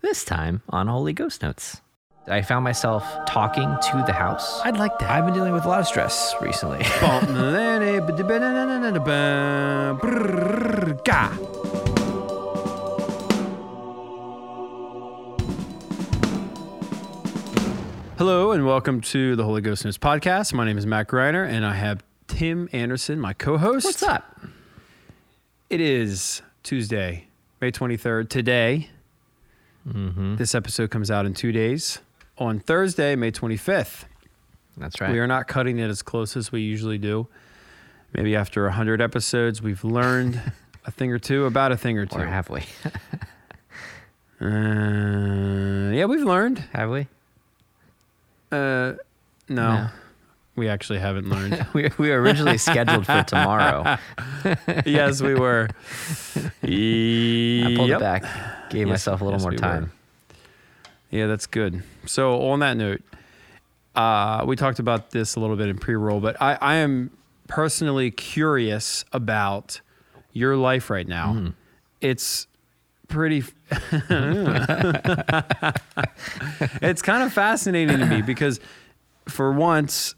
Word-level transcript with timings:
This 0.00 0.24
time 0.24 0.62
on 0.68 0.86
Holy 0.86 1.12
Ghost 1.12 1.42
Notes. 1.42 1.80
I 2.28 2.42
found 2.42 2.62
myself 2.62 3.04
talking 3.26 3.64
to 3.64 4.04
the 4.06 4.12
house. 4.12 4.60
I'd 4.64 4.76
like 4.76 4.96
that. 5.00 5.10
I've 5.10 5.24
been 5.24 5.34
dealing 5.34 5.52
with 5.52 5.64
a 5.64 5.68
lot 5.68 5.80
of 5.80 5.88
stress 5.88 6.36
recently. 6.40 6.84
Hello 18.18 18.52
and 18.52 18.64
welcome 18.64 19.00
to 19.00 19.34
the 19.34 19.42
Holy 19.42 19.60
Ghost 19.60 19.84
Notes 19.84 19.98
podcast. 19.98 20.52
My 20.52 20.64
name 20.64 20.78
is 20.78 20.86
Matt 20.86 21.08
Greiner 21.08 21.44
and 21.44 21.66
I 21.66 21.74
have 21.74 22.04
Tim 22.28 22.68
Anderson, 22.72 23.18
my 23.18 23.32
co-host. 23.32 23.84
What's 23.84 24.04
up? 24.04 24.42
It 25.68 25.80
is 25.80 26.40
Tuesday, 26.62 27.26
May 27.60 27.72
23rd. 27.72 28.28
Today, 28.28 28.90
Mm-hmm. 29.88 30.36
this 30.36 30.54
episode 30.54 30.90
comes 30.90 31.10
out 31.10 31.24
in 31.26 31.34
two 31.34 31.52
days. 31.52 32.00
On 32.38 32.60
Thursday, 32.60 33.16
May 33.16 33.32
25th, 33.32 34.04
That's 34.76 35.00
right. 35.00 35.10
we 35.10 35.18
are 35.18 35.26
not 35.26 35.48
cutting 35.48 35.78
it 35.78 35.88
as 35.88 36.02
close 36.02 36.36
as 36.36 36.52
we 36.52 36.60
usually 36.60 36.98
do. 36.98 37.26
Maybe 38.12 38.36
after 38.36 38.64
100 38.64 39.00
episodes, 39.00 39.60
we've 39.60 39.82
learned 39.84 40.40
a 40.86 40.90
thing 40.90 41.10
or 41.12 41.18
two 41.18 41.46
about 41.46 41.72
a 41.72 41.76
thing 41.76 41.98
or 41.98 42.06
two. 42.06 42.18
or 42.18 42.26
have 42.26 42.48
we? 42.50 42.62
Uh, 44.40 45.90
yeah, 45.92 46.04
we've 46.04 46.22
learned. 46.22 46.60
have 46.72 46.90
we? 46.90 47.08
Uh, 48.52 48.92
no, 49.48 49.72
No. 49.74 49.88
We 50.58 50.68
actually 50.68 50.98
haven't 50.98 51.28
learned. 51.28 51.66
we, 51.72 51.90
we 51.98 52.10
were 52.10 52.20
originally 52.20 52.58
scheduled 52.58 53.06
for 53.06 53.22
tomorrow. 53.22 53.96
yes, 54.86 55.22
we 55.22 55.34
were. 55.34 55.68
I 56.36 57.74
pulled 57.76 57.88
Yep. 57.88 57.98
it 57.98 58.00
back, 58.00 58.22
gave 58.70 58.86
Yes- 58.86 58.94
myself 58.94 59.20
a 59.20 59.24
little 59.24 59.38
yes, 59.38 59.42
more 59.42 59.50
we 59.52 59.56
time. 59.58 59.82
were. 59.84 59.90
Yeah, 61.10 61.26
that's 61.26 61.46
good. 61.46 61.82
So 62.06 62.42
on 62.48 62.60
that 62.60 62.76
note, 62.76 63.00
uh, 63.94 64.44
we 64.46 64.56
talked 64.56 64.78
about 64.78 65.10
this 65.10 65.36
a 65.36 65.40
little 65.40 65.56
bit 65.56 65.68
in 65.68 65.78
pre-roll, 65.78 66.20
but 66.20 66.40
I, 66.40 66.58
I 66.60 66.74
am 66.76 67.10
personally 67.48 68.10
curious 68.10 69.04
about 69.12 69.80
your 70.32 70.56
life 70.56 70.90
right 70.90 71.08
now. 71.08 71.32
Mm. 71.32 71.54
It's 72.02 72.46
pretty. 73.08 73.42
it's 76.82 77.02
kind 77.02 77.22
of 77.22 77.32
fascinating 77.32 77.98
to 77.98 78.06
me 78.06 78.22
because, 78.22 78.60
for 79.26 79.52
once, 79.52 80.14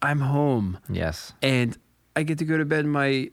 I'm 0.00 0.20
home 0.20 0.78
Yes. 0.88 1.32
and 1.42 1.76
I 2.14 2.22
get 2.22 2.38
to 2.38 2.44
go 2.44 2.56
to 2.58 2.64
bed 2.64 2.80
in 2.84 2.90
my 2.90 3.30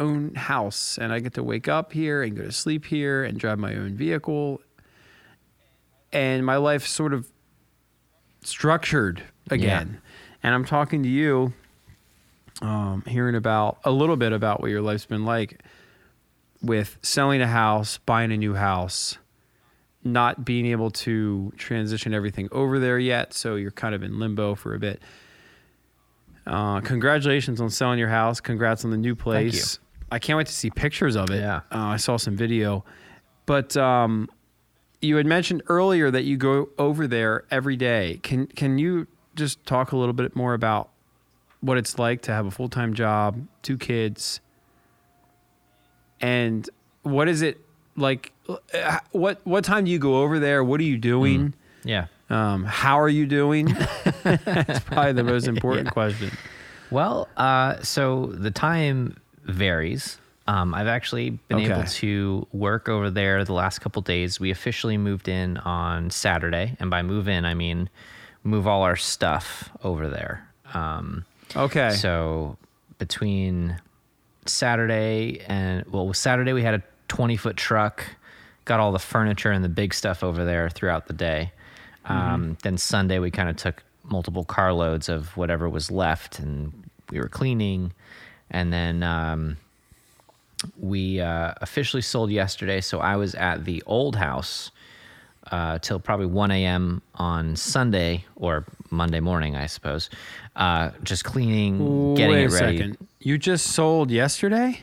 own 0.00 0.34
house 0.34 0.98
and 0.98 1.12
I 1.12 1.18
get 1.20 1.34
to 1.34 1.42
wake 1.42 1.68
up 1.68 1.92
here 1.92 2.22
and 2.22 2.36
go 2.36 2.42
to 2.44 2.52
sleep 2.52 2.84
here 2.86 3.24
and 3.24 3.38
drive 3.38 3.58
my 3.58 3.74
own 3.74 3.94
vehicle. 3.96 4.60
And 6.12 6.44
my 6.46 6.56
life's 6.56 6.90
sort 6.90 7.12
of 7.12 7.30
structured 8.42 9.22
again. 9.50 10.00
And 10.42 10.54
I'm 10.54 10.64
talking 10.64 11.02
to 11.02 11.08
you, 11.08 11.52
um, 12.62 13.02
hearing 13.06 13.34
about 13.34 13.78
a 13.84 13.90
little 13.90 14.16
bit 14.16 14.32
about 14.32 14.60
what 14.60 14.70
your 14.70 14.82
life's 14.82 15.06
been 15.06 15.24
like 15.24 15.62
with 16.62 16.98
selling 17.02 17.40
a 17.40 17.46
house, 17.46 17.98
buying 17.98 18.32
a 18.32 18.36
new 18.36 18.54
house, 18.54 19.18
not 20.04 20.44
being 20.44 20.66
able 20.66 20.90
to 20.90 21.52
transition 21.56 22.14
everything 22.14 22.48
over 22.52 22.78
there 22.78 22.98
yet. 22.98 23.34
So 23.34 23.56
you're 23.56 23.70
kind 23.72 23.94
of 23.94 24.02
in 24.02 24.18
limbo 24.18 24.54
for 24.54 24.74
a 24.74 24.78
bit. 24.78 25.02
Uh, 26.48 26.80
congratulations 26.80 27.60
on 27.60 27.68
selling 27.70 27.98
your 27.98 28.08
house. 28.08 28.40
Congrats 28.40 28.84
on 28.84 28.90
the 28.90 28.96
new 28.96 29.14
place. 29.14 29.78
I 30.10 30.18
can't 30.18 30.36
wait 30.38 30.46
to 30.46 30.52
see 30.52 30.70
pictures 30.70 31.14
of 31.16 31.30
it. 31.30 31.40
Yeah. 31.40 31.56
Uh, 31.70 31.78
I 31.78 31.96
saw 31.98 32.16
some 32.16 32.34
video. 32.36 32.84
But 33.44 33.76
um, 33.76 34.28
you 35.02 35.16
had 35.16 35.26
mentioned 35.26 35.62
earlier 35.68 36.10
that 36.10 36.24
you 36.24 36.36
go 36.38 36.70
over 36.78 37.06
there 37.06 37.44
every 37.50 37.76
day. 37.76 38.18
Can 38.22 38.46
can 38.46 38.78
you 38.78 39.06
just 39.36 39.64
talk 39.66 39.92
a 39.92 39.96
little 39.96 40.12
bit 40.14 40.34
more 40.34 40.54
about 40.54 40.88
what 41.60 41.76
it's 41.76 41.98
like 41.98 42.22
to 42.22 42.32
have 42.32 42.46
a 42.46 42.50
full 42.50 42.68
time 42.68 42.94
job, 42.94 43.46
two 43.62 43.76
kids, 43.76 44.40
and 46.20 46.68
what 47.02 47.28
is 47.28 47.42
it 47.42 47.60
like? 47.96 48.32
uh, 48.48 48.98
What 49.12 49.40
what 49.44 49.64
time 49.64 49.84
do 49.84 49.90
you 49.90 49.98
go 49.98 50.22
over 50.22 50.38
there? 50.38 50.62
What 50.64 50.80
are 50.80 50.84
you 50.84 50.98
doing? 50.98 51.54
Yeah. 51.84 52.06
Um, 52.30 52.64
how 52.64 53.00
are 53.00 53.08
you 53.08 53.26
doing? 53.26 53.74
That's 54.44 54.80
probably 54.80 55.12
the 55.12 55.24
most 55.24 55.46
important 55.48 55.90
question. 55.90 56.30
Well, 56.90 57.28
uh, 57.36 57.82
so 57.82 58.26
the 58.26 58.50
time 58.50 59.20
varies. 59.44 60.18
Um, 60.46 60.74
I've 60.74 60.86
actually 60.86 61.30
been 61.30 61.58
able 61.60 61.84
to 61.84 62.46
work 62.52 62.88
over 62.88 63.10
there 63.10 63.44
the 63.44 63.52
last 63.52 63.80
couple 63.80 64.00
days. 64.00 64.40
We 64.40 64.50
officially 64.50 64.96
moved 64.96 65.28
in 65.28 65.58
on 65.58 66.10
Saturday, 66.10 66.74
and 66.80 66.90
by 66.90 67.02
move 67.02 67.28
in, 67.28 67.44
I 67.44 67.52
mean 67.54 67.90
move 68.44 68.66
all 68.66 68.82
our 68.82 68.96
stuff 68.96 69.68
over 69.84 70.08
there. 70.08 70.48
Um, 70.72 71.24
Okay. 71.56 71.90
So 71.90 72.56
between 72.98 73.80
Saturday 74.46 75.40
and 75.46 75.84
well, 75.86 76.12
Saturday 76.12 76.52
we 76.52 76.62
had 76.62 76.74
a 76.74 76.82
20 77.08 77.36
foot 77.36 77.56
truck, 77.56 78.04
got 78.64 78.80
all 78.80 78.92
the 78.92 78.98
furniture 78.98 79.50
and 79.50 79.64
the 79.64 79.68
big 79.68 79.94
stuff 79.94 80.22
over 80.22 80.44
there 80.44 80.68
throughout 80.68 81.06
the 81.06 81.12
day. 81.12 81.52
Um, 82.04 82.56
then 82.62 82.78
Sunday 82.78 83.18
we 83.18 83.30
kind 83.30 83.50
of 83.50 83.56
took 83.56 83.82
multiple 84.10 84.44
carloads 84.44 85.08
of 85.08 85.36
whatever 85.36 85.68
was 85.68 85.90
left, 85.90 86.38
and 86.38 86.72
we 87.10 87.18
were 87.20 87.28
cleaning. 87.28 87.92
And 88.50 88.72
then 88.72 89.02
um, 89.02 89.56
we 90.78 91.20
uh, 91.20 91.54
officially 91.60 92.02
sold 92.02 92.30
yesterday, 92.30 92.80
so 92.80 92.98
I 93.00 93.16
was 93.16 93.34
at 93.34 93.64
the 93.64 93.82
old 93.86 94.16
house 94.16 94.70
uh, 95.50 95.78
till 95.78 95.98
probably 96.00 96.26
1 96.26 96.50
a.m. 96.50 97.02
on 97.14 97.56
Sunday 97.56 98.24
or 98.36 98.64
Monday 98.90 99.20
morning, 99.20 99.56
I 99.56 99.66
suppose. 99.66 100.10
Uh, 100.56 100.90
just 101.02 101.24
cleaning, 101.24 102.14
getting 102.14 102.32
Wait 102.36 102.44
it 102.44 102.52
a 102.52 102.54
ready. 102.64 102.78
second. 102.78 102.98
You 103.20 103.38
just 103.38 103.68
sold 103.68 104.10
yesterday? 104.10 104.80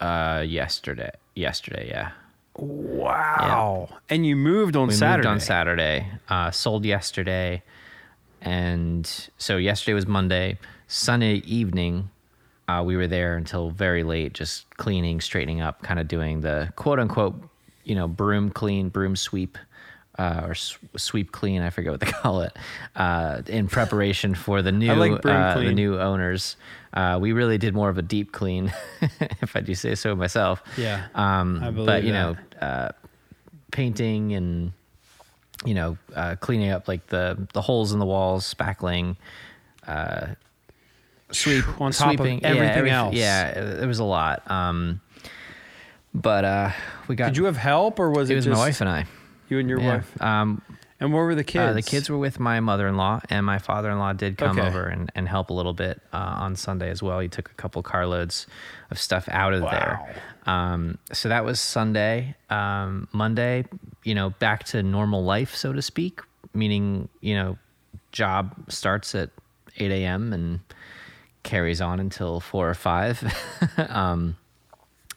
Uh, 0.00 0.44
yesterday, 0.46 1.10
yesterday, 1.34 1.88
yeah. 1.88 2.10
Wow. 2.56 3.88
And 4.08 4.26
you 4.26 4.36
moved 4.36 4.76
on 4.76 4.88
We 4.88 4.94
Saturday. 4.94 5.28
moved 5.28 5.34
on 5.34 5.40
Saturday. 5.40 6.06
Uh, 6.28 6.50
sold 6.50 6.84
yesterday, 6.84 7.62
and 8.44 9.28
so 9.38 9.56
yesterday 9.56 9.94
was 9.94 10.06
Monday. 10.06 10.58
Sunday 10.86 11.36
evening, 11.46 12.10
uh, 12.68 12.82
we 12.86 12.96
were 12.96 13.06
there 13.06 13.36
until 13.36 13.70
very 13.70 14.04
late, 14.04 14.34
just 14.34 14.68
cleaning, 14.76 15.20
straightening 15.20 15.60
up, 15.60 15.82
kind 15.82 15.98
of 15.98 16.06
doing 16.08 16.40
the 16.42 16.72
quote 16.76 17.00
unquote, 17.00 17.34
you 17.84 17.94
know, 17.94 18.06
broom 18.06 18.50
clean, 18.50 18.88
broom 18.90 19.16
sweep. 19.16 19.58
Uh, 20.16 20.42
or 20.44 20.50
s- 20.52 20.78
sweep 20.96 21.32
clean, 21.32 21.60
I 21.60 21.70
forget 21.70 21.90
what 21.90 21.98
they 21.98 22.06
call 22.22 22.42
it, 22.42 22.56
uh, 22.94 23.42
in 23.48 23.66
preparation 23.66 24.36
for 24.36 24.62
the 24.62 24.70
new 24.70 24.94
like 24.94 25.26
uh, 25.26 25.54
the 25.58 25.72
new 25.72 25.98
owners. 25.98 26.54
Uh, 26.92 27.18
we 27.20 27.32
really 27.32 27.58
did 27.58 27.74
more 27.74 27.88
of 27.88 27.98
a 27.98 28.02
deep 28.02 28.30
clean, 28.30 28.72
if 29.42 29.56
I 29.56 29.60
do 29.60 29.74
say 29.74 29.96
so 29.96 30.14
myself. 30.14 30.62
Yeah, 30.78 31.06
Um, 31.16 31.60
I 31.60 31.70
believe 31.72 31.86
but 31.86 32.04
you 32.04 32.12
that. 32.12 32.36
know, 32.60 32.64
uh, 32.64 32.88
painting 33.72 34.34
and 34.34 34.72
you 35.64 35.74
know, 35.74 35.96
uh, 36.14 36.36
cleaning 36.36 36.70
up 36.70 36.88
like 36.88 37.06
the 37.08 37.48
the 37.52 37.62
holes 37.62 37.92
in 37.92 37.98
the 37.98 38.06
walls, 38.06 38.52
spackling, 38.52 39.16
Sweep 41.32 41.64
on 41.80 41.90
top 41.92 42.10
sweeping, 42.10 42.38
of 42.38 42.44
everything 42.44 42.86
yeah, 42.86 42.98
else. 42.98 43.14
Yeah, 43.14 43.48
it, 43.48 43.82
it 43.82 43.86
was 43.86 43.98
a 43.98 44.04
lot. 44.04 44.48
Um, 44.50 45.00
but 46.14 46.44
uh, 46.44 46.70
we 47.08 47.16
got. 47.16 47.26
Did 47.26 47.38
you 47.38 47.44
have 47.46 47.56
help 47.56 47.98
or 47.98 48.10
was 48.10 48.30
it, 48.30 48.34
it 48.34 48.36
was 48.36 48.44
just 48.44 48.56
my 48.58 48.66
wife 48.66 48.80
and 48.80 48.90
I. 48.90 49.06
you 49.48 49.58
and 49.58 49.68
your 49.68 49.80
Yeah. 49.80 49.94
wife? 49.96 50.22
Um, 50.22 50.62
And 51.00 51.12
where 51.12 51.24
were 51.24 51.34
the 51.34 51.42
kids? 51.42 51.70
uh, 51.70 51.72
the 51.72 51.82
kids 51.82 52.08
were 52.08 52.18
with 52.18 52.38
my 52.38 52.60
mother-in-law, 52.60 53.22
and 53.30 53.44
my 53.44 53.58
father-in-law 53.58 54.12
did 54.12 54.36
come 54.38 54.58
Okay. 54.58 54.68
over 54.68 54.86
and, 54.86 55.10
and 55.16 55.26
help 55.28 55.50
a 55.50 55.52
little 55.52 55.72
bit 55.74 56.00
uh, 56.12 56.16
on 56.18 56.54
Sunday 56.54 56.88
as 56.90 57.02
well. 57.02 57.18
He 57.18 57.28
took 57.28 57.50
a 57.50 57.54
couple 57.54 57.82
carloads 57.82 58.46
of 58.90 58.98
stuff 58.98 59.28
out 59.30 59.54
of 59.54 59.62
there. 59.62 60.14
Um, 60.46 60.98
so 61.12 61.28
that 61.28 61.44
was 61.44 61.60
Sunday. 61.60 62.36
Um, 62.50 63.08
Monday, 63.12 63.64
you 64.02 64.14
know, 64.14 64.30
back 64.30 64.64
to 64.64 64.82
normal 64.82 65.24
life, 65.24 65.54
so 65.54 65.72
to 65.72 65.82
speak. 65.82 66.20
Meaning, 66.52 67.08
you 67.20 67.34
know, 67.34 67.58
job 68.12 68.54
starts 68.68 69.14
at 69.14 69.30
8 69.76 69.90
a.m. 69.90 70.32
and 70.32 70.60
carries 71.42 71.80
on 71.80 72.00
until 72.00 72.40
four 72.40 72.68
or 72.68 72.74
five. 72.74 73.22
um, 73.88 74.36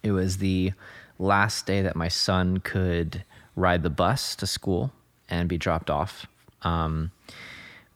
it 0.04 0.12
was 0.12 0.38
the 0.38 0.74
last 1.20 1.66
day 1.66 1.82
that 1.82 1.96
my 1.96 2.08
son 2.08 2.60
could 2.60 3.24
ride 3.56 3.84
the 3.84 3.90
bus 3.90 4.36
to 4.36 4.48
school 4.48 4.92
and 5.30 5.50
be 5.50 5.58
dropped 5.58 5.90
off 5.90 6.28
um, 6.62 7.12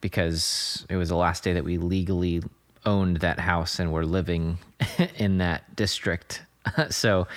because 0.01 0.85
it 0.89 0.95
was 0.95 1.09
the 1.09 1.15
last 1.15 1.43
day 1.43 1.53
that 1.53 1.63
we 1.63 1.77
legally 1.77 2.41
owned 2.85 3.17
that 3.17 3.39
house 3.39 3.79
and 3.79 3.91
were 3.91 4.05
living 4.05 4.57
in 5.17 5.37
that 5.39 5.75
district. 5.75 6.43
so 6.89 7.27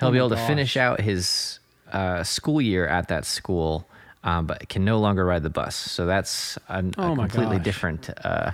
he'll 0.00 0.10
be 0.10 0.18
my 0.18 0.24
able 0.24 0.30
to 0.30 0.46
finish 0.46 0.76
out 0.76 1.00
his 1.00 1.58
uh, 1.92 2.22
school 2.22 2.60
year 2.60 2.86
at 2.86 3.08
that 3.08 3.24
school, 3.24 3.88
um, 4.24 4.46
but 4.46 4.68
can 4.68 4.84
no 4.84 4.98
longer 4.98 5.24
ride 5.24 5.42
the 5.42 5.50
bus. 5.50 5.74
So 5.76 6.06
that's 6.06 6.58
a, 6.68 6.78
a 6.78 6.90
Oh 6.98 7.14
my 7.14 7.26
completely 7.28 7.56
gosh. 7.58 7.64
different 7.64 8.10
uh, 8.24 8.52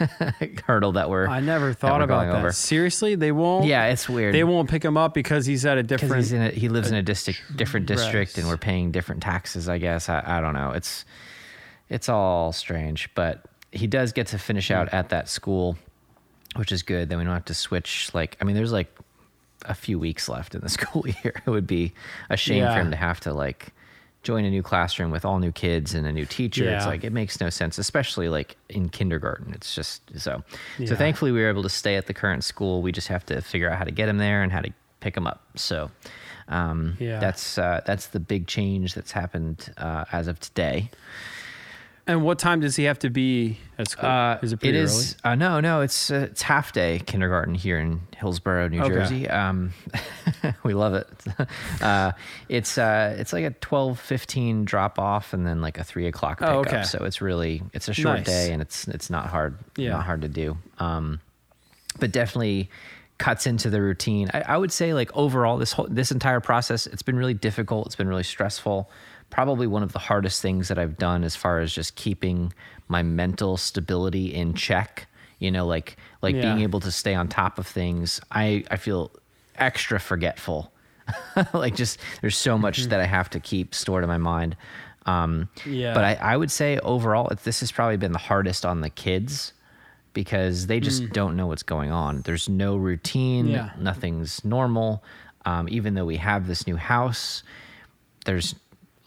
hurdle 0.66 0.92
that 0.92 1.08
we're 1.08 1.26
I 1.28 1.40
never 1.40 1.72
thought 1.72 2.02
about 2.02 2.26
that. 2.26 2.36
over. 2.38 2.52
Seriously, 2.52 3.14
they 3.14 3.32
won't. 3.32 3.66
Yeah, 3.66 3.86
it's 3.86 4.08
weird. 4.08 4.34
they 4.34 4.44
won't 4.44 4.68
pick 4.68 4.84
him 4.84 4.96
up 4.96 5.14
because 5.14 5.46
he's 5.46 5.64
at 5.64 5.78
a 5.78 5.82
different. 5.82 6.16
he's 6.16 6.32
in 6.32 6.42
a, 6.42 6.50
he 6.50 6.68
lives 6.68 6.90
in 6.90 6.96
a 6.96 7.02
district 7.02 7.40
different 7.56 7.86
district 7.86 8.38
and 8.38 8.48
we're 8.48 8.56
paying 8.56 8.90
different 8.90 9.22
taxes 9.22 9.68
i 9.68 9.78
guess 9.78 10.08
I, 10.08 10.22
I 10.26 10.40
don't 10.40 10.54
know 10.54 10.72
it's 10.72 11.04
it's 11.88 12.08
all 12.08 12.52
strange 12.52 13.08
but 13.14 13.44
he 13.72 13.86
does 13.86 14.12
get 14.12 14.26
to 14.28 14.38
finish 14.38 14.70
out 14.70 14.88
Hmm. 14.90 14.96
at 14.96 15.08
that 15.08 15.28
school 15.28 15.76
which 16.56 16.70
is 16.72 16.82
good 16.82 17.08
then 17.08 17.18
we 17.18 17.24
don't 17.24 17.32
have 17.32 17.44
to 17.46 17.54
switch 17.54 18.10
like 18.14 18.36
i 18.40 18.44
mean 18.44 18.54
there's 18.54 18.72
like 18.72 18.94
a 19.64 19.74
few 19.74 19.98
weeks 19.98 20.28
left 20.28 20.54
in 20.54 20.60
the 20.60 20.68
school 20.78 21.04
year 21.06 21.40
it 21.46 21.50
would 21.50 21.66
be 21.66 21.92
a 22.30 22.36
shame 22.36 22.58
Yeah. 22.62 22.74
for 22.74 22.80
him 22.80 22.90
to 22.90 22.96
have 22.96 23.20
to 23.20 23.32
like 23.32 23.72
join 24.22 24.44
a 24.44 24.50
new 24.50 24.62
classroom 24.62 25.10
with 25.10 25.24
all 25.24 25.38
new 25.40 25.50
kids 25.50 25.94
and 25.94 26.06
a 26.06 26.12
new 26.12 26.26
teacher 26.26 26.68
it's 26.68 26.86
like 26.86 27.02
it 27.04 27.12
makes 27.12 27.40
no 27.40 27.48
sense 27.50 27.78
especially 27.78 28.28
like 28.28 28.56
in 28.68 28.88
kindergarten 28.88 29.52
it's 29.54 29.74
just 29.74 30.02
so 30.20 30.44
Yeah. 30.78 30.88
so 30.88 30.94
thankfully 30.96 31.32
we 31.32 31.40
were 31.40 31.48
able 31.48 31.62
to 31.64 31.68
stay 31.68 31.96
at 31.96 32.06
the 32.06 32.14
current 32.14 32.44
school 32.44 32.82
we 32.82 32.92
just 32.92 33.08
have 33.08 33.24
to 33.26 33.40
figure 33.40 33.68
out 33.70 33.78
how 33.78 33.84
to 33.84 33.90
get 33.90 34.08
him 34.08 34.18
there 34.18 34.42
and 34.42 34.52
how 34.52 34.60
to 34.60 34.70
pick 35.00 35.16
him 35.16 35.26
up 35.26 35.42
so 35.56 35.90
um, 36.48 36.96
Yeah. 37.00 37.18
that's 37.18 37.56
uh, 37.58 37.80
that's 37.86 38.08
the 38.08 38.20
big 38.20 38.46
change 38.46 38.94
that's 38.94 39.12
happened 39.12 39.72
uh, 39.78 40.04
as 40.12 40.28
of 40.28 40.38
today. 40.38 40.90
And 42.06 42.24
what 42.24 42.38
time 42.38 42.60
does 42.60 42.74
he 42.76 42.84
have 42.84 42.98
to 43.00 43.10
be 43.10 43.58
at 43.78 43.88
school? 43.88 44.08
Uh, 44.08 44.38
is 44.42 44.52
it 44.52 44.56
it 44.56 44.60
pretty 44.60 44.78
is 44.78 45.16
uh, 45.24 45.34
no 45.34 45.60
no 45.60 45.80
it's 45.82 46.10
uh, 46.10 46.28
it's 46.30 46.42
half 46.42 46.72
day 46.72 47.00
kindergarten 47.06 47.54
here 47.54 47.78
in 47.78 48.00
Hillsborough, 48.16 48.68
New 48.68 48.80
Okay. 48.80 48.88
Jersey. 48.94 49.28
Um, 49.28 49.72
we 50.64 50.74
love 50.74 50.94
it. 50.94 51.06
uh, 51.82 52.12
it's 52.48 52.76
uh, 52.78 53.16
it's 53.18 53.32
like 53.32 53.44
a 53.44 53.50
twelve 53.50 54.00
fifteen 54.00 54.64
drop 54.64 54.98
off 54.98 55.32
and 55.32 55.46
then 55.46 55.60
like 55.60 55.78
a 55.78 55.84
three 55.84 56.06
o'clock 56.06 56.38
pickup. 56.40 56.54
Oh, 56.54 56.58
okay. 56.60 56.82
So 56.82 57.04
it's 57.04 57.20
really 57.20 57.62
it's 57.72 57.88
a 57.88 57.94
short 57.94 58.18
Nice. 58.18 58.26
day 58.26 58.52
and 58.52 58.60
it's 58.62 58.88
it's 58.88 59.08
not 59.10 59.26
hard 59.26 59.56
Yeah. 59.76 59.90
not 59.90 60.04
hard 60.04 60.22
to 60.22 60.28
do. 60.28 60.56
Um, 60.78 61.20
but 62.00 62.10
definitely 62.10 62.70
cuts 63.18 63.46
into 63.46 63.70
the 63.70 63.80
routine. 63.80 64.28
I, 64.34 64.40
I 64.40 64.56
would 64.56 64.72
say 64.72 64.94
like 64.94 65.14
overall 65.16 65.56
this 65.58 65.72
whole 65.72 65.86
this 65.88 66.10
entire 66.10 66.40
process 66.40 66.86
it's 66.88 67.02
been 67.02 67.16
really 67.16 67.34
difficult. 67.34 67.86
It's 67.86 67.96
been 67.96 68.08
really 68.08 68.24
stressful. 68.24 68.90
Probably 69.32 69.66
one 69.66 69.82
of 69.82 69.92
the 69.92 69.98
hardest 69.98 70.40
things 70.40 70.68
that 70.68 70.78
I've 70.78 70.96
done 70.98 71.24
as 71.24 71.34
far 71.34 71.58
as 71.60 71.72
just 71.72 71.96
keeping 71.96 72.52
my 72.86 73.02
mental 73.02 73.56
stability 73.56 74.32
in 74.32 74.54
check. 74.54 75.08
You 75.38 75.50
know, 75.50 75.66
like 75.66 75.96
like 76.20 76.34
being 76.34 76.60
able 76.60 76.78
to 76.80 76.92
stay 76.92 77.14
on 77.14 77.26
top 77.26 77.58
of 77.58 77.66
things. 77.66 78.20
I 78.30 78.62
I 78.70 78.76
feel 78.76 79.10
extra 79.56 79.98
forgetful. 79.98 80.70
like 81.52 81.74
just 81.74 81.98
there's 82.20 82.36
so 82.36 82.56
much 82.56 82.84
that 82.84 83.00
I 83.00 83.06
have 83.06 83.28
to 83.30 83.40
keep 83.40 83.74
stored 83.74 84.04
in 84.04 84.08
my 84.08 84.18
mind. 84.18 84.56
Um, 85.06 85.48
Yeah. 85.66 85.94
But 85.94 86.04
I, 86.04 86.14
I 86.14 86.36
would 86.36 86.50
say 86.50 86.78
overall, 86.78 87.28
this 87.42 87.58
has 87.60 87.72
probably 87.72 87.96
been 87.96 88.12
the 88.12 88.18
hardest 88.18 88.64
on 88.64 88.82
the 88.82 88.90
kids 88.90 89.52
because 90.12 90.66
they 90.68 90.78
just 90.78 91.10
don't 91.12 91.36
know 91.36 91.46
what's 91.48 91.62
going 91.64 91.90
on. 91.90 92.20
There's 92.22 92.48
no 92.48 92.76
routine. 92.76 93.48
Yeah. 93.48 93.70
Nothing's 93.78 94.44
normal. 94.44 95.02
Um, 95.44 95.68
even 95.70 95.94
though 95.94 96.04
we 96.04 96.18
have 96.18 96.46
this 96.46 96.66
new 96.66 96.76
house, 96.76 97.42
there's 98.26 98.54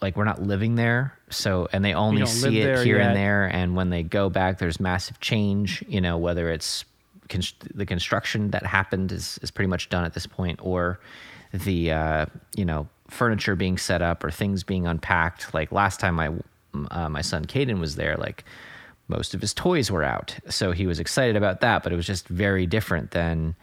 like 0.05 0.15
we're 0.15 0.23
not 0.23 0.43
living 0.43 0.75
there. 0.75 1.17
So 1.31 1.67
and 1.73 1.83
they 1.83 1.95
only 1.95 2.27
see 2.27 2.61
it 2.61 2.85
here 2.85 2.99
yet. 2.99 3.07
and 3.07 3.17
there. 3.17 3.45
And 3.47 3.75
when 3.75 3.89
they 3.89 4.03
go 4.03 4.29
back, 4.29 4.59
there's 4.59 4.79
massive 4.79 5.19
change. 5.19 5.83
You 5.87 5.99
know, 5.99 6.19
whether 6.19 6.51
it's 6.51 6.85
const- 7.27 7.75
the 7.75 7.87
construction 7.87 8.51
that 8.51 8.63
happened 8.63 9.11
is 9.11 9.39
is 9.41 9.49
pretty 9.49 9.67
much 9.67 9.89
done 9.89 10.05
at 10.05 10.13
this 10.13 10.27
point, 10.27 10.59
or 10.61 10.99
the 11.51 11.91
uh, 11.91 12.25
you 12.55 12.65
know 12.65 12.87
furniture 13.07 13.55
being 13.55 13.79
set 13.79 14.03
up 14.03 14.23
or 14.23 14.29
things 14.29 14.63
being 14.63 14.85
unpacked. 14.85 15.55
Like 15.55 15.71
last 15.71 15.99
time 15.99 16.13
my 16.13 16.29
uh, 16.91 17.09
my 17.09 17.21
son 17.21 17.45
Caden 17.45 17.79
was 17.79 17.95
there, 17.95 18.15
like 18.15 18.45
most 19.07 19.33
of 19.33 19.41
his 19.41 19.55
toys 19.55 19.89
were 19.89 20.03
out, 20.03 20.37
so 20.49 20.71
he 20.71 20.85
was 20.85 20.99
excited 20.99 21.35
about 21.35 21.61
that. 21.61 21.81
But 21.81 21.93
it 21.93 21.95
was 21.95 22.05
just 22.05 22.27
very 22.27 22.67
different 22.67 23.09
than 23.09 23.55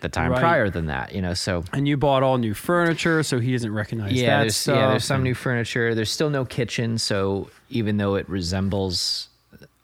the 0.00 0.08
time 0.08 0.30
Right. 0.32 0.40
prior 0.40 0.70
than 0.70 0.86
that. 0.86 1.14
You 1.14 1.22
know, 1.22 1.34
so 1.34 1.64
And 1.72 1.86
you 1.88 1.96
bought 1.96 2.22
all 2.22 2.38
new 2.38 2.54
furniture, 2.54 3.22
so 3.22 3.38
he 3.40 3.52
doesn't 3.52 3.72
recognize 3.72 4.12
yeah, 4.12 4.38
that 4.38 4.40
there's, 4.42 4.56
stuff. 4.56 4.76
yeah, 4.76 4.88
there's 4.90 5.04
some 5.04 5.22
new 5.22 5.34
furniture. 5.34 5.94
There's 5.94 6.10
still 6.10 6.30
no 6.30 6.44
kitchen, 6.44 6.98
so 6.98 7.50
even 7.70 7.96
though 7.96 8.14
it 8.14 8.28
resembles 8.28 9.28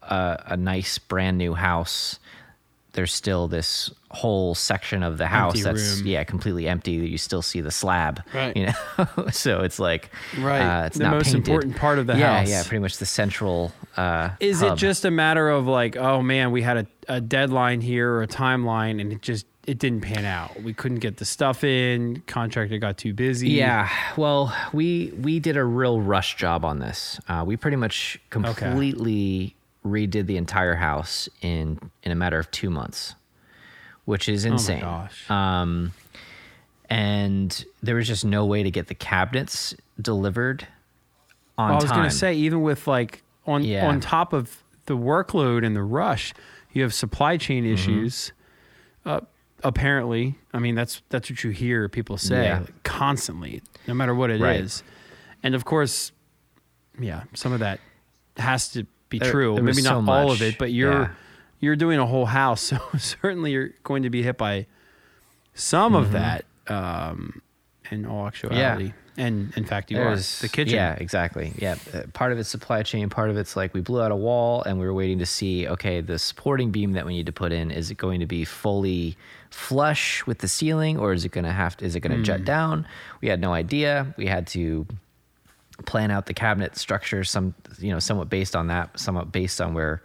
a, 0.03 0.43
a 0.49 0.57
nice 0.57 0.99
brand 0.99 1.39
new 1.39 1.55
house, 1.55 2.19
there's 2.93 3.13
still 3.13 3.49
this 3.49 3.91
whole 4.11 4.55
section 4.55 5.03
of 5.03 5.19
the 5.19 5.27
house 5.27 5.55
Empty 5.57 5.63
that's 5.63 5.97
room. 5.99 6.07
yeah 6.07 6.23
completely 6.23 6.69
empty. 6.69 7.01
That 7.01 7.09
you 7.09 7.19
still 7.19 7.43
see 7.43 7.61
the 7.61 7.73
slab, 7.73 8.23
Right. 8.33 8.57
You 8.57 8.67
know, 8.67 9.07
so 9.33 9.63
it's 9.63 9.81
like 9.81 10.11
Right. 10.39 10.61
uh, 10.61 10.87
it's 10.87 10.99
The 10.99 11.03
not 11.05 11.15
most 11.15 11.25
painted. 11.33 11.39
important 11.49 11.77
part 11.77 11.99
of 11.99 12.07
the 12.07 12.17
yeah, 12.17 12.39
house. 12.39 12.49
Yeah, 12.49 12.63
pretty 12.63 12.79
much 12.79 12.99
the 12.99 13.07
central. 13.07 13.73
Uh, 13.97 14.31
Is 14.39 14.63
it 14.63 14.77
just 14.77 15.05
a 15.05 15.11
matter 15.11 15.49
of 15.49 15.67
like, 15.67 15.97
oh 15.97 16.23
man, 16.23 16.53
we 16.53 16.63
had 16.63 16.77
a, 16.77 16.87
a 17.09 17.21
deadline 17.21 17.81
here 17.81 18.13
or 18.13 18.23
a 18.23 18.29
timeline, 18.29 19.01
and 19.01 19.13
it 19.13 19.21
just 19.21 19.47
it 19.67 19.79
didn't 19.79 20.03
pan 20.03 20.25
out. 20.25 20.63
We 20.63 20.75
couldn't 20.75 20.99
get 20.99 21.17
the 21.17 21.25
stuff 21.25 21.65
in. 21.65 22.23
Contractor 22.27 22.79
got 22.79 22.99
too 22.99 23.15
busy. 23.15 23.51
Yeah, 23.51 23.89
well, 24.17 24.55
we 24.73 25.13
we 25.19 25.41
did 25.41 25.57
a 25.57 25.65
real 25.65 26.01
rush 26.01 26.37
job 26.37 26.65
on 26.65 26.79
this. 26.81 27.19
Uh, 27.29 27.45
we 27.47 27.57
pretty 27.57 27.77
much 27.77 28.21
completely 28.31 29.55
redid 29.85 30.27
the 30.27 30.37
entire 30.37 30.75
house 30.75 31.29
in 31.43 31.79
in 32.03 32.13
a 32.13 32.15
matter 32.15 32.39
of 32.39 32.51
two 32.51 32.71
months, 32.71 33.15
which 34.05 34.29
is 34.29 34.45
Oh 34.45 34.51
my 34.51 34.55
insane. 34.55 34.81
gosh. 34.81 35.31
Um, 35.31 35.93
and 36.91 37.65
there 37.83 37.95
was 37.97 38.07
just 38.07 38.25
no 38.25 38.45
way 38.45 38.63
to 38.63 38.71
get 38.71 38.89
the 38.89 38.95
cabinets 38.95 39.75
delivered 40.01 40.67
on 41.57 41.71
I 41.73 41.75
was 41.77 41.85
gonna 41.91 42.11
say, 42.11 42.35
even 42.35 42.63
with 42.63 42.87
like 42.87 43.23
on 43.47 43.63
Yeah. 43.65 43.87
on 43.89 44.01
top 44.01 44.33
of 44.33 44.63
the 44.87 44.97
workload 44.97 45.65
and 45.65 45.75
the 45.75 45.83
rush, 45.83 46.35
you 46.73 46.83
have 46.83 46.93
supply 46.93 47.37
chain 47.37 47.65
Mm-hmm. 47.65 47.73
issues. 47.75 48.33
Uh, 49.07 49.21
apparently, 49.65 50.37
I 50.53 50.59
mean 50.61 50.75
that's 50.75 51.03
that's 51.09 51.29
what 51.31 51.43
you 51.43 51.51
hear 51.51 51.89
people 51.89 52.17
say 52.19 52.45
Yeah. 52.45 52.61
like, 52.61 52.83
constantly, 52.85 53.63
no 53.89 53.95
matter 53.95 54.15
what 54.15 54.31
it 54.31 54.41
is. 54.41 54.43
Right. 54.43 54.83
And 55.43 55.55
of 55.55 55.65
course, 55.65 56.13
yeah, 57.01 57.25
some 57.35 57.53
of 57.53 57.61
that 57.61 57.81
has 58.37 58.69
to 58.73 58.87
be 59.09 59.19
There- 59.19 59.31
true. 59.31 59.55
there 59.55 59.65
Maybe 59.65 59.83
not 59.83 60.05
so 60.05 60.11
all 60.13 60.31
of 60.31 60.41
it, 60.43 60.57
but 60.59 60.73
you're 60.73 60.93
yeah. 60.93 61.09
you're 61.61 61.77
doing 61.77 61.99
a 61.99 62.07
whole 62.07 62.27
house, 62.27 62.61
so 62.71 62.79
certainly 62.99 63.53
you're 63.53 63.71
going 63.83 64.03
to 64.05 64.11
be 64.11 64.23
hit 64.23 64.39
by 64.39 64.67
some 65.55 65.95
of 65.95 66.13
that. 66.13 66.45
Um, 66.67 67.43
in 67.91 68.07
all 68.07 68.27
actuality, 68.27 68.95
and 69.17 69.53
in 69.57 69.65
fact, 69.65 69.91
you 69.91 69.97
There's- 69.97 70.41
are 70.43 70.47
the 70.47 70.53
kitchen. 70.53 70.75
Yeah, 70.75 70.95
exactly. 70.95 71.53
Yeah, 71.57 71.77
uh, 71.93 72.03
part 72.13 72.33
of 72.33 72.39
it's 72.39 72.49
supply 72.49 72.83
chain. 72.83 73.09
Part 73.11 73.31
of 73.31 73.37
it's 73.37 73.57
like 73.57 73.73
we 73.75 73.81
blew 73.81 74.03
out 74.03 74.11
a 74.11 74.17
wall 74.17 74.63
and 74.63 74.79
we 74.79 74.87
were 74.87 74.95
waiting 74.95 75.19
to 75.21 75.27
see. 75.27 75.67
Okay, 75.69 76.01
the 76.01 76.19
supporting 76.19 76.71
beam 76.71 76.93
that 76.93 77.07
we 77.07 77.13
need 77.15 77.27
to 77.27 77.33
put 77.33 77.53
in 77.53 77.71
is 77.71 77.91
it 77.91 77.97
going 77.97 78.21
to 78.21 78.27
be 78.27 78.45
fully 78.45 79.17
flush 79.51 80.27
with 80.27 80.39
the 80.39 80.49
ceiling, 80.49 80.99
or 80.99 81.13
is 81.13 81.25
it 81.25 81.31
going 81.31 81.45
to 81.45 81.53
have? 81.53 81.77
To, 81.77 81.85
is 81.85 81.95
it 81.95 82.01
going 82.01 82.11
to 82.13 82.19
Hmm. 82.19 82.25
jut 82.25 82.45
down? 82.45 82.87
We 83.21 83.29
had 83.29 83.41
no 83.41 83.53
idea. 83.53 84.13
We 84.17 84.27
had 84.27 84.47
to 84.49 84.87
plan 85.87 86.11
out 86.11 86.27
the 86.27 86.35
cabinet 86.35 86.77
structure. 86.77 87.23
Some, 87.25 87.55
you 87.79 87.93
know, 87.93 87.99
somewhat 88.01 88.29
based 88.31 88.55
on 88.56 88.67
that. 88.69 88.99
Somewhat 88.99 89.31
based 89.33 89.61
on 89.61 89.75
where 89.75 90.03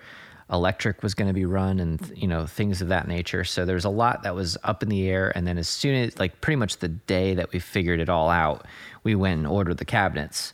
electric 0.51 1.03
was 1.03 1.13
going 1.13 1.27
to 1.27 1.34
be 1.34 1.46
run 1.46 1.79
and 1.79 2.12
you 2.15 2.27
know 2.27 2.46
things 2.46 2.82
of 2.82 2.88
that 2.89 3.08
nature. 3.08 3.44
So 3.44 3.65
there's 3.65 3.86
a 3.86 3.89
lot 3.89 4.24
that 4.24 4.36
was 4.36 4.58
up 4.63 4.82
in 4.84 4.89
the 4.89 5.08
air 5.08 5.32
and 5.36 5.46
then 5.46 5.58
as 5.58 5.68
soon 5.68 5.96
as 5.96 6.20
like 6.20 6.41
pretty 6.41 6.56
much 6.56 6.77
the 6.77 6.88
day 6.88 7.36
that 7.36 7.51
we 7.51 7.60
figured 7.60 8.00
it 8.00 8.10
all 8.10 8.29
out 8.29 8.65
we 9.03 9.15
went 9.15 9.38
and 9.38 9.48
ordered 9.48 9.77
the 9.77 9.86
cabinets. 9.86 10.53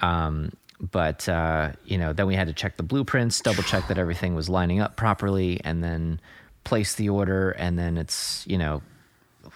Um, 0.00 0.52
but 0.80 1.28
uh, 1.28 1.72
you 1.84 1.98
know 1.98 2.12
then 2.12 2.26
we 2.26 2.34
had 2.34 2.46
to 2.48 2.52
check 2.52 2.76
the 2.76 2.82
blueprints 2.82 3.40
double 3.40 3.62
check 3.62 3.88
that 3.88 3.98
everything 3.98 4.34
was 4.34 4.48
lining 4.48 4.80
up 4.80 4.96
properly 4.96 5.60
and 5.64 5.82
then 5.82 6.20
place 6.64 6.94
the 6.94 7.08
order 7.08 7.50
and 7.52 7.78
then 7.78 7.96
it's 7.96 8.44
you 8.46 8.58
know 8.58 8.82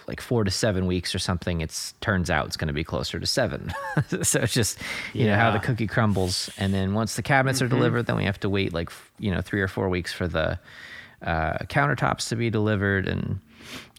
like 0.07 0.21
four 0.21 0.43
to 0.43 0.51
seven 0.51 0.85
weeks 0.85 1.13
or 1.15 1.19
something 1.19 1.61
it's 1.61 1.93
turns 2.01 2.29
out 2.29 2.45
it's 2.45 2.57
going 2.57 2.67
to 2.67 2.73
be 2.73 2.83
closer 2.83 3.19
to 3.19 3.25
seven. 3.25 3.71
So 4.23 4.39
it's 4.41 4.53
just 4.53 4.79
you 5.13 5.25
know 5.27 5.35
how 5.35 5.51
the 5.51 5.59
cookie 5.59 5.87
crumbles. 5.87 6.49
And 6.57 6.73
then 6.73 6.93
once 6.93 7.15
the 7.15 7.21
cabinets 7.21 7.61
are 7.61 7.67
delivered 7.67 8.05
then 8.05 8.15
we 8.15 8.25
have 8.25 8.39
to 8.41 8.49
wait 8.49 8.73
like 8.73 8.91
you 9.19 9.31
know 9.31 9.41
three 9.41 9.61
or 9.61 9.67
four 9.67 9.89
weeks 9.89 10.11
for 10.13 10.27
the 10.27 10.59
uh, 11.21 11.57
countertops 11.65 12.29
to 12.29 12.35
be 12.35 12.49
delivered. 12.49 13.07
And 13.07 13.39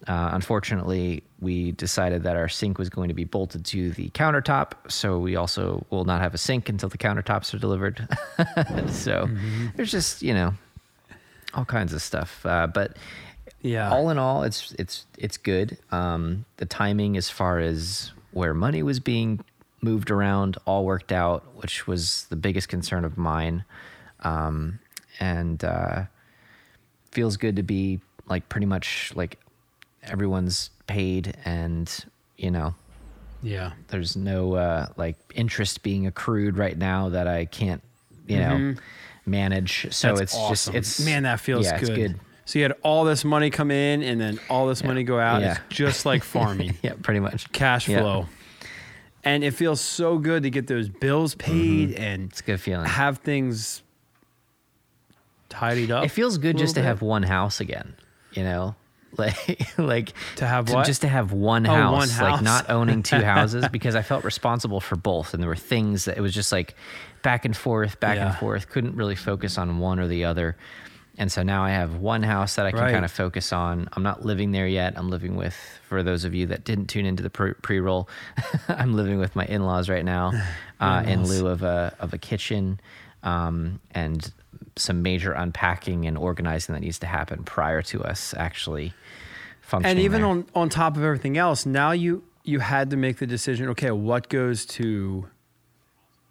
uh, 0.07 0.31
unfortunately 0.33 1.23
we 1.41 1.73
decided 1.73 2.23
that 2.25 2.37
our 2.37 2.49
sink 2.49 2.79
was 2.79 2.91
going 2.91 3.09
to 3.09 3.15
be 3.15 3.25
bolted 3.25 3.65
to 3.67 3.91
the 3.93 4.11
countertop. 4.11 4.73
So 4.89 5.19
we 5.19 5.37
also 5.37 5.87
will 5.91 6.05
not 6.05 6.21
have 6.21 6.35
a 6.35 6.39
sink 6.39 6.69
until 6.69 6.89
the 6.89 6.99
countertops 6.99 7.55
are 7.55 7.59
delivered. 7.59 8.07
So 8.91 9.29
there's 9.77 9.91
just 9.91 10.23
you 10.23 10.35
know 10.35 10.55
all 11.55 11.65
kinds 11.65 11.93
of 11.93 12.03
stuff. 12.03 12.45
Uh, 12.45 12.67
but 12.67 12.97
yeah. 13.65 13.91
all 13.91 14.11
in 14.11 14.19
all, 14.19 14.43
it's 14.43 14.73
it's 14.79 15.07
it's 15.19 15.37
good. 15.37 15.79
Um, 15.91 16.45
the 16.59 16.67
timing, 16.67 17.17
as 17.17 17.31
far 17.31 17.59
as 17.59 18.13
where 18.33 18.55
money 18.55 18.83
was 18.83 19.01
being 19.01 19.43
moved 19.81 20.11
around, 20.11 20.59
all 20.67 20.85
worked 20.85 21.13
out, 21.13 21.45
which 21.57 21.87
was 21.87 22.27
the 22.31 22.37
biggest 22.37 22.69
concern 22.69 23.05
of 23.05 23.17
mine. 23.17 23.65
Um, 24.21 24.79
and 25.21 25.63
uh, 25.65 26.05
feels 27.11 27.37
good 27.37 27.57
to 27.57 27.63
be 27.63 28.01
like 28.29 28.49
pretty 28.49 28.67
much 28.67 29.13
like 29.15 29.39
everyone's 30.03 30.71
paid, 30.87 31.37
and 31.45 31.91
you 32.37 32.51
know, 32.51 32.75
yeah. 33.43 33.73
there's 33.89 34.17
no 34.17 34.55
uh, 34.55 34.87
like 34.97 35.17
interest 35.35 35.83
being 35.83 36.07
accrued 36.07 36.59
right 36.59 36.77
now 36.77 37.09
that 37.11 37.27
I 37.27 37.47
can't, 37.47 37.83
you 38.27 38.39
know, 38.39 38.75
manage. 39.27 39.93
So 39.95 40.09
That's 40.09 40.21
it's 40.21 40.35
awesome. 40.35 40.75
just 40.75 40.99
it's 40.99 41.05
man, 41.05 41.23
that 41.23 41.41
feels 41.41 41.67
yeah, 41.67 41.79
good. 41.79 41.95
Good. 41.95 42.21
So 42.47 42.59
you 42.59 42.65
had 42.65 42.73
all 42.83 43.05
this 43.05 43.25
money 43.25 43.51
come 43.51 43.71
in 43.71 44.03
and 44.03 44.21
then 44.21 44.39
all 44.51 44.67
this 44.67 44.85
money 44.85 45.03
go 45.03 45.19
out. 45.19 45.41
Yeah. 45.41 45.53
It's 45.69 45.77
just 45.77 46.05
like 46.07 46.23
farming, 46.35 46.77
Yeah, 46.83 46.93
pretty 47.03 47.21
much. 47.21 47.51
cash 47.53 47.89
Yeah. 47.89 48.01
flow. 48.01 48.27
And 49.23 49.43
it 49.43 49.53
feels 49.53 49.81
so 49.81 50.19
good 50.19 50.43
to 50.43 50.51
get 50.51 50.67
those 50.67 50.89
bills 50.91 51.35
mm-hmm. 51.35 51.53
paid 51.53 51.93
and 51.93 52.31
It's 52.31 52.41
a 52.41 52.45
good 52.45 52.61
feeling. 52.61 52.85
have 52.87 53.19
things 53.19 53.83
tidied 55.49 55.91
up. 55.91 56.05
It 56.05 56.09
feels 56.09 56.39
good 56.39 56.59
just 56.59 56.75
to 56.75 56.83
have 56.83 57.03
one 57.03 57.23
house 57.23 57.61
again, 57.61 57.95
you 58.33 58.43
know? 58.45 58.75
Like 59.17 59.79
like 59.79 60.13
To 60.37 60.45
have 60.47 60.71
what? 60.71 60.87
just 60.87 61.03
to 61.03 61.09
have 61.09 61.31
one 61.31 61.69
Oh, 61.69 61.73
house, 61.73 62.19
one 62.21 62.33
like 62.33 62.43
not 62.43 62.69
owning 62.69 63.05
two 63.05 63.23
houses 63.25 63.65
because 63.71 63.95
I 63.95 64.03
felt 64.03 64.25
responsible 64.25 64.81
for 64.81 64.97
both 64.97 65.35
and 65.35 65.41
there 65.41 65.49
were 65.49 65.55
things 65.55 66.07
that 66.07 66.19
it 66.19 66.21
was 66.21 66.35
just 66.35 66.51
like 66.51 66.75
back 67.23 67.45
and 67.45 67.57
forth, 67.57 68.01
back 68.01 68.19
and 68.19 68.35
forth, 68.37 68.69
couldn't 68.69 68.97
really 68.97 69.15
focus 69.15 69.57
on 69.57 69.79
one 69.79 70.01
or 70.01 70.09
the 70.09 70.25
other. 70.25 70.57
And 71.17 71.31
so 71.31 71.43
now 71.43 71.63
I 71.65 71.71
have 71.71 71.97
one 71.97 72.23
house 72.23 72.57
that 72.57 72.67
I 72.67 72.71
can 72.73 72.81
Right. 72.81 72.93
kind 72.93 73.05
of 73.05 73.11
focus 73.11 73.53
on. 73.53 73.89
I'm 73.93 74.03
not 74.03 74.25
living 74.25 74.51
there 74.51 74.67
yet. 74.67 74.95
I'm 74.97 75.11
living 75.11 75.37
with, 75.37 75.57
for 75.89 76.03
those 76.03 76.25
of 76.25 76.35
you 76.35 76.47
that 76.47 76.65
didn't 76.65 76.87
tune 76.87 77.07
into 77.07 77.23
the 77.23 77.31
pre 77.31 77.79
roll, 77.79 78.09
I'm 78.69 78.95
living 78.95 79.19
with 79.19 79.37
my 79.37 79.45
in 79.45 79.65
laws 79.65 79.89
right 79.89 80.05
now 80.05 80.33
uh, 80.81 81.05
in 81.07 81.25
lieu 81.25 81.47
of 81.47 81.63
a, 81.63 81.95
of 82.01 82.13
a 82.13 82.19
kitchen 82.19 82.81
um, 83.23 83.81
and 83.93 84.33
some 84.77 85.03
major 85.03 85.33
unpacking 85.33 86.05
and 86.07 86.19
organizing 86.19 86.75
that 86.75 86.81
needs 86.81 86.99
to 86.99 87.07
happen 87.07 87.45
prior 87.45 87.81
to 87.83 88.03
us 88.03 88.35
actually 88.37 88.93
functioning. 89.61 89.97
and 89.99 90.05
even 90.05 90.23
there. 90.23 90.31
on 90.31 90.47
on 90.55 90.69
top 90.69 90.97
of 90.97 91.05
everything 91.05 91.39
else, 91.39 91.65
now 91.65 91.93
you 91.93 92.25
you 92.43 92.59
had 92.59 92.91
to 92.91 92.97
make 92.97 93.19
the 93.19 93.27
decision. 93.27 93.69
Okay, 93.69 93.93
what 93.93 94.29
goes 94.29 94.67
to 94.67 95.29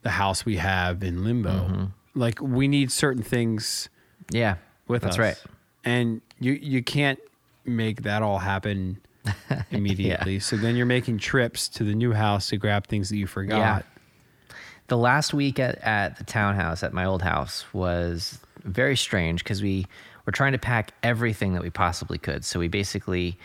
the 0.02 0.12
house 0.12 0.46
we 0.46 0.58
have 0.58 1.02
in 1.04 1.24
limbo? 1.24 1.50
Mm-hmm. 1.52 1.86
Like 2.20 2.42
we 2.42 2.68
need 2.68 2.92
certain 2.92 3.24
things 3.24 3.88
yeah, 4.30 4.56
with 4.88 5.02
that's 5.04 5.16
us. 5.16 5.20
right. 5.20 5.44
And 5.84 6.22
you 6.40 6.54
you 6.54 6.84
can't 6.84 7.20
make 7.66 8.04
that 8.04 8.22
all 8.22 8.40
happen 8.40 9.00
immediately. 9.72 10.40
So 10.40 10.58
then 10.58 10.76
you're 10.76 10.86
making 10.86 11.20
trips 11.20 11.68
to 11.70 11.84
the 11.84 11.94
new 11.96 12.12
house 12.14 12.50
to 12.50 12.58
grab 12.58 12.88
things 12.88 13.10
that 13.10 13.18
you 13.18 13.28
forgot. 13.28 13.58
Yeah. 13.58 14.54
the 14.88 14.98
last 14.98 15.34
week 15.34 15.60
at, 15.60 15.78
at 15.80 16.18
the 16.18 16.24
townhouse 16.26 16.84
at 16.84 16.94
my 16.94 17.06
old 17.06 17.22
house 17.22 17.66
was 17.74 18.40
very 18.64 18.96
strange 18.98 19.44
because 19.44 19.62
we 19.62 19.86
were 20.26 20.32
trying 20.32 20.52
to 20.54 20.58
pack 20.58 20.94
everything 21.04 21.54
that 21.54 21.62
we 21.64 21.70
possibly 21.70 22.18
could. 22.18 22.44
So 22.46 22.60
we 22.60 22.68
basically 22.68 23.38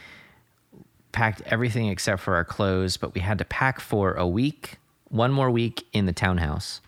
packed 1.13 1.43
everything 1.47 1.89
except 1.89 2.21
for 2.23 2.35
our 2.35 2.45
clothes, 2.45 2.97
but 2.97 3.15
we 3.15 3.21
had 3.21 3.39
to 3.39 3.45
pack 3.45 3.81
for 3.81 4.15
a 4.15 4.27
week, 4.27 4.77
one 5.09 5.33
more 5.33 5.51
week 5.51 5.87
in 5.93 6.07
the 6.07 6.13
townhouse, 6.13 6.81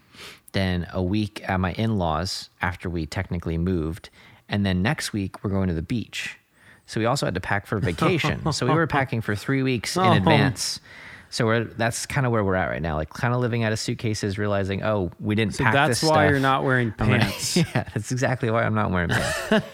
then 0.52 0.86
a 0.92 1.02
week 1.02 1.42
at 1.48 1.58
my 1.58 1.72
in 1.72 1.96
laws 1.98 2.50
after 2.60 2.88
we 2.90 3.06
technically 3.06 3.56
moved. 3.58 4.10
And 4.50 4.66
then 4.66 4.82
next 4.82 5.12
week, 5.14 5.42
we're 5.42 5.50
going 5.50 5.68
to 5.68 5.74
the 5.74 5.80
beach. 5.82 6.36
So 6.86 7.00
we 7.00 7.06
also 7.06 7.24
had 7.24 7.34
to 7.34 7.40
pack 7.40 7.66
for 7.66 7.78
vacation. 7.90 8.52
so 8.52 8.66
we 8.66 8.72
were 8.74 8.86
packing 8.86 9.20
for 9.22 9.34
three 9.36 9.62
weeks 9.62 9.96
in 9.96 10.02
Oh. 10.02 10.12
advance. 10.12 10.80
So 11.32 11.46
we're 11.46 11.62
that's 11.62 12.06
kind 12.06 12.26
of 12.26 12.32
where 12.32 12.42
we're 12.42 12.56
at 12.56 12.70
right 12.70 12.82
now, 12.82 12.96
like 12.96 13.10
kind 13.10 13.32
of 13.32 13.38
living 13.38 13.62
out 13.62 13.70
of 13.70 13.78
suitcases, 13.78 14.36
realizing, 14.36 14.82
oh, 14.82 15.12
we 15.20 15.36
didn't 15.36 15.54
So 15.54 15.62
pack 15.62 15.74
that's 15.74 16.00
this 16.00 16.08
why 16.10 16.24
stuff. 16.24 16.30
you're 16.32 16.40
not 16.40 16.64
wearing 16.64 16.90
pants. 16.98 17.56
yeah, 17.56 17.64
that's 17.94 18.10
exactly 18.10 18.50
why 18.50 18.64
I'm 18.64 18.74
not 18.74 18.90
wearing 18.90 19.10
pants. 19.10 19.70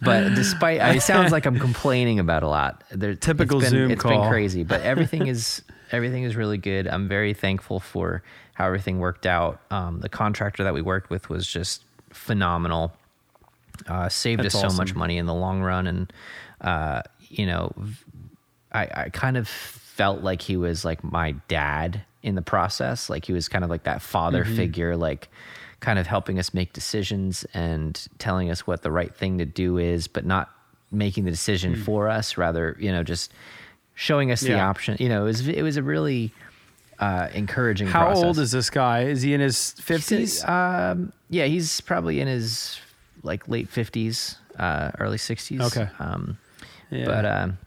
but 0.00 0.34
despite, 0.34 0.96
it 0.96 1.02
sounds 1.02 1.32
like 1.32 1.46
I'm 1.46 1.58
complaining 1.58 2.18
about 2.18 2.42
a 2.42 2.48
lot. 2.48 2.84
There, 2.90 3.14
Typical 3.14 3.58
it's 3.60 3.70
been, 3.70 3.78
Zoom 3.80 3.90
It's 3.90 4.02
call. 4.02 4.20
been 4.22 4.30
crazy, 4.30 4.62
but 4.62 4.82
everything 4.82 5.26
is 5.26 5.62
everything 5.92 6.24
is 6.24 6.36
really 6.36 6.58
good. 6.58 6.86
I'm 6.86 7.08
very 7.08 7.34
thankful 7.34 7.80
for 7.80 8.22
how 8.54 8.66
everything 8.66 8.98
worked 8.98 9.26
out. 9.26 9.60
Um, 9.70 10.00
the 10.00 10.08
contractor 10.08 10.64
that 10.64 10.74
we 10.74 10.82
worked 10.82 11.10
with 11.10 11.28
was 11.28 11.46
just 11.46 11.84
phenomenal. 12.10 12.92
Uh, 13.86 14.08
saved 14.08 14.42
That's 14.42 14.54
us 14.54 14.60
so 14.60 14.76
much 14.76 14.94
money 14.94 15.16
in 15.16 15.26
the 15.26 15.34
long 15.34 15.62
run, 15.62 15.86
and 15.86 16.12
uh, 16.60 17.02
you 17.28 17.46
know, 17.46 17.72
I, 18.72 18.88
I 18.94 19.08
kind 19.08 19.36
of 19.36 19.48
felt 19.48 20.22
like 20.22 20.42
he 20.42 20.56
was 20.56 20.84
like 20.84 21.02
my 21.02 21.32
dad 21.48 22.02
in 22.22 22.34
the 22.34 22.42
process. 22.42 23.08
Like 23.08 23.24
he 23.24 23.32
was 23.32 23.48
kind 23.48 23.64
of 23.64 23.70
like 23.70 23.84
that 23.84 24.02
father 24.02 24.44
Mm-hmm. 24.44 24.56
figure, 24.56 24.96
like 24.96 25.28
kind 25.80 25.98
of 25.98 26.06
helping 26.06 26.38
us 26.38 26.52
make 26.52 26.74
decisions 26.74 27.44
and 27.54 28.06
telling 28.18 28.50
us 28.50 28.66
what 28.66 28.82
the 28.82 28.90
right 28.90 29.14
thing 29.14 29.38
to 29.38 29.46
do 29.46 29.78
is, 29.78 30.08
but 30.08 30.26
not 30.26 30.50
making 30.92 31.24
the 31.24 31.30
decision 31.30 31.74
for 31.74 32.08
us. 32.08 32.36
Rather, 32.36 32.76
you 32.78 32.92
know, 32.92 33.02
just 33.02 33.32
showing 34.00 34.32
us 34.32 34.40
the 34.40 34.50
Mm. 34.56 34.62
Option. 34.70 34.96
You 34.98 35.10
know, 35.10 35.22
it 35.22 35.26
was 35.26 35.46
it 35.46 35.62
was 35.62 35.76
a 35.76 35.82
really 35.82 36.32
uh, 36.98 37.28
encouraging. 37.34 37.86
How 37.88 38.06
process. 38.06 38.24
old 38.24 38.38
is 38.38 38.50
this 38.50 38.70
guy? 38.70 39.04
Is 39.04 39.20
he 39.22 39.34
in 39.34 39.40
his 39.40 39.72
fifties? 39.72 40.42
Um, 40.44 41.12
yeah, 41.28 41.44
he's 41.44 41.80
probably 41.82 42.20
in 42.20 42.26
his 42.28 42.80
like 43.22 43.46
late 43.48 43.68
fifties, 43.68 44.36
uh, 44.58 44.90
early 44.98 45.18
sixties. 45.18 45.60
Okay. 45.60 45.88
Um, 45.98 46.38
Yeah. 46.90 47.04
But 47.04 47.24
um, 47.26 47.58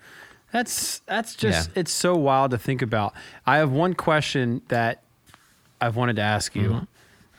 That's 0.52 1.00
that's 1.06 1.36
just 1.36 1.70
Yeah. 1.70 1.80
it's 1.82 1.92
so 1.92 2.16
wild 2.16 2.52
to 2.52 2.58
think 2.58 2.82
about. 2.82 3.14
I 3.46 3.58
have 3.58 3.72
one 3.72 3.94
question 3.94 4.62
that 4.68 5.02
I've 5.80 5.96
wanted 5.96 6.16
to 6.18 6.22
ask 6.24 6.56
you 6.56 6.70
Mm-hmm. 6.70 6.86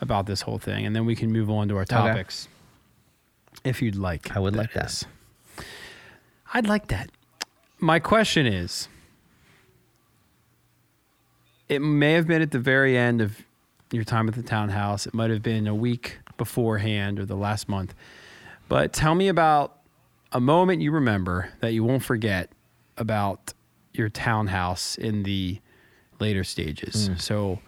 about 0.01 0.27
this 0.27 0.43
whole 0.43 0.59
thing, 0.59 0.87
and 0.87 0.95
then 0.97 1.05
we 1.07 1.15
can 1.17 1.31
move 1.33 1.49
on 1.51 1.69
to 1.69 1.77
our 1.77 1.85
topics. 1.85 2.49
If 3.65 3.81
you'd 3.83 3.97
like, 3.97 4.37
I 4.37 4.41
would 4.41 4.57
like 4.57 4.73
that. 4.75 4.87
is. 4.87 5.07
I'd 6.55 6.67
like 6.69 6.89
that. 6.89 7.09
My 7.85 7.99
question 7.99 8.47
is 8.47 8.89
it 11.69 11.81
may 11.81 12.13
have 12.13 12.27
been 12.27 12.41
at 12.41 12.51
the 12.51 12.59
very 12.59 12.97
end 12.97 13.21
of 13.21 13.45
your 13.93 14.05
time 14.05 14.27
at 14.27 14.35
the 14.35 14.43
townhouse. 14.43 15.07
It 15.07 15.13
might 15.13 15.29
have 15.29 15.43
been 15.43 15.67
a 15.67 15.75
week 15.75 16.19
beforehand 16.39 17.21
or 17.21 17.27
the 17.27 17.37
last 17.37 17.69
month. 17.69 17.95
But 18.71 18.95
tell 18.95 19.15
me 19.15 19.29
about 19.29 19.81
a 20.33 20.41
moment 20.41 20.81
you 20.81 20.93
remember 20.93 21.51
that 21.61 21.75
you 21.75 21.85
won't 21.85 22.03
forget 22.03 22.51
about 22.97 23.53
your 23.93 24.09
townhouse 24.09 24.97
in 24.97 25.25
the 25.25 25.61
later 26.21 26.43
stages. 26.43 27.09
Hmm. 27.09 27.17
So 27.17 27.59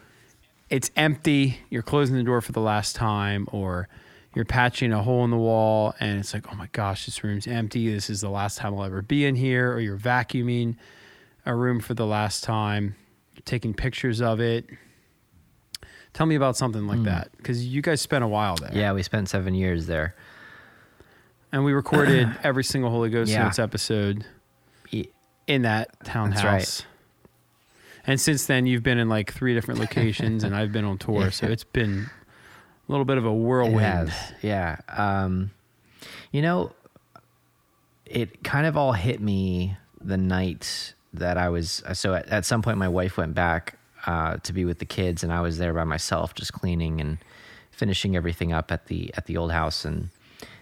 it's 0.70 0.90
empty, 0.96 1.58
you're 1.68 1.82
closing 1.82 2.16
the 2.16 2.22
door 2.22 2.40
for 2.40 2.52
the 2.52 2.60
last 2.60 2.96
time, 2.96 3.46
or 3.52 3.86
you're 4.36 4.44
patching 4.44 4.92
a 4.92 5.02
hole 5.02 5.24
in 5.24 5.30
the 5.30 5.36
wall 5.38 5.94
and 5.98 6.20
it's 6.20 6.34
like, 6.34 6.52
oh 6.52 6.54
my 6.54 6.68
gosh, 6.72 7.06
this 7.06 7.24
room's 7.24 7.46
empty. 7.46 7.90
This 7.90 8.10
is 8.10 8.20
the 8.20 8.28
last 8.28 8.58
time 8.58 8.74
I'll 8.74 8.84
ever 8.84 9.00
be 9.00 9.24
in 9.24 9.34
here, 9.34 9.72
or 9.72 9.80
you're 9.80 9.96
vacuuming 9.96 10.76
a 11.46 11.54
room 11.54 11.80
for 11.80 11.94
the 11.94 12.04
last 12.04 12.44
time, 12.44 12.96
you're 13.34 13.42
taking 13.46 13.72
pictures 13.72 14.20
of 14.20 14.38
it. 14.38 14.66
Tell 16.12 16.26
me 16.26 16.34
about 16.34 16.54
something 16.54 16.86
like 16.86 16.98
hmm. 16.98 17.04
that 17.04 17.30
because 17.38 17.66
you 17.66 17.80
guys 17.80 18.02
spent 18.02 18.24
a 18.24 18.28
while 18.28 18.56
there. 18.56 18.72
yeah, 18.74 18.92
we 18.92 19.02
spent 19.02 19.30
seven 19.30 19.54
years 19.54 19.86
there. 19.86 20.14
And 21.50 21.64
we 21.64 21.72
recorded 21.72 22.36
every 22.42 22.64
single 22.64 22.90
Holy 22.90 23.08
Ghost 23.08 23.30
Yeah. 23.30 23.44
Notes 23.44 23.58
episode 23.58 24.26
in 25.46 25.62
that 25.62 26.04
townhouse. 26.04 26.44
right. 26.44 26.86
And 28.06 28.20
since 28.20 28.44
then, 28.44 28.66
you've 28.66 28.82
been 28.82 28.98
in 28.98 29.08
like 29.08 29.32
three 29.32 29.54
different 29.54 29.80
locations, 29.80 30.44
and 30.44 30.54
I've 30.54 30.72
been 30.72 30.84
on 30.84 30.98
tour, 30.98 31.30
so 31.30 31.46
it's 31.50 31.64
been 31.64 32.10
a 32.88 32.92
little 32.92 33.04
bit 33.04 33.18
of 33.18 33.24
a 33.24 33.32
whirlwind. 33.32 34.12
yeah. 34.42 34.78
Um, 34.88 35.50
you 36.32 36.42
know, 36.42 36.72
it 38.04 38.44
kind 38.44 38.66
of 38.66 38.76
all 38.76 38.92
hit 38.92 39.20
me 39.20 39.76
the 40.00 40.16
night 40.16 40.94
that 41.12 41.36
I 41.36 41.48
was. 41.48 41.82
So 41.94 42.14
at, 42.14 42.28
at 42.28 42.44
some 42.44 42.62
point, 42.62 42.78
my 42.78 42.88
wife 42.88 43.16
went 43.16 43.34
back 43.34 43.78
uh, 44.06 44.36
to 44.38 44.52
be 44.52 44.64
with 44.64 44.78
the 44.78 44.84
kids, 44.84 45.22
and 45.22 45.32
I 45.32 45.40
was 45.40 45.58
there 45.58 45.72
by 45.72 45.84
myself, 45.84 46.34
just 46.34 46.52
cleaning 46.52 47.00
and 47.00 47.18
finishing 47.70 48.16
everything 48.16 48.52
up 48.52 48.70
at 48.70 48.86
the 48.86 49.12
at 49.16 49.26
the 49.26 49.36
old 49.36 49.52
house, 49.52 49.84
and 49.84 50.10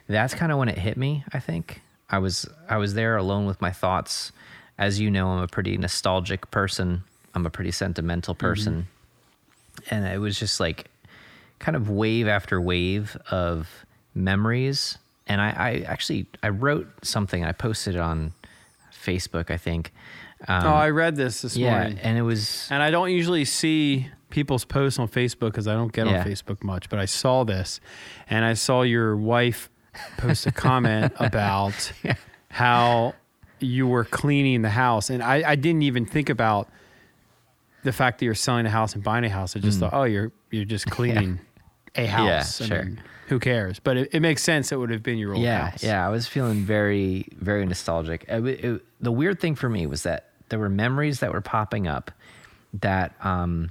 that's 0.09 0.35
kind 0.35 0.51
of 0.51 0.59
when 0.59 0.69
it 0.69 0.79
hit 0.79 0.97
me. 0.97 1.25
I 1.33 1.41
think 1.41 1.83
I 2.09 2.19
was 2.19 2.49
I 2.69 2.79
was 2.79 2.95
there 2.95 3.17
alone 3.17 3.47
with 3.47 3.61
my 3.61 3.71
thoughts. 3.71 4.33
As 4.77 4.99
you 4.99 5.11
know, 5.11 5.29
I'm 5.29 5.43
a 5.43 5.47
pretty 5.47 5.77
nostalgic 5.77 6.51
person. 6.51 7.05
I'm 7.35 7.47
a 7.47 7.51
pretty 7.51 7.71
sentimental 7.71 8.35
person, 8.35 8.89
and 9.91 10.07
it 10.07 10.19
was 10.19 10.39
just 10.39 10.59
like 10.59 10.87
kind 11.65 11.77
of 11.77 11.89
wave 11.89 12.29
after 12.29 12.61
wave 12.61 13.17
of 13.31 13.87
memories. 14.15 14.99
And 15.27 15.41
I, 15.41 15.49
I 15.49 15.85
actually 15.87 16.27
I 16.43 16.51
wrote 16.51 16.87
something 17.03 17.43
I 17.43 17.53
posted 17.53 17.95
it 17.95 18.01
on 18.01 18.35
Facebook, 18.93 19.51
I 19.51 19.57
think. 19.57 19.93
Um, 20.47 20.67
oh, 20.67 20.75
I 20.75 20.91
read 20.91 21.17
this 21.17 21.41
this 21.41 21.57
yeah, 21.57 21.71
morning, 21.71 21.99
and 22.03 22.19
it 22.19 22.23
was 22.23 22.69
and 22.71 22.83
I 22.83 22.91
don't 22.91 23.11
usually 23.11 23.47
see 23.47 24.09
people's 24.29 24.67
posts 24.67 24.99
on 24.99 25.09
Facebook 25.09 25.53
because 25.53 25.67
I 25.67 25.73
don't 25.73 25.91
get 25.93 26.07
Yeah. 26.07 26.19
on 26.21 26.27
Facebook 26.27 26.63
much. 26.63 26.91
But 26.91 26.99
I 26.99 27.07
saw 27.07 27.45
this, 27.45 27.81
and 28.29 28.45
I 28.45 28.53
saw 28.53 28.83
your 28.83 29.17
wife 29.17 29.71
post 30.19 30.47
a 30.47 30.53
comment 30.53 31.15
about 31.19 31.93
how 32.51 33.15
you 33.59 33.87
were 33.87 34.05
cleaning 34.05 34.61
the 34.61 34.71
house, 34.71 35.09
and 35.09 35.23
I, 35.23 35.53
I 35.53 35.55
didn't 35.57 35.83
even 35.83 36.05
think 36.05 36.29
about 36.29 36.69
the 37.85 37.93
fact 37.93 38.19
that 38.19 38.27
you're 38.27 38.35
selling 38.35 38.67
a 38.67 38.71
house 38.71 38.95
and 38.95 39.03
buying 39.03 39.25
a 39.25 39.31
house. 39.31 39.57
I 39.57 39.61
just 39.61 39.79
thought, 39.81 39.95
oh, 39.95 40.05
you're 40.05 40.31
you're 40.51 40.67
just 40.67 40.91
cleaning 40.91 41.41
a 41.97 42.07
house. 42.07 42.61
Mm. 42.61 42.67
sure. 42.67 42.85
mean, 42.85 43.03
who 43.29 43.39
cares? 43.39 43.79
But 43.79 43.97
it, 43.97 44.09
it 44.13 44.21
makes 44.21 44.43
sense. 44.43 44.71
It 44.73 44.77
would 44.77 44.91
have 44.91 45.03
been 45.03 45.17
your 45.19 45.35
old 45.35 45.43
yeah, 45.43 45.71
house. 45.71 45.83
yeah. 45.83 46.07
I 46.07 46.11
was 46.11 46.27
feeling 46.27 46.61
very, 46.61 47.27
very 47.37 47.65
nostalgic. 47.67 48.25
It, 48.29 48.45
it- 48.47 48.83
the 49.01 49.13
weird 49.13 49.39
thing 49.41 49.55
for 49.55 49.69
me 49.69 49.87
was 49.87 50.03
that 50.05 50.31
there 50.49 50.59
were 50.59 50.69
memories 50.71 51.21
that 51.21 51.33
were 51.33 51.41
popping 51.43 51.87
up 51.87 52.11
that, 52.75 53.15
um, 53.25 53.71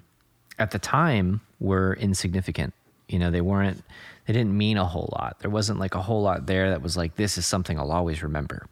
at 0.60 0.72
the 0.72 0.80
time 0.80 1.42
were 1.60 1.94
insignificant. 2.00 2.74
You 3.08 3.18
know, 3.20 3.32
they 3.32 3.42
weren't, 3.42 3.84
they 4.28 4.34
didn't 4.34 4.56
mean 4.58 4.78
a 4.78 4.86
whole 4.86 5.10
lot. 5.14 5.38
There 5.40 5.50
wasn't 5.52 5.80
like 5.80 5.96
a 5.96 6.02
whole 6.02 6.22
lot 6.22 6.46
there 6.46 6.70
that 6.70 6.82
was 6.82 6.96
like, 6.96 7.16
this 7.16 7.38
is 7.38 7.46
something 7.46 7.78
I'll 7.80 7.92
always 7.92 8.22
remember. 8.24 8.68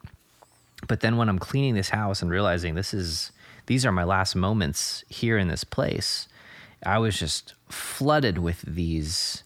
But 0.86 1.00
then 1.00 1.16
when 1.16 1.28
I'm 1.28 1.38
cleaning 1.38 1.74
this 1.74 1.90
house 1.90 2.22
and 2.22 2.30
realizing 2.30 2.74
this 2.74 2.92
is, 2.94 3.30
these 3.66 3.84
are 3.86 3.92
my 3.92 4.04
last 4.04 4.34
moments 4.34 5.04
here 5.08 5.38
in 5.38 5.48
this 5.48 5.64
place, 5.64 6.28
I 6.84 6.98
was 6.98 7.18
just 7.18 7.54
flooded 7.68 8.38
with 8.38 8.62
these 8.62 9.41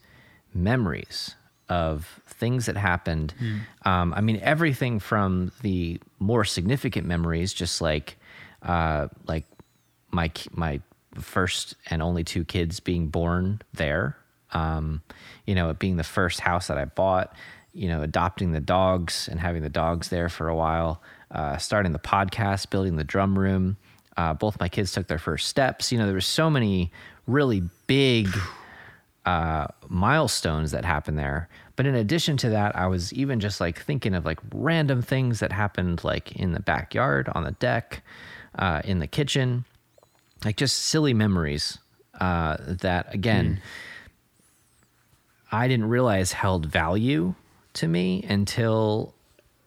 memories 0.56 1.34
of 1.68 2.20
things 2.26 2.66
that 2.66 2.76
happened. 2.76 3.34
Mm. 3.40 3.88
Um, 3.88 4.14
I 4.14 4.20
mean, 4.20 4.38
everything 4.42 4.98
from 5.00 5.52
the 5.62 6.00
more 6.18 6.44
significant 6.44 7.06
memories, 7.06 7.52
just 7.52 7.80
like 7.80 8.16
uh, 8.62 9.08
like 9.26 9.44
my 10.10 10.30
my 10.52 10.80
first 11.14 11.74
and 11.88 12.02
only 12.02 12.24
two 12.24 12.44
kids 12.44 12.80
being 12.80 13.08
born 13.08 13.62
there. 13.74 14.16
Um, 14.52 15.02
you 15.46 15.54
know, 15.54 15.70
it 15.70 15.78
being 15.78 15.96
the 15.96 16.04
first 16.04 16.40
house 16.40 16.68
that 16.68 16.78
I 16.78 16.84
bought. 16.84 17.34
You 17.72 17.88
know, 17.88 18.02
adopting 18.02 18.52
the 18.52 18.60
dogs 18.60 19.28
and 19.30 19.38
having 19.38 19.62
the 19.62 19.68
dogs 19.68 20.08
there 20.08 20.28
for 20.28 20.48
a 20.48 20.56
while. 20.56 21.02
Uh, 21.30 21.58
starting 21.58 21.92
the 21.92 21.98
podcast, 21.98 22.70
building 22.70 22.96
the 22.96 23.04
drum 23.04 23.38
room. 23.38 23.76
Uh, 24.16 24.32
both 24.32 24.58
my 24.58 24.68
kids 24.68 24.92
took 24.92 25.08
their 25.08 25.18
first 25.18 25.48
steps. 25.48 25.92
You 25.92 25.98
know, 25.98 26.06
there 26.06 26.14
were 26.14 26.20
so 26.20 26.48
many 26.48 26.90
really 27.26 27.62
big 27.86 28.28
uh, 29.26 29.66
milestones 29.88 30.70
that 30.70 30.84
happened 30.84 31.18
there. 31.18 31.48
But 31.74 31.84
in 31.84 31.94
addition 31.94 32.36
to 32.38 32.50
that, 32.50 32.76
I 32.76 32.86
was 32.86 33.12
even 33.12 33.40
just 33.40 33.60
like 33.60 33.78
thinking 33.78 34.14
of 34.14 34.24
like 34.24 34.38
random 34.54 35.02
things 35.02 35.40
that 35.40 35.52
happened 35.52 36.04
like 36.04 36.32
in 36.32 36.52
the 36.52 36.60
backyard, 36.60 37.28
on 37.34 37.44
the 37.44 37.50
deck, 37.52 38.02
uh, 38.58 38.80
in 38.84 39.00
the 39.00 39.06
kitchen, 39.06 39.64
like 40.44 40.56
just 40.56 40.80
silly 40.80 41.12
memories 41.12 41.78
uh, 42.20 42.56
that 42.60 43.12
again, 43.12 43.56
mm. 43.56 43.60
I 45.52 45.68
didn't 45.68 45.88
realize 45.88 46.32
held 46.32 46.66
value 46.66 47.34
to 47.74 47.88
me 47.88 48.24
until 48.28 49.12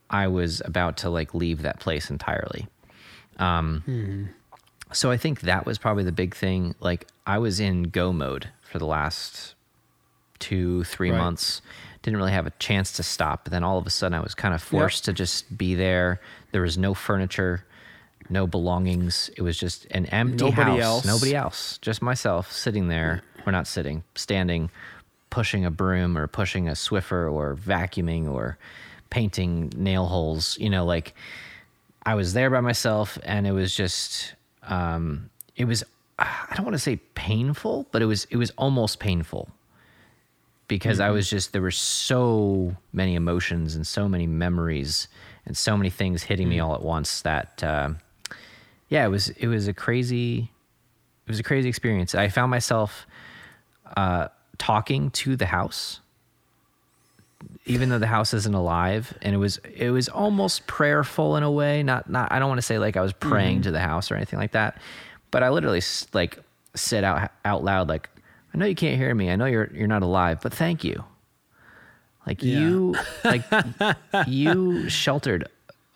I 0.08 0.26
was 0.26 0.60
about 0.64 0.96
to 0.98 1.10
like 1.10 1.34
leave 1.34 1.62
that 1.62 1.80
place 1.80 2.10
entirely. 2.10 2.66
Um, 3.38 3.84
mm. 3.86 4.28
So 4.92 5.10
I 5.10 5.16
think 5.16 5.42
that 5.42 5.66
was 5.66 5.78
probably 5.78 6.02
the 6.02 6.12
big 6.12 6.34
thing. 6.34 6.74
Like 6.80 7.06
I 7.26 7.38
was 7.38 7.60
in 7.60 7.84
go 7.84 8.12
mode 8.12 8.48
for 8.70 8.78
the 8.78 8.86
last 8.86 9.54
two, 10.38 10.84
three 10.84 11.10
right. 11.10 11.18
months. 11.18 11.60
Didn't 12.02 12.16
really 12.16 12.32
have 12.32 12.46
a 12.46 12.52
chance 12.58 12.92
to 12.92 13.02
stop. 13.02 13.44
But 13.44 13.50
then 13.50 13.64
all 13.64 13.76
of 13.76 13.86
a 13.86 13.90
sudden, 13.90 14.14
I 14.14 14.20
was 14.20 14.34
kind 14.34 14.54
of 14.54 14.62
forced 14.62 15.06
yep. 15.06 15.16
to 15.16 15.18
just 15.18 15.58
be 15.58 15.74
there. 15.74 16.20
There 16.52 16.62
was 16.62 16.78
no 16.78 16.94
furniture, 16.94 17.64
no 18.30 18.46
belongings. 18.46 19.30
It 19.36 19.42
was 19.42 19.58
just 19.58 19.86
an 19.90 20.06
empty 20.06 20.44
Nobody 20.44 20.62
house. 20.62 20.80
Else. 20.80 21.04
Nobody 21.04 21.34
else. 21.34 21.78
Just 21.82 22.00
myself 22.00 22.50
sitting 22.50 22.88
there. 22.88 23.22
Or 23.46 23.52
not 23.52 23.66
sitting, 23.66 24.04
standing, 24.14 24.70
pushing 25.30 25.64
a 25.64 25.70
broom 25.70 26.18
or 26.18 26.26
pushing 26.26 26.68
a 26.68 26.72
Swiffer 26.72 27.32
or 27.32 27.56
vacuuming 27.56 28.30
or 28.30 28.58
painting 29.08 29.72
nail 29.74 30.06
holes. 30.06 30.58
You 30.60 30.68
know, 30.68 30.84
like 30.84 31.14
I 32.04 32.14
was 32.14 32.34
there 32.34 32.50
by 32.50 32.60
myself, 32.60 33.18
and 33.24 33.46
it 33.46 33.52
was 33.52 33.74
just. 33.74 34.34
Um, 34.62 35.30
it 35.56 35.64
was 35.64 35.84
I 36.20 36.54
don't 36.54 36.64
want 36.64 36.74
to 36.74 36.82
say 36.82 36.96
painful, 37.14 37.86
but 37.90 38.02
it 38.02 38.06
was 38.06 38.26
it 38.30 38.36
was 38.36 38.50
almost 38.50 39.00
painful 39.00 39.48
because 40.68 40.98
mm-hmm. 40.98 41.08
I 41.08 41.10
was 41.10 41.28
just 41.28 41.52
there 41.52 41.62
were 41.62 41.70
so 41.70 42.76
many 42.92 43.14
emotions 43.14 43.74
and 43.74 43.86
so 43.86 44.08
many 44.08 44.26
memories 44.26 45.08
and 45.46 45.56
so 45.56 45.76
many 45.76 45.90
things 45.90 46.22
hitting 46.22 46.46
mm-hmm. 46.46 46.56
me 46.56 46.60
all 46.60 46.74
at 46.74 46.82
once 46.82 47.22
that 47.22 47.62
uh, 47.64 47.90
yeah, 48.88 49.04
it 49.04 49.08
was 49.08 49.30
it 49.30 49.46
was 49.46 49.66
a 49.66 49.72
crazy 49.72 50.50
it 51.26 51.30
was 51.30 51.40
a 51.40 51.44
crazy 51.44 51.68
experience. 51.68 52.14
I 52.14 52.28
found 52.28 52.50
myself 52.50 53.06
uh, 53.96 54.28
talking 54.58 55.10
to 55.10 55.36
the 55.36 55.46
house 55.46 56.00
even 57.64 57.88
though 57.88 57.98
the 57.98 58.06
house 58.06 58.34
isn't 58.34 58.54
alive 58.54 59.16
and 59.22 59.34
it 59.34 59.38
was 59.38 59.58
it 59.58 59.90
was 59.90 60.08
almost 60.08 60.66
prayerful 60.66 61.36
in 61.36 61.42
a 61.42 61.50
way 61.50 61.82
not 61.82 62.10
not 62.10 62.30
I 62.30 62.38
don't 62.38 62.48
want 62.48 62.58
to 62.58 62.66
say 62.66 62.78
like 62.78 62.96
I 62.96 63.00
was 63.00 63.12
praying 63.14 63.56
mm-hmm. 63.56 63.62
to 63.62 63.70
the 63.70 63.80
house 63.80 64.10
or 64.10 64.16
anything 64.16 64.38
like 64.38 64.52
that 64.52 64.78
but 65.30 65.42
I 65.42 65.50
literally 65.50 65.82
like 66.12 66.38
said 66.74 67.04
out 67.04 67.30
out 67.44 67.64
loud, 67.64 67.88
like, 67.88 68.08
I 68.54 68.58
know 68.58 68.66
you 68.66 68.74
can't 68.74 68.96
hear 68.96 69.14
me. 69.14 69.30
I 69.30 69.36
know 69.36 69.46
you're 69.46 69.70
you're 69.72 69.88
not 69.88 70.02
alive, 70.02 70.40
but 70.42 70.52
thank 70.52 70.84
you. 70.84 71.04
Like 72.26 72.42
yeah. 72.42 72.60
you, 72.60 72.94
like 73.24 73.42
you 74.26 74.88
sheltered 74.88 75.48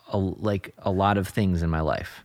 a, 0.09 0.19
like 0.19 0.75
a 0.79 0.91
lot 0.91 1.19
of 1.19 1.29
things 1.29 1.63
in 1.63 1.71
my 1.71 1.81
life, 1.81 2.25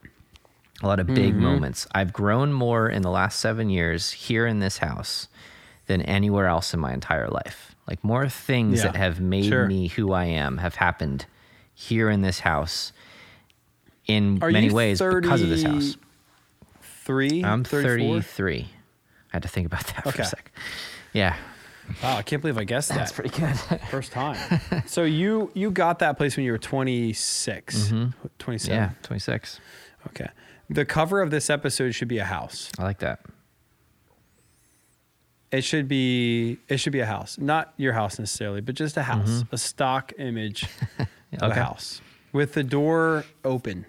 a 0.82 0.88
lot 0.88 1.00
of 1.00 1.08
big 1.08 1.34
mm-hmm. 1.34 1.43
moments. 1.43 1.86
I've 1.93 2.13
grown 2.13 2.54
more 2.54 2.89
in 2.89 3.02
the 3.02 3.12
last 3.12 3.39
seven 3.39 3.69
years 3.69 4.12
here 4.12 4.48
in 4.48 4.60
this 4.60 4.78
house 4.78 5.28
than 5.88 6.02
anywhere 6.04 6.48
else 6.48 6.74
in 6.74 6.80
my 6.80 6.93
entire 6.93 7.28
life. 7.28 7.76
Like 7.88 8.04
more 8.04 8.30
things 8.30 8.80
yeah, 8.80 8.91
that 8.91 8.95
have 8.95 9.19
made 9.19 9.45
sure. 9.45 9.67
me 9.67 9.88
who 9.88 10.13
I 10.13 10.26
am 10.26 10.60
have 10.60 10.76
happened 10.76 11.26
here 11.74 12.10
in 12.10 12.22
this 12.22 12.39
house 12.39 12.93
in 14.06 14.39
Are 14.41 14.52
many 14.52 14.69
ways 14.69 15.00
30, 15.00 15.22
because 15.22 15.41
of 15.41 15.50
this 15.50 15.63
house. 15.63 15.98
33? 17.10 17.43
I'm 17.43 17.63
34? 17.63 18.22
33. 18.22 18.60
I 18.60 18.67
had 19.32 19.41
to 19.41 19.48
think 19.48 19.65
about 19.65 19.84
that 19.88 20.04
for 20.04 20.10
okay. 20.10 20.22
a 20.22 20.26
sec. 20.26 20.52
Yeah. 21.12 21.36
Wow, 22.04 22.17
I 22.17 22.22
can't 22.22 22.39
believe 22.39 22.60
I 22.60 22.65
guessed 22.65 22.89
that. 22.89 22.98
That's 22.98 23.12
pretty 23.12 23.32
good. 23.32 23.56
First 23.89 24.12
time. 24.12 24.38
so 24.86 25.04
you 25.06 25.50
you 25.56 25.72
got 25.72 25.98
that 26.00 26.17
place 26.17 26.38
when 26.38 26.45
you 26.45 26.52
were 26.52 26.60
26, 26.60 27.76
mm-hmm. 27.76 28.28
27. 28.38 28.78
Yeah, 28.78 28.91
26. 29.02 29.60
Okay. 30.10 30.28
The 30.69 30.86
cover 30.86 31.24
of 31.24 31.32
this 31.32 31.50
episode 31.50 31.95
should 31.95 32.08
be 32.08 32.19
a 32.19 32.26
house. 32.26 32.69
I 32.78 32.84
like 32.84 33.00
that. 33.00 33.22
It 35.52 35.62
should 35.63 35.88
be 35.88 36.60
it 36.67 36.78
should 36.78 36.93
be 36.93 37.00
a 37.00 37.08
house, 37.08 37.39
not 37.39 37.74
your 37.78 37.93
house 37.93 38.19
necessarily, 38.19 38.62
but 38.62 38.76
just 38.76 38.98
a 38.98 39.04
house, 39.04 39.30
mm-hmm. 39.30 39.56
a 39.56 39.58
stock 39.58 40.13
image 40.19 40.67
of 41.00 41.08
okay. 41.41 41.60
a 41.60 41.63
house 41.63 42.02
with 42.34 42.54
the 42.54 42.63
door 42.63 43.26
open 43.43 43.88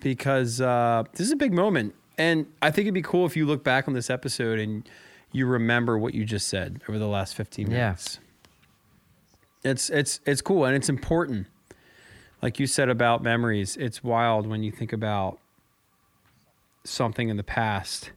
because 0.00 0.60
uh, 0.60 1.04
this 1.12 1.20
is 1.20 1.32
a 1.32 1.36
big 1.36 1.52
moment. 1.52 1.94
And 2.18 2.46
I 2.60 2.70
think 2.70 2.84
it'd 2.84 2.94
be 2.94 3.02
cool 3.02 3.24
if 3.26 3.36
you 3.36 3.46
look 3.46 3.64
back 3.64 3.88
on 3.88 3.94
this 3.94 4.10
episode 4.10 4.58
and 4.58 4.88
you 5.32 5.46
remember 5.46 5.96
what 5.98 6.14
you 6.14 6.24
just 6.24 6.48
said 6.48 6.82
over 6.88 6.98
the 6.98 7.06
last 7.06 7.34
15 7.34 7.68
minutes. 7.68 8.18
Yeah. 8.20 8.26
It's 9.72 9.90
it's 9.90 10.20
it's 10.24 10.40
cool 10.40 10.64
and 10.64 10.74
it's 10.74 10.88
important. 10.88 11.46
Like 12.42 12.58
you 12.58 12.66
said 12.66 12.88
about 12.88 13.22
memories, 13.22 13.76
it's 13.76 14.02
wild 14.02 14.46
when 14.46 14.62
you 14.62 14.72
think 14.72 14.92
about 14.92 15.38
something 16.84 17.28
in 17.28 17.36
the 17.36 17.42
past. 17.42 18.10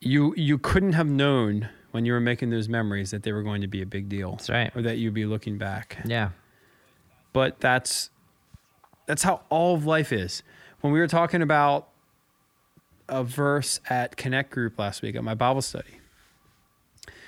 You 0.00 0.34
you 0.36 0.56
couldn't 0.56 0.94
have 0.94 1.06
known 1.06 1.68
when 1.90 2.04
you 2.04 2.12
were 2.12 2.20
making 2.20 2.50
those 2.50 2.68
memories 2.68 3.10
that 3.10 3.22
they 3.22 3.32
were 3.32 3.42
going 3.42 3.60
to 3.60 3.66
be 3.66 3.82
a 3.82 3.86
big 3.86 4.08
deal. 4.08 4.32
That's 4.32 4.50
right. 4.50 4.74
Or 4.74 4.82
that 4.82 4.96
you'd 4.98 5.14
be 5.14 5.26
looking 5.26 5.58
back. 5.58 5.98
Yeah. 6.04 6.30
But 7.32 7.60
that's 7.60 8.10
that's 9.08 9.22
how 9.22 9.40
all 9.48 9.74
of 9.74 9.86
life 9.86 10.12
is. 10.12 10.42
When 10.82 10.92
we 10.92 11.00
were 11.00 11.08
talking 11.08 11.40
about 11.40 11.88
a 13.08 13.24
verse 13.24 13.80
at 13.88 14.18
Connect 14.18 14.50
Group 14.50 14.78
last 14.78 15.00
week 15.00 15.16
at 15.16 15.24
my 15.24 15.34
Bible 15.34 15.62
study, 15.62 15.98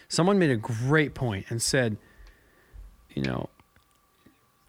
someone 0.06 0.38
made 0.38 0.50
a 0.50 0.56
great 0.56 1.14
point 1.14 1.46
and 1.48 1.60
said, 1.60 1.96
you 3.14 3.22
know, 3.22 3.48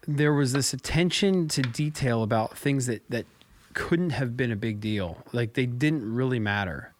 there 0.08 0.32
was 0.32 0.54
this 0.54 0.72
attention 0.72 1.48
to 1.48 1.60
detail 1.60 2.22
about 2.22 2.56
things 2.56 2.86
that, 2.86 3.02
that 3.10 3.26
couldn't 3.74 4.10
have 4.10 4.34
been 4.34 4.50
a 4.50 4.56
big 4.56 4.80
deal. 4.80 5.18
Like 5.32 5.52
they 5.52 5.66
didn't 5.66 6.14
really 6.14 6.40
matter, 6.40 6.94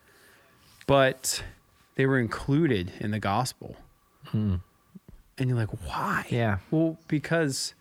but 0.87 1.43
they 1.95 2.05
were 2.05 2.19
included 2.19 2.93
in 3.01 3.13
the 3.13 3.19
gospel. 3.19 3.77
Hmm. 4.27 4.57
And 5.39 5.49
you're 5.49 5.59
like, 5.59 5.73
why? 5.87 6.27
Yeah. 6.29 6.59
Well, 6.71 6.99
because 7.09 7.73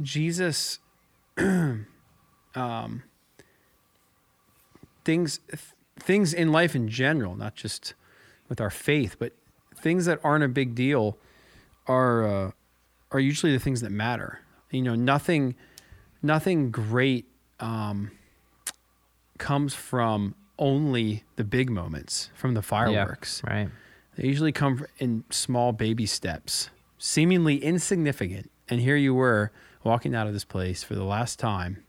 Jesus, 0.00 0.78
um, 1.38 3.02
things 5.04 5.40
things 5.98 6.34
in 6.34 6.52
life 6.52 6.74
in 6.74 6.88
general, 6.88 7.36
not 7.36 7.54
just 7.54 7.94
with 8.48 8.60
our 8.60 8.70
faith, 8.70 9.16
but 9.18 9.32
things 9.74 10.04
that 10.06 10.20
aren't 10.22 10.44
a 10.44 10.48
big 10.48 10.74
deal 10.74 11.16
are 11.86 12.26
uh, 12.26 12.50
are 13.10 13.20
usually 13.20 13.52
the 13.52 13.58
things 13.58 13.80
that 13.80 13.90
matter. 13.90 14.40
You 14.70 14.82
know, 14.82 14.94
nothing 14.94 15.54
nothing 16.22 16.70
great 16.70 17.26
um, 17.60 18.10
comes 19.38 19.74
from 19.74 20.34
only 20.58 21.24
the 21.36 21.44
big 21.44 21.70
moments, 21.70 22.30
from 22.34 22.54
the 22.54 22.62
fireworks. 22.62 23.42
Yeah, 23.44 23.52
right. 23.52 23.68
They 24.16 24.26
usually 24.26 24.52
come 24.52 24.86
in 24.98 25.24
small 25.30 25.72
baby 25.72 26.06
steps, 26.06 26.70
seemingly 26.98 27.62
insignificant. 27.62 28.50
And 28.68 28.80
here 28.80 28.96
you 28.96 29.14
were 29.14 29.52
walking 29.86 30.14
out 30.14 30.26
of 30.26 30.32
this 30.32 30.44
place 30.44 30.82
for 30.82 30.94
the 30.94 31.04
last 31.04 31.38
time 31.38 31.82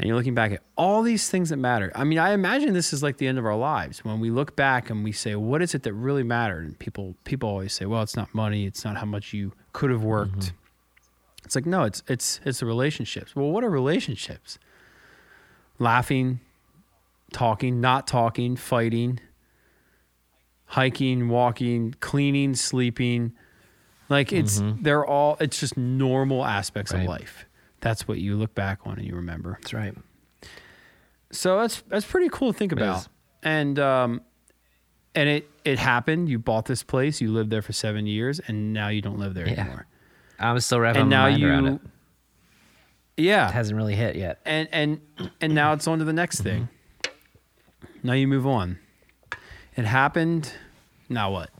and 0.00 0.06
you're 0.06 0.16
looking 0.16 0.34
back 0.34 0.50
at 0.52 0.62
all 0.78 1.02
these 1.02 1.28
things 1.28 1.50
that 1.50 1.58
matter. 1.58 1.92
I 1.94 2.04
mean, 2.04 2.18
I 2.18 2.32
imagine 2.32 2.72
this 2.72 2.94
is 2.94 3.02
like 3.02 3.18
the 3.18 3.26
end 3.26 3.38
of 3.38 3.44
our 3.44 3.54
lives 3.54 4.02
when 4.02 4.18
we 4.18 4.30
look 4.30 4.56
back 4.56 4.88
and 4.88 5.04
we 5.04 5.12
say, 5.12 5.34
"What 5.34 5.60
is 5.60 5.74
it 5.74 5.82
that 5.82 5.92
really 5.92 6.22
mattered?" 6.22 6.64
And 6.64 6.78
people 6.78 7.16
people 7.24 7.50
always 7.50 7.74
say, 7.74 7.84
"Well, 7.84 8.02
it's 8.02 8.16
not 8.16 8.34
money. 8.34 8.64
It's 8.64 8.82
not 8.82 8.96
how 8.96 9.04
much 9.04 9.34
you 9.34 9.52
could 9.74 9.90
have 9.90 10.02
worked." 10.02 10.38
Mm-hmm. 10.38 10.56
It's 11.44 11.54
like 11.54 11.66
no, 11.66 11.82
it's 11.82 12.02
it's 12.08 12.40
it's 12.46 12.60
the 12.60 12.66
relationships. 12.66 13.36
Well, 13.36 13.50
what 13.50 13.62
are 13.62 13.68
relationships? 13.68 14.58
Laughing, 15.78 16.40
talking, 17.30 17.82
not 17.82 18.06
talking, 18.06 18.56
fighting, 18.56 19.20
hiking, 20.64 21.28
walking, 21.28 21.94
cleaning, 22.00 22.54
sleeping. 22.54 23.34
Like 24.10 24.32
it's 24.32 24.60
they're 24.82 25.06
all 25.06 25.36
it's 25.40 25.58
just 25.60 25.76
normal 25.78 26.44
aspects 26.44 26.92
Right. 26.92 27.02
of 27.04 27.08
life. 27.08 27.46
That's 27.80 28.06
what 28.06 28.18
you 28.18 28.36
look 28.36 28.54
back 28.54 28.80
on 28.84 28.98
and 28.98 29.06
you 29.06 29.14
remember. 29.14 29.56
That's 29.60 29.72
right. 29.72 29.94
So 31.30 31.60
that's 31.60 31.80
that's 31.88 32.04
pretty 32.04 32.28
cool 32.30 32.52
to 32.52 32.58
think 32.58 32.72
about. 32.72 33.06
And 33.42 33.78
um 33.78 34.20
and 35.14 35.28
it 35.28 35.48
it 35.64 35.78
happened. 35.78 36.28
You 36.28 36.38
bought 36.38 36.64
this 36.66 36.82
place, 36.82 37.20
you 37.20 37.30
lived 37.32 37.50
there 37.50 37.62
for 37.62 37.72
7 37.72 38.06
years 38.06 38.40
and 38.40 38.72
now 38.72 38.88
you 38.88 39.00
don't 39.00 39.18
live 39.18 39.34
there 39.34 39.48
Yeah. 39.48 39.60
anymore. 39.60 39.86
I'm 40.38 40.58
still 40.60 40.80
wrapping 40.80 41.02
And 41.02 41.10
my 41.10 41.16
now 41.16 41.30
mind 41.30 41.44
around 41.44 41.66
it. 41.68 41.80
Yeah. 43.16 43.48
It 43.48 43.52
hasn't 43.52 43.76
really 43.76 43.94
hit 43.96 44.16
yet. 44.16 44.40
and 44.44 44.68
and 44.72 45.00
and 45.40 45.54
now 45.54 45.72
it's 45.72 45.86
on 45.86 46.00
to 46.00 46.04
the 46.04 46.12
next 46.12 46.40
thing. 46.40 46.68
Now 48.02 48.14
you 48.14 48.26
move 48.26 48.46
on. 48.46 48.78
It 49.76 49.84
happened. 49.84 50.52
Now 51.08 51.30
what? 51.30 51.50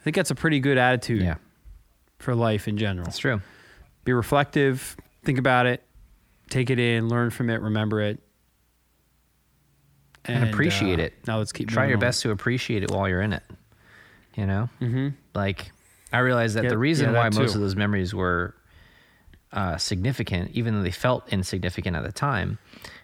I 0.00 0.02
think 0.02 0.16
that's 0.16 0.30
a 0.30 0.34
pretty 0.34 0.60
good 0.60 0.78
attitude 0.78 1.20
Yeah, 1.22 1.34
for 2.18 2.34
life 2.34 2.66
in 2.66 2.78
general. 2.78 3.04
that's 3.04 3.18
true. 3.18 3.40
Be 4.04 4.12
reflective, 4.12 4.96
think 5.24 5.38
about 5.38 5.66
it, 5.66 5.82
take 6.48 6.70
it 6.70 6.78
in, 6.78 7.08
learn 7.08 7.30
from 7.30 7.50
it, 7.50 7.60
remember 7.60 8.00
it, 8.00 8.18
And 10.24 10.44
appreciate 10.48 10.98
uh, 10.98 11.04
it. 11.04 11.14
Now 11.26 11.38
let's 11.38 11.52
keep 11.52 11.68
Try 11.68 11.86
your 11.86 11.96
on. 11.96 12.00
best 12.00 12.22
to 12.22 12.30
appreciate 12.30 12.82
it 12.82 12.90
while 12.90 13.08
you're 13.08 13.20
in 13.22 13.32
it. 13.32 13.42
You 14.36 14.46
know, 14.46 14.68
Mm-hmm. 14.80 15.08
like 15.34 15.70
I 16.12 16.18
realized 16.20 16.56
that 16.56 16.64
Yeah, 16.64 16.70
the 16.70 16.78
reason 16.78 17.12
yeah, 17.12 17.18
why 17.18 17.28
most 17.30 17.54
of 17.54 17.60
those 17.60 17.76
memories 17.76 18.14
were 18.14 18.54
uh, 19.52 19.76
significant, 19.76 20.52
even 20.52 20.74
though 20.74 20.82
they 20.82 20.90
felt 20.92 21.28
insignificant 21.32 21.96
at 21.96 22.04
the 22.04 22.12
time, 22.12 22.58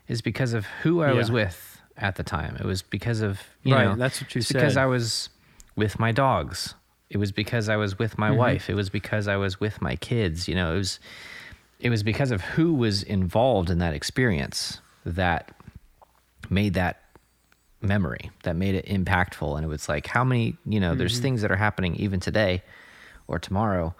is 0.08 0.22
because 0.22 0.52
of 0.54 0.64
who 0.82 1.02
I 1.02 1.12
was 1.12 1.30
with 1.30 1.82
at 1.96 2.16
the 2.16 2.22
time. 2.22 2.56
It 2.56 2.64
was 2.64 2.82
because 2.82 3.20
of 3.20 3.42
you 3.64 3.74
Right, 3.74 3.84
know 3.84 3.96
that's 3.96 4.20
what 4.22 4.34
you 4.34 4.40
because 4.40 4.76
said. 4.76 4.82
I 4.82 4.86
was 4.86 5.28
with 5.74 5.98
my 5.98 6.12
dogs. 6.12 6.74
It 7.10 7.18
was 7.18 7.32
because 7.32 7.68
I 7.68 7.76
was 7.76 7.98
with 7.98 8.12
Mm-hmm. 8.12 8.20
my 8.20 8.30
wife. 8.32 8.68
It 8.70 8.74
was 8.74 8.90
because 8.90 9.28
I 9.28 9.36
was 9.36 9.60
with 9.60 9.80
my 9.80 9.96
kids. 9.96 10.48
You 10.48 10.54
know, 10.54 10.74
it 10.74 10.78
was 10.78 11.00
it 11.78 11.90
was 11.90 12.02
because 12.02 12.30
of 12.30 12.40
who 12.40 12.72
was 12.74 13.02
involved 13.02 13.68
in 13.70 13.78
that 13.78 13.92
experience 13.94 14.80
that 15.04 15.52
made 16.48 16.74
that 16.74 17.02
memory 17.82 18.30
that 18.42 18.56
made 18.56 18.74
it 18.74 18.86
impactful 18.86 19.54
and 19.54 19.64
it 19.64 19.68
was 19.68 19.88
like 19.88 20.06
how 20.06 20.24
many 20.24 20.56
you 20.64 20.80
know 20.80 20.94
there's 20.94 21.18
things 21.20 21.42
that 21.42 21.50
are 21.52 21.56
happening 21.56 21.94
even 21.96 22.18
today 22.18 22.62
or 23.28 23.38
tomorrow 23.38 23.94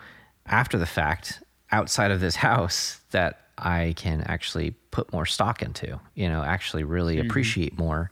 after 0.46 0.78
the 0.78 0.86
fact 0.86 1.42
outside 1.70 2.10
of 2.10 2.18
this 2.20 2.36
house 2.50 3.00
that 3.10 3.42
i 3.58 3.92
can 3.96 4.22
actually 4.22 4.70
put 4.90 5.12
more 5.12 5.26
stock 5.26 5.60
into 5.62 6.00
you 6.14 6.28
know 6.28 6.42
actually 6.42 6.82
really 6.82 7.18
appreciate 7.18 7.76
more 7.78 8.10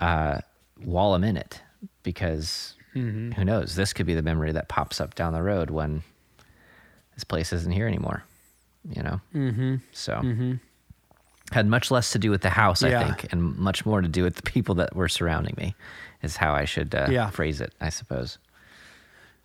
uh, 0.00 0.38
while 0.84 1.14
i'm 1.14 1.24
in 1.24 1.36
it 1.36 1.62
because 2.02 2.74
who 2.94 3.44
knows 3.44 3.74
this 3.76 3.92
could 3.92 4.06
be 4.06 4.14
the 4.14 4.22
memory 4.22 4.52
that 4.52 4.68
pops 4.68 5.00
up 5.00 5.14
down 5.14 5.32
the 5.32 5.42
road 5.42 5.70
when 5.70 6.02
this 7.14 7.24
place 7.24 7.52
isn't 7.52 7.72
here 7.72 7.86
anymore 7.86 8.24
you 8.90 9.02
know 9.02 9.20
mm-hmm. 9.34 9.76
so 9.92 10.20
had 11.52 11.66
much 11.66 11.90
less 11.90 12.10
to 12.12 12.18
do 12.18 12.30
with 12.30 12.42
the 12.42 12.50
house 12.50 12.82
i 12.82 13.04
think 13.04 13.32
and 13.32 13.56
much 13.56 13.86
more 13.86 14.00
to 14.00 14.08
do 14.08 14.22
with 14.22 14.36
the 14.36 14.42
people 14.42 14.74
that 14.74 14.94
were 14.96 15.08
surrounding 15.08 15.54
me 15.56 15.74
is 16.22 16.36
how 16.36 16.54
i 16.54 16.64
should 16.64 16.94
uh, 16.94 17.06
Yeah. 17.10 17.30
phrase 17.30 17.60
it 17.60 17.72
i 17.80 17.88
suppose 17.88 18.38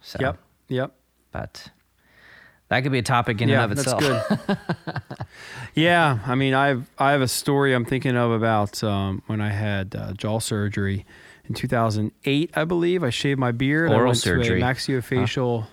so 0.02 0.18
Yep. 0.20 0.38
Yep. 0.70 0.92
but 1.32 1.70
that 2.70 2.82
could 2.82 2.92
be 2.92 3.00
a 3.00 3.04
topic 3.04 3.40
in 3.42 3.50
yeah, 3.50 3.64
and 3.64 3.72
of 3.72 3.78
that's 3.78 3.94
itself 3.94 4.48
good. 4.48 4.58
yeah, 5.76 6.20
I 6.26 6.34
mean, 6.34 6.56
I've 6.56 6.90
I 6.98 7.12
have 7.12 7.22
a 7.22 7.28
story 7.28 7.74
I'm 7.74 7.86
thinking 7.86 8.16
of 8.18 8.32
about 8.32 8.84
um, 8.84 9.22
when 9.28 9.42
I 9.42 9.50
had 9.50 9.96
uh, 9.96 10.14
jaw 10.14 10.40
surgery 10.40 11.06
in 11.48 11.54
2008, 11.56 12.52
I 12.54 12.64
believe. 12.64 13.04
I 13.04 13.10
shaved 13.10 13.40
my 13.40 13.52
beard. 13.52 13.92
I 13.92 13.96
Oral 13.96 14.08
went 14.08 14.18
surgery. 14.18 14.60
to 14.60 14.66
a 14.66 14.70
maxillofacial 14.70 15.68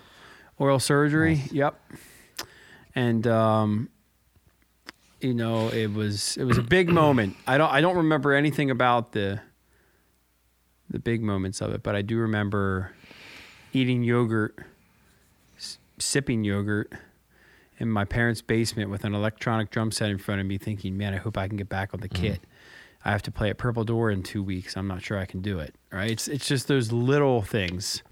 oral 0.57 0.79
surgery. 0.79 1.41
Yep. 1.51 1.79
And 2.93 3.25
um, 3.27 3.89
you 5.21 5.33
know, 5.33 5.69
it 5.69 5.93
was 5.93 6.35
it 6.37 6.43
was 6.43 6.57
a 6.57 6.61
big 6.63 6.89
moment. 7.01 7.35
I 7.47 7.57
don't 7.57 7.71
I 7.71 7.81
don't 7.81 7.97
remember 7.97 8.33
anything 8.33 8.69
about 8.69 9.13
the 9.13 9.39
the 10.89 10.99
big 10.99 11.21
moments 11.21 11.61
of 11.61 11.71
it, 11.71 11.83
but 11.83 11.95
I 11.95 12.01
do 12.01 12.17
remember 12.17 12.91
eating 13.71 14.03
yogurt, 14.03 14.57
s- 15.57 15.77
sipping 15.99 16.43
yogurt 16.43 16.91
in 17.79 17.87
my 17.89 18.03
parents' 18.03 18.41
basement 18.41 18.89
with 18.89 19.05
an 19.05 19.15
electronic 19.15 19.69
drum 19.69 19.91
set 19.91 20.09
in 20.09 20.17
front 20.17 20.41
of 20.41 20.47
me, 20.47 20.57
thinking, 20.57 20.97
"Man, 20.97 21.13
I 21.13 21.17
hope 21.17 21.37
I 21.37 21.47
can 21.47 21.55
get 21.55 21.69
back 21.69 21.93
on 21.93 22.01
the 22.01 22.09
kit." 22.09 22.41
I 23.03 23.11
have 23.11 23.23
to 23.23 23.31
play 23.31 23.49
at 23.49 23.57
Purple 23.57 23.83
Door 23.83 24.11
in 24.11 24.23
two 24.23 24.43
weeks. 24.43 24.77
I'm 24.77 24.87
not 24.87 25.01
sure 25.01 25.17
I 25.17 25.25
can 25.25 25.41
do 25.41 25.59
it. 25.59 25.75
Right? 25.91 26.11
It's 26.11 26.27
it's 26.27 26.47
just 26.47 26.67
those 26.67 26.91
little 26.91 27.41
things. 27.41 28.03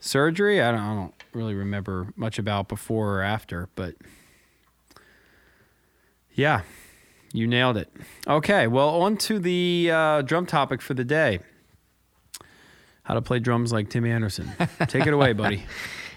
Surgery, 0.00 0.60
I 0.60 0.72
don't, 0.72 0.80
I 0.80 0.94
don't 0.94 1.14
really 1.32 1.54
remember 1.54 2.08
much 2.16 2.38
about 2.38 2.68
before 2.68 3.18
or 3.18 3.22
after, 3.22 3.68
but 3.76 3.94
yeah, 6.34 6.62
you 7.32 7.46
nailed 7.46 7.76
it. 7.76 7.88
Okay, 8.26 8.66
well, 8.66 9.00
on 9.02 9.16
to 9.18 9.38
the 9.38 9.90
uh, 9.92 10.22
drum 10.22 10.46
topic 10.46 10.82
for 10.82 10.94
the 10.94 11.04
day. 11.04 11.38
How 13.04 13.14
to 13.14 13.22
play 13.22 13.38
drums 13.38 13.72
like 13.72 13.90
Tim 13.90 14.04
Anderson. 14.04 14.50
Take 14.88 15.06
it 15.06 15.12
away, 15.14 15.32
buddy. 15.32 15.64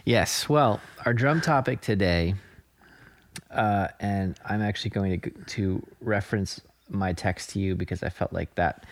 Yes. 0.08 0.48
Well, 0.48 0.80
our 1.04 1.16
drum 1.16 1.42
topic 1.42 1.82
today, 1.82 2.36
uh, 3.50 3.88
and 4.00 4.40
I'm 4.46 4.62
actually 4.62 4.92
going 4.92 5.20
to 5.20 5.32
to 5.32 5.88
reference 6.00 6.62
my 6.90 7.14
text 7.14 7.52
to 7.52 7.60
you 7.60 7.76
because 7.76 8.04
I 8.04 8.10
felt 8.10 8.34
like 8.34 8.54
that 8.56 8.86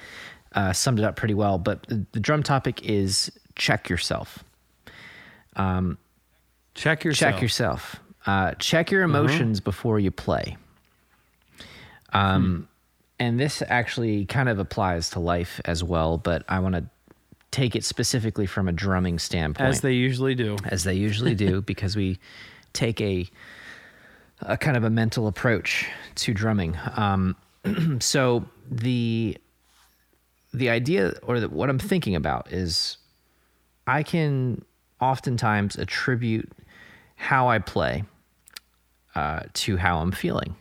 uh, 0.54 0.74
summed 0.74 1.00
it 1.00 1.06
up 1.06 1.16
pretty 1.16 1.34
well. 1.34 1.58
But 1.58 1.84
the, 1.88 2.06
the 2.12 2.20
drum 2.20 2.44
topic 2.44 2.84
is 2.84 3.32
check 3.56 3.90
yourself. 3.90 4.44
Check 6.76 7.04
yourself. 7.04 7.34
Check 7.34 7.42
yourself. 7.42 7.96
Uh, 8.26 8.52
check 8.54 8.90
your 8.92 9.04
emotions 9.04 9.60
before 9.60 10.00
you 10.00 10.12
play. 10.12 10.58
Um, 12.14 12.68
and 13.20 13.40
this 13.40 13.62
actually 13.68 14.26
kind 14.26 14.50
of 14.50 14.60
applies 14.60 15.10
to 15.12 15.20
life 15.20 15.62
as 15.66 15.84
well, 15.84 16.18
but 16.18 16.44
I 16.48 16.60
want 16.60 16.76
to 16.76 16.86
take 17.52 17.76
it 17.76 17.84
specifically 17.84 18.46
from 18.48 18.68
a 18.68 18.72
drumming 18.72 19.20
standpoint 19.20 19.70
As 19.70 19.82
they 19.82 19.94
usually 19.94 20.34
do. 20.36 20.58
as 20.66 20.84
they 20.84 20.96
usually 20.96 21.36
do, 21.36 21.62
because 21.72 21.96
we 21.96 22.20
take 22.74 23.00
a 23.02 23.28
a 24.42 24.58
kind 24.58 24.76
of 24.76 24.84
a 24.84 24.90
mental 24.90 25.28
approach 25.28 25.88
to 26.16 26.34
drumming. 26.34 26.78
Um, 26.96 27.36
so 28.00 28.46
the 28.70 29.38
the 30.54 30.70
idea 30.70 31.14
or 31.24 31.40
the, 31.40 31.50
what 31.50 31.70
I'm 31.70 31.80
thinking 31.80 32.16
about 32.16 32.52
is 32.52 32.98
I 33.88 34.04
can 34.04 34.64
oftentimes 35.02 35.76
attribute 35.76 36.52
how 37.16 37.50
I 37.50 37.60
play 37.60 38.04
uh, 39.16 39.42
to 39.54 39.78
how 39.78 40.00
I'm 40.00 40.12
feeling. 40.12 40.56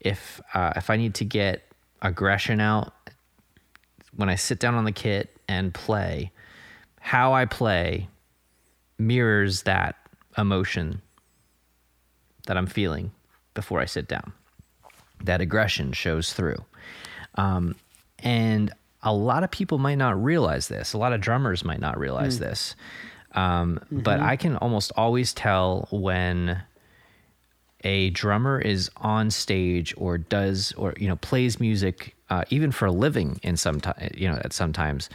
If 0.00 0.40
uh, 0.54 0.72
if 0.76 0.90
I 0.90 0.96
need 0.96 1.14
to 1.16 1.24
get 1.24 1.62
aggression 2.02 2.60
out 2.60 2.92
when 4.16 4.28
I 4.28 4.34
sit 4.34 4.58
down 4.58 4.74
on 4.74 4.84
the 4.84 4.92
kit 4.92 5.36
and 5.48 5.72
play, 5.72 6.32
how 7.00 7.32
I 7.34 7.44
play 7.44 8.08
mirrors 8.98 9.62
that 9.62 9.96
emotion 10.36 11.02
that 12.46 12.56
I'm 12.56 12.66
feeling 12.66 13.12
before 13.54 13.80
I 13.80 13.84
sit 13.84 14.08
down. 14.08 14.32
That 15.24 15.40
aggression 15.40 15.92
shows 15.92 16.32
through. 16.32 16.64
Um, 17.34 17.74
and 18.18 18.72
a 19.02 19.12
lot 19.12 19.44
of 19.44 19.50
people 19.50 19.78
might 19.78 19.98
not 19.98 20.22
realize 20.22 20.68
this. 20.68 20.92
A 20.92 20.98
lot 20.98 21.12
of 21.12 21.20
drummers 21.20 21.64
might 21.64 21.80
not 21.80 21.98
realize 21.98 22.38
this. 22.38 22.74
Um, 23.32 23.80
But 23.90 24.20
I 24.20 24.36
can 24.36 24.56
almost 24.56 24.92
always 24.96 25.32
tell 25.32 25.88
when 25.90 26.62
a 27.82 28.10
drummer 28.10 28.60
is 28.60 28.90
on 28.96 29.30
stage 29.30 29.94
or 29.96 30.18
does 30.18 30.72
or 30.72 30.92
you 30.98 31.08
know 31.08 31.16
plays 31.16 31.58
music 31.60 32.14
uh, 32.28 32.44
even 32.50 32.70
for 32.70 32.86
a 32.86 32.92
living 32.92 33.40
in 33.42 33.56
some 33.56 33.80
time 33.80 34.10
you 34.14 34.28
know 34.28 34.38
at 34.44 34.52
sometimes 34.52 35.08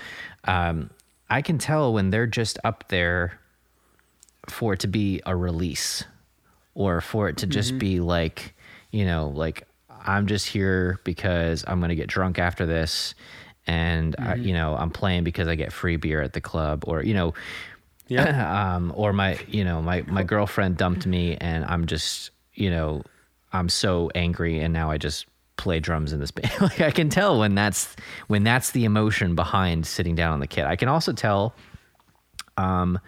um, 0.45 0.89
I 1.29 1.41
can 1.43 1.59
tell 1.59 1.93
when 1.93 2.09
they're 2.09 2.25
just 2.25 2.57
up 2.63 2.85
there 2.87 3.39
for 4.49 4.73
it 4.73 4.79
to 4.79 4.87
be 4.87 5.21
a 5.27 5.35
release 5.35 6.05
or 6.73 7.01
for 7.01 7.29
it 7.29 7.37
to 7.37 7.45
just 7.47 7.77
be 7.77 7.99
like 7.99 8.55
you 8.91 9.05
know 9.05 9.27
like 9.27 9.67
I'm 10.05 10.27
just 10.27 10.47
here 10.47 10.99
because 11.03 11.65
I'm 11.67 11.81
gonna 11.81 11.95
get 11.95 12.07
drunk 12.07 12.39
after 12.39 12.65
this 12.65 13.15
and 13.67 14.15
I, 14.19 14.35
you 14.35 14.53
know 14.53 14.75
I'm 14.75 14.91
playing 14.91 15.23
because 15.23 15.47
I 15.47 15.55
get 15.55 15.73
free 15.73 15.97
beer 15.97 16.21
at 16.21 16.33
the 16.33 16.41
club 16.41 16.83
or 16.87 17.03
you 17.03 17.13
know 17.13 17.33
um, 18.17 18.93
or 18.95 19.13
my 19.13 19.39
you 19.47 19.63
know 19.63 19.81
my 19.81 20.03
my 20.03 20.23
girlfriend 20.23 20.77
dumped 20.77 21.05
me 21.05 21.37
and 21.37 21.65
I'm 21.65 21.87
just 21.87 22.31
you 22.53 22.69
know 22.69 23.03
I'm 23.51 23.69
so 23.69 24.11
angry 24.13 24.59
and 24.59 24.73
now 24.73 24.91
I 24.91 24.97
just 24.97 25.25
play 25.57 25.79
drums 25.79 26.13
in 26.13 26.19
this 26.19 26.31
band. 26.31 26.53
like 26.61 26.81
I 26.81 26.91
can 26.91 27.09
tell 27.09 27.39
when 27.39 27.55
that's 27.55 27.95
when 28.27 28.43
that's 28.43 28.71
the 28.71 28.85
emotion 28.85 29.35
behind 29.35 29.87
sitting 29.87 30.15
down 30.15 30.33
on 30.33 30.39
the 30.39 30.47
kit. 30.47 30.65
I 30.65 30.75
can 30.75 30.87
also 30.87 31.13
tell 31.13 31.55
um 32.57 32.99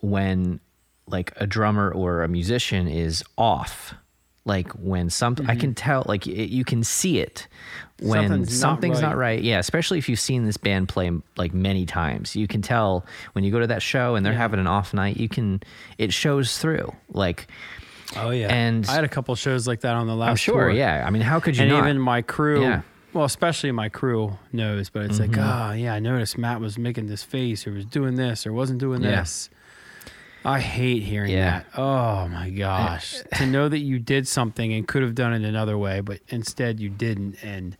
when 0.00 0.60
like 1.06 1.32
a 1.36 1.46
drummer 1.46 1.92
or 1.92 2.24
a 2.24 2.28
musician 2.28 2.88
is 2.88 3.22
off 3.38 3.94
like 4.46 4.72
when 4.72 5.10
something 5.10 5.46
I 5.46 5.50
mm-hmm. 5.50 5.60
can 5.60 5.74
tell 5.74 6.04
like 6.06 6.26
it, 6.26 6.50
you 6.50 6.64
can 6.64 6.82
see 6.84 7.18
it 7.18 7.46
when 8.00 8.28
Something's 8.28 8.60
not 8.60 8.68
something's 8.70 9.00
not 9.02 9.16
right. 9.16 9.36
right. 9.36 9.42
Yeah, 9.42 9.58
especially 9.58 9.98
if 9.98 10.08
you've 10.08 10.20
seen 10.20 10.44
this 10.44 10.56
band 10.56 10.88
play 10.88 11.10
like 11.36 11.52
many 11.52 11.84
times. 11.84 12.34
You 12.34 12.46
can 12.46 12.62
tell 12.62 13.04
when 13.32 13.44
you 13.44 13.50
go 13.50 13.58
to 13.58 13.66
that 13.66 13.82
show 13.82 14.14
and 14.14 14.24
they're 14.24 14.32
having 14.32 14.60
an 14.60 14.66
off 14.66 14.94
night, 14.94 15.18
you 15.18 15.28
can 15.28 15.60
it 15.98 16.12
shows 16.12 16.58
through. 16.58 16.94
Like 17.12 17.48
Oh 18.14 18.30
yeah. 18.30 18.52
And- 18.52 18.86
I 18.86 18.92
had 18.92 19.04
a 19.04 19.08
couple 19.08 19.34
shows 19.34 19.66
like 19.66 19.80
that 19.80 19.94
on 19.94 20.06
the 20.06 20.14
last. 20.14 20.30
I'm 20.30 20.36
sure, 20.36 20.68
tour. 20.68 20.70
yeah. 20.70 21.04
I 21.04 21.10
mean, 21.10 21.22
how 21.22 21.40
could 21.40 21.56
you 21.56 21.64
and 21.64 21.72
not? 21.72 21.84
even 21.84 21.98
my 21.98 22.22
crew. 22.22 22.62
Yeah. 22.62 22.82
Well, 23.12 23.24
especially 23.24 23.72
my 23.72 23.88
crew 23.88 24.38
knows, 24.52 24.90
but 24.90 25.06
it's 25.06 25.18
like, 25.18 25.36
oh 25.38 25.72
yeah, 25.72 25.94
I 25.94 26.00
noticed 26.00 26.36
Matt 26.36 26.60
was 26.60 26.76
making 26.76 27.06
this 27.06 27.22
face, 27.22 27.66
or 27.66 27.72
was 27.72 27.86
doing 27.86 28.16
this, 28.16 28.46
or 28.46 28.52
wasn't 28.52 28.78
doing 28.78 29.02
Yeah. 29.02 29.20
this. 29.20 29.48
I 30.46 30.60
hate 30.60 31.02
hearing 31.02 31.32
Yeah. 31.32 31.60
that. 31.60 31.78
Oh 31.78 32.28
my 32.28 32.50
gosh, 32.50 33.16
to 33.38 33.46
know 33.46 33.68
that 33.68 33.78
you 33.80 33.98
did 33.98 34.28
something 34.28 34.72
and 34.72 34.86
could 34.86 35.02
have 35.02 35.14
done 35.14 35.32
it 35.32 35.42
another 35.46 35.76
way, 35.76 36.00
but 36.00 36.20
instead 36.28 36.78
you 36.80 36.88
didn't, 36.88 37.42
and 37.42 37.76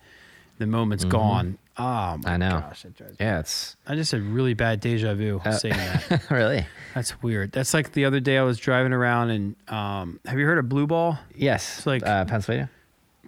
the 0.58 0.66
moment's 0.66 1.04
gone. 1.04 1.58
Oh 1.78 2.16
my 2.24 2.32
I 2.32 2.36
know. 2.38 2.50
gosh, 2.60 2.86
drives 2.96 3.16
yeah, 3.20 3.38
it's 3.40 3.76
I 3.86 3.94
just 3.94 4.10
had 4.12 4.22
really 4.22 4.54
bad 4.54 4.80
deja 4.80 5.14
vu 5.14 5.40
saying 5.58 5.76
that. 5.76 6.22
really 6.30 6.66
That's 6.94 7.22
weird. 7.22 7.52
That's 7.52 7.74
like 7.74 7.92
the 7.92 8.06
other 8.06 8.18
day 8.20 8.38
I 8.38 8.42
was 8.42 8.58
driving 8.58 8.92
around 8.94 9.30
and 9.30 9.56
um, 9.68 10.18
have 10.24 10.38
you 10.38 10.46
heard 10.46 10.56
of 10.58 10.68
Blue 10.70 10.86
Ball? 10.86 11.18
yes. 11.34 11.78
It's 11.78 11.86
like- 11.86 12.06
uh, 12.06 12.24
Pennsylvania. 12.24 12.70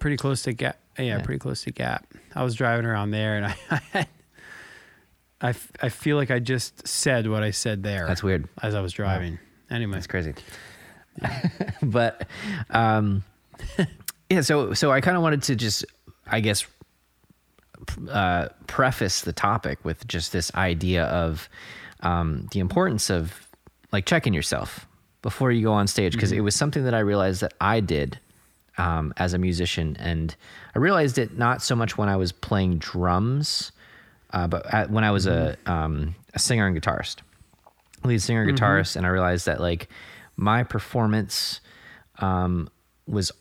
Pretty 0.00 0.16
close 0.16 0.42
to 0.44 0.52
Gap. 0.54 0.78
Yeah, 0.98 1.04
Yeah. 1.04 1.22
pretty 1.22 1.38
close 1.40 1.62
to 1.64 1.70
Gap. 1.72 2.06
I 2.34 2.42
was 2.42 2.54
driving 2.54 2.86
around 2.86 3.10
there 3.10 3.36
and 3.36 3.46
I, 3.70 3.80
I, 3.94 4.06
f- 5.40 5.72
I 5.80 5.88
feel 5.88 6.16
like 6.16 6.30
I 6.30 6.38
just 6.38 6.86
said 6.86 7.28
what 7.28 7.42
I 7.42 7.50
said 7.50 7.82
there. 7.82 8.06
That's 8.06 8.22
weird. 8.22 8.48
As 8.62 8.74
I 8.74 8.80
was 8.80 8.92
driving. 8.92 9.38
Anyway, 9.70 9.92
That's 9.94 10.06
crazy. 10.06 10.34
but 11.82 12.26
um, 12.70 13.24
yeah, 14.30 14.40
so 14.40 14.74
so 14.74 14.90
I 14.90 15.00
kind 15.00 15.16
of 15.16 15.22
wanted 15.22 15.42
to 15.44 15.56
just, 15.56 15.84
I 16.26 16.40
guess, 16.40 16.66
uh, 18.10 18.48
preface 18.66 19.22
the 19.22 19.32
topic 19.32 19.84
with 19.84 20.06
just 20.08 20.32
this 20.32 20.52
idea 20.54 21.04
of 21.04 21.48
um, 22.00 22.48
the 22.52 22.60
importance 22.60 23.10
of 23.10 23.46
like 23.92 24.06
checking 24.06 24.34
yourself 24.34 24.86
before 25.22 25.50
you 25.50 25.62
go 25.62 25.72
on 25.72 25.86
stage 25.86 26.12
because 26.12 26.32
it 26.32 26.40
was 26.40 26.54
something 26.54 26.84
that 26.84 26.94
I 26.94 27.00
realized 27.00 27.40
that 27.40 27.54
I 27.60 27.80
did 27.80 28.18
um, 28.76 29.12
as 29.16 29.34
a 29.34 29.38
musician, 29.38 29.96
and 29.98 30.34
I 30.74 30.78
realized 30.78 31.18
it 31.18 31.36
not 31.36 31.62
so 31.62 31.74
much 31.74 31.98
when 31.98 32.08
I 32.08 32.16
was 32.16 32.30
playing 32.32 32.78
drums, 32.78 33.72
uh, 34.32 34.46
but 34.46 34.66
at, 34.72 34.90
when 34.90 35.04
I 35.04 35.10
was 35.10 35.26
a 35.26 35.56
um, 35.66 36.14
a 36.34 36.38
singer 36.38 36.66
and 36.66 36.80
guitarist 36.80 37.16
lead 38.04 38.22
singer 38.22 38.46
guitarist 38.46 38.96
and 38.96 39.04
i 39.06 39.08
realized 39.08 39.46
that 39.46 39.60
like 39.60 39.88
my 40.36 40.62
performance 40.62 41.60
um, 42.20 42.68
was 43.06 43.32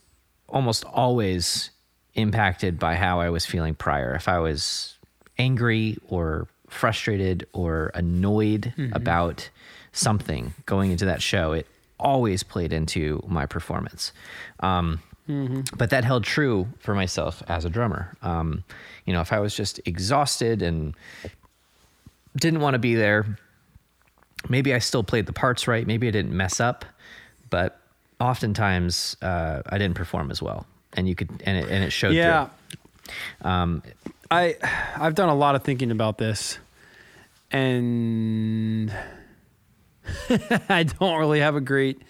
almost 0.50 0.84
always 0.86 1.69
impacted 2.15 2.80
by 2.80 2.95
how 2.95 3.19
i 3.19 3.30
was 3.30 3.45
feeling 3.45 3.76
prior. 3.76 4.15
If 4.15 4.28
i 4.28 4.39
was 4.39 4.97
angry 5.38 5.97
or 6.08 6.47
frustrated 6.69 7.45
or 7.54 7.91
annoyed 7.93 8.73
about 8.93 9.50
something 9.91 10.54
going 10.65 10.91
into 10.91 11.06
that 11.06 11.21
show 11.21 11.54
it 11.54 11.67
always 12.00 12.43
played 12.43 12.71
into 12.73 13.23
my 13.28 13.45
performance. 13.45 14.12
Um, 14.60 15.02
but 15.78 15.90
that 15.90 16.04
held 16.06 16.24
true 16.24 16.68
for 16.80 16.96
myself 16.96 17.44
as 17.48 17.66
a 17.66 17.70
drummer 17.70 18.16
um, 18.22 18.63
you 19.06 19.13
know 19.13 19.22
if 19.22 19.34
i 19.34 19.40
was 19.40 19.54
just 19.56 19.80
exhausted 19.86 20.62
and 20.62 20.96
didn't 22.38 22.60
want 22.62 22.74
to 22.76 22.80
be 22.80 22.96
there 22.96 23.38
maybe 24.50 24.74
I 24.74 24.80
still 24.80 25.04
played 25.04 25.26
the 25.26 25.34
parts 25.34 25.68
right. 25.68 25.86
Maybe 25.86 26.08
I 26.08 26.12
didn't 26.12 26.32
mess 26.32 26.60
up, 26.60 26.86
but 27.50 27.82
oftentimes 28.22 29.18
uh, 29.22 29.63
I 29.68 29.78
didn't 29.80 29.96
perform 29.96 30.30
as 30.32 30.42
well, 30.42 30.66
and 30.94 31.10
you 31.10 31.16
could 31.16 31.30
and 31.44 31.58
it, 31.58 31.70
and 31.70 31.84
it 31.84 31.90
showed. 31.90 32.13
yeah, 32.13 32.50
through. 33.42 33.50
Um, 33.52 33.84
I 34.30 34.56
I've 34.96 35.16
done 35.16 35.30
a 35.30 35.36
lot 35.36 35.56
of 35.56 35.63
thinking 35.63 35.90
about 35.92 36.18
this, 36.20 36.60
and 37.52 38.94
I 40.70 40.84
don't 40.84 41.18
really 41.20 41.40
have 41.40 41.56
a 41.56 41.62
great 41.62 42.02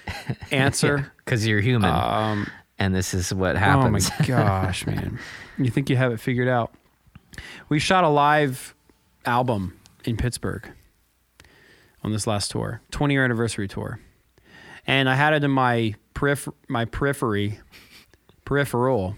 answer. 0.50 1.12
because 1.24 1.46
you're 1.46 1.60
human, 1.60 1.90
Um, 1.94 2.46
and 2.78 2.94
this 2.94 3.14
is 3.14 3.32
what 3.32 3.56
oh, 3.56 3.58
happens. 3.58 4.10
Oh 4.10 4.16
my 4.20 4.26
gosh, 4.26 4.86
man! 4.88 5.18
You 5.58 5.70
think 5.70 5.90
you 5.90 5.96
have 5.96 6.12
it 6.12 6.20
figured 6.20 6.48
out? 6.48 6.72
We 7.68 7.78
shot 7.78 8.04
a 8.04 8.08
live 8.08 8.74
album 9.24 9.78
in 10.04 10.16
Pittsburgh 10.16 10.70
on 12.02 12.12
this 12.12 12.26
last 12.26 12.50
tour, 12.50 12.80
20 12.90 13.14
year 13.14 13.24
anniversary 13.24 13.68
tour, 13.68 14.00
and 14.86 15.08
I 15.08 15.14
had 15.14 15.32
it 15.34 15.44
in 15.44 15.50
my 15.50 15.94
peripher- 16.14 16.54
my 16.68 16.84
periphery, 16.84 17.60
peripheral, 18.44 19.16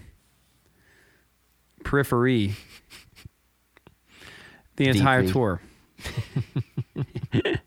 periphery, 1.83 2.55
the 4.75 4.87
entire 4.87 5.21
Deeply. 5.21 5.33
tour. 5.33 5.61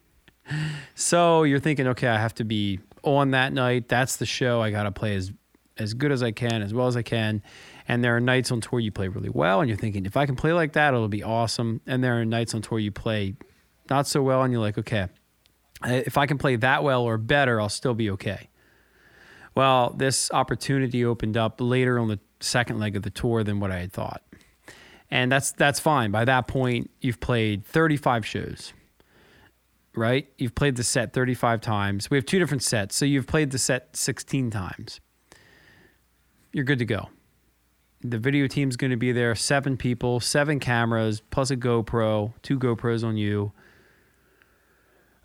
so 0.95 1.43
you're 1.43 1.61
thinking, 1.61 1.89
okay, 1.89 2.09
I 2.09 2.19
have 2.19 2.35
to 2.37 2.45
be 2.45 2.81
on 3.03 3.33
that 3.33 3.53
night. 3.53 3.89
That's 3.89 4.17
the 4.17 4.27
show. 4.27 4.61
I 4.61 4.71
got 4.71 4.85
to 4.85 4.91
play 4.91 5.15
as 5.17 5.33
as 5.83 5.95
good 5.95 6.13
as 6.13 6.23
I 6.23 6.33
can, 6.33 6.63
as 6.63 6.73
well 6.73 6.87
as 6.87 6.97
I 6.97 7.03
can. 7.03 7.43
And 7.89 8.03
there 8.03 8.17
are 8.17 8.21
nights 8.21 8.51
on 8.51 8.61
tour 8.61 8.81
you 8.81 8.93
play 8.93 9.09
really 9.09 9.29
well, 9.29 9.61
and 9.61 9.69
you're 9.69 9.77
thinking, 9.77 10.07
if 10.07 10.17
I 10.17 10.27
can 10.27 10.37
play 10.37 10.53
like 10.53 10.73
that, 10.75 10.95
it'll 10.95 11.09
be 11.09 11.23
awesome. 11.23 11.81
And 11.87 12.03
there 12.03 12.21
are 12.21 12.25
nights 12.25 12.55
on 12.55 12.63
tour 12.63 12.79
you 12.79 12.93
play 12.93 13.35
not 13.91 14.07
so 14.07 14.23
well, 14.23 14.43
and 14.43 14.53
you're 14.53 14.63
like, 14.63 14.79
okay, 14.79 15.09
if 15.85 16.17
I 16.17 16.27
can 16.27 16.39
play 16.39 16.57
that 16.57 16.85
well 16.85 17.03
or 17.03 17.19
better, 17.19 17.61
I'll 17.61 17.69
still 17.69 17.95
be 17.95 18.11
okay. 18.11 18.49
Well, 19.55 19.91
this 19.91 20.31
opportunity 20.31 21.05
opened 21.05 21.37
up 21.37 21.61
later 21.61 21.99
on 21.99 22.09
the 22.09 22.19
second 22.41 22.79
leg 22.79 22.97
of 22.97 23.03
the 23.03 23.11
tour 23.11 23.45
than 23.45 23.61
what 23.61 23.71
I 23.71 23.81
had 23.81 23.93
thought. 23.93 24.23
And 25.11 25.31
that's 25.31 25.53
that's 25.53 25.79
fine. 25.79 26.11
By 26.11 26.25
that 26.25 26.49
point, 26.49 26.91
you've 27.01 27.21
played 27.21 27.67
35 27.67 28.25
shows. 28.25 28.73
Right? 29.95 30.27
You've 30.39 30.55
played 30.55 30.77
the 30.77 30.85
set 30.85 31.13
35 31.13 31.61
times. 31.61 32.11
We 32.11 32.17
have 32.17 32.25
two 32.25 32.39
different 32.39 32.63
sets. 32.63 32.97
So 32.97 33.05
you've 33.05 33.27
played 33.27 33.51
the 33.51 33.59
set 33.59 33.95
16 33.95 34.51
times. 34.51 35.01
You're 36.53 36.65
good 36.65 36.79
to 36.81 36.85
go. 36.85 37.09
The 38.03 38.19
video 38.19 38.47
team's 38.47 38.77
going 38.77 38.91
to 38.91 38.97
be 38.97 39.13
there, 39.13 39.35
seven 39.35 39.77
people, 39.77 40.21
seven 40.21 40.59
cameras, 40.59 41.23
plus 41.31 41.51
a 41.51 41.57
GoPro, 41.57 42.35
two 42.43 42.59
GoPros 42.59 43.05
on 43.05 43.17
you. 43.17 43.53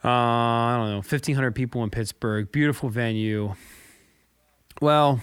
Uh, 0.05 0.09
I 0.09 0.77
don't 0.77 0.89
know, 0.89 0.95
1,500 0.97 1.55
people 1.55 1.83
in 1.83 1.89
Pittsburgh, 1.89 2.51
beautiful 2.51 2.89
venue. 2.89 3.55
Well, 4.79 5.19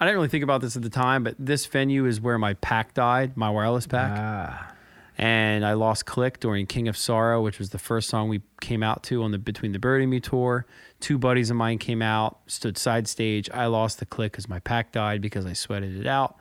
I 0.00 0.04
didn't 0.04 0.16
really 0.16 0.28
think 0.28 0.44
about 0.44 0.60
this 0.60 0.76
at 0.76 0.82
the 0.82 0.90
time, 0.90 1.24
but 1.24 1.34
this 1.38 1.66
venue 1.66 2.06
is 2.06 2.20
where 2.20 2.38
my 2.38 2.54
pack 2.54 2.94
died, 2.94 3.36
my 3.36 3.50
wireless 3.50 3.86
pack. 3.86 4.12
Ah, 4.14 4.75
And 5.18 5.64
I 5.64 5.72
lost 5.72 6.04
Click 6.04 6.40
during 6.40 6.66
King 6.66 6.88
of 6.88 6.96
Sorrow, 6.96 7.42
which 7.42 7.58
was 7.58 7.70
the 7.70 7.78
first 7.78 8.08
song 8.10 8.28
we 8.28 8.42
came 8.60 8.82
out 8.82 9.02
to 9.04 9.22
on 9.22 9.30
the 9.30 9.38
Between 9.38 9.72
the 9.72 9.78
Buried 9.78 10.02
and 10.02 10.10
Me 10.10 10.20
tour. 10.20 10.66
Two 11.00 11.16
buddies 11.16 11.48
of 11.48 11.56
mine 11.56 11.78
came 11.78 12.02
out, 12.02 12.40
stood 12.46 12.76
side 12.76 13.08
stage. 13.08 13.48
I 13.50 13.66
lost 13.66 13.98
the 13.98 14.06
Click 14.06 14.32
because 14.32 14.48
my 14.48 14.58
pack 14.58 14.92
died 14.92 15.22
because 15.22 15.46
I 15.46 15.54
sweated 15.54 15.98
it 15.98 16.06
out 16.06 16.36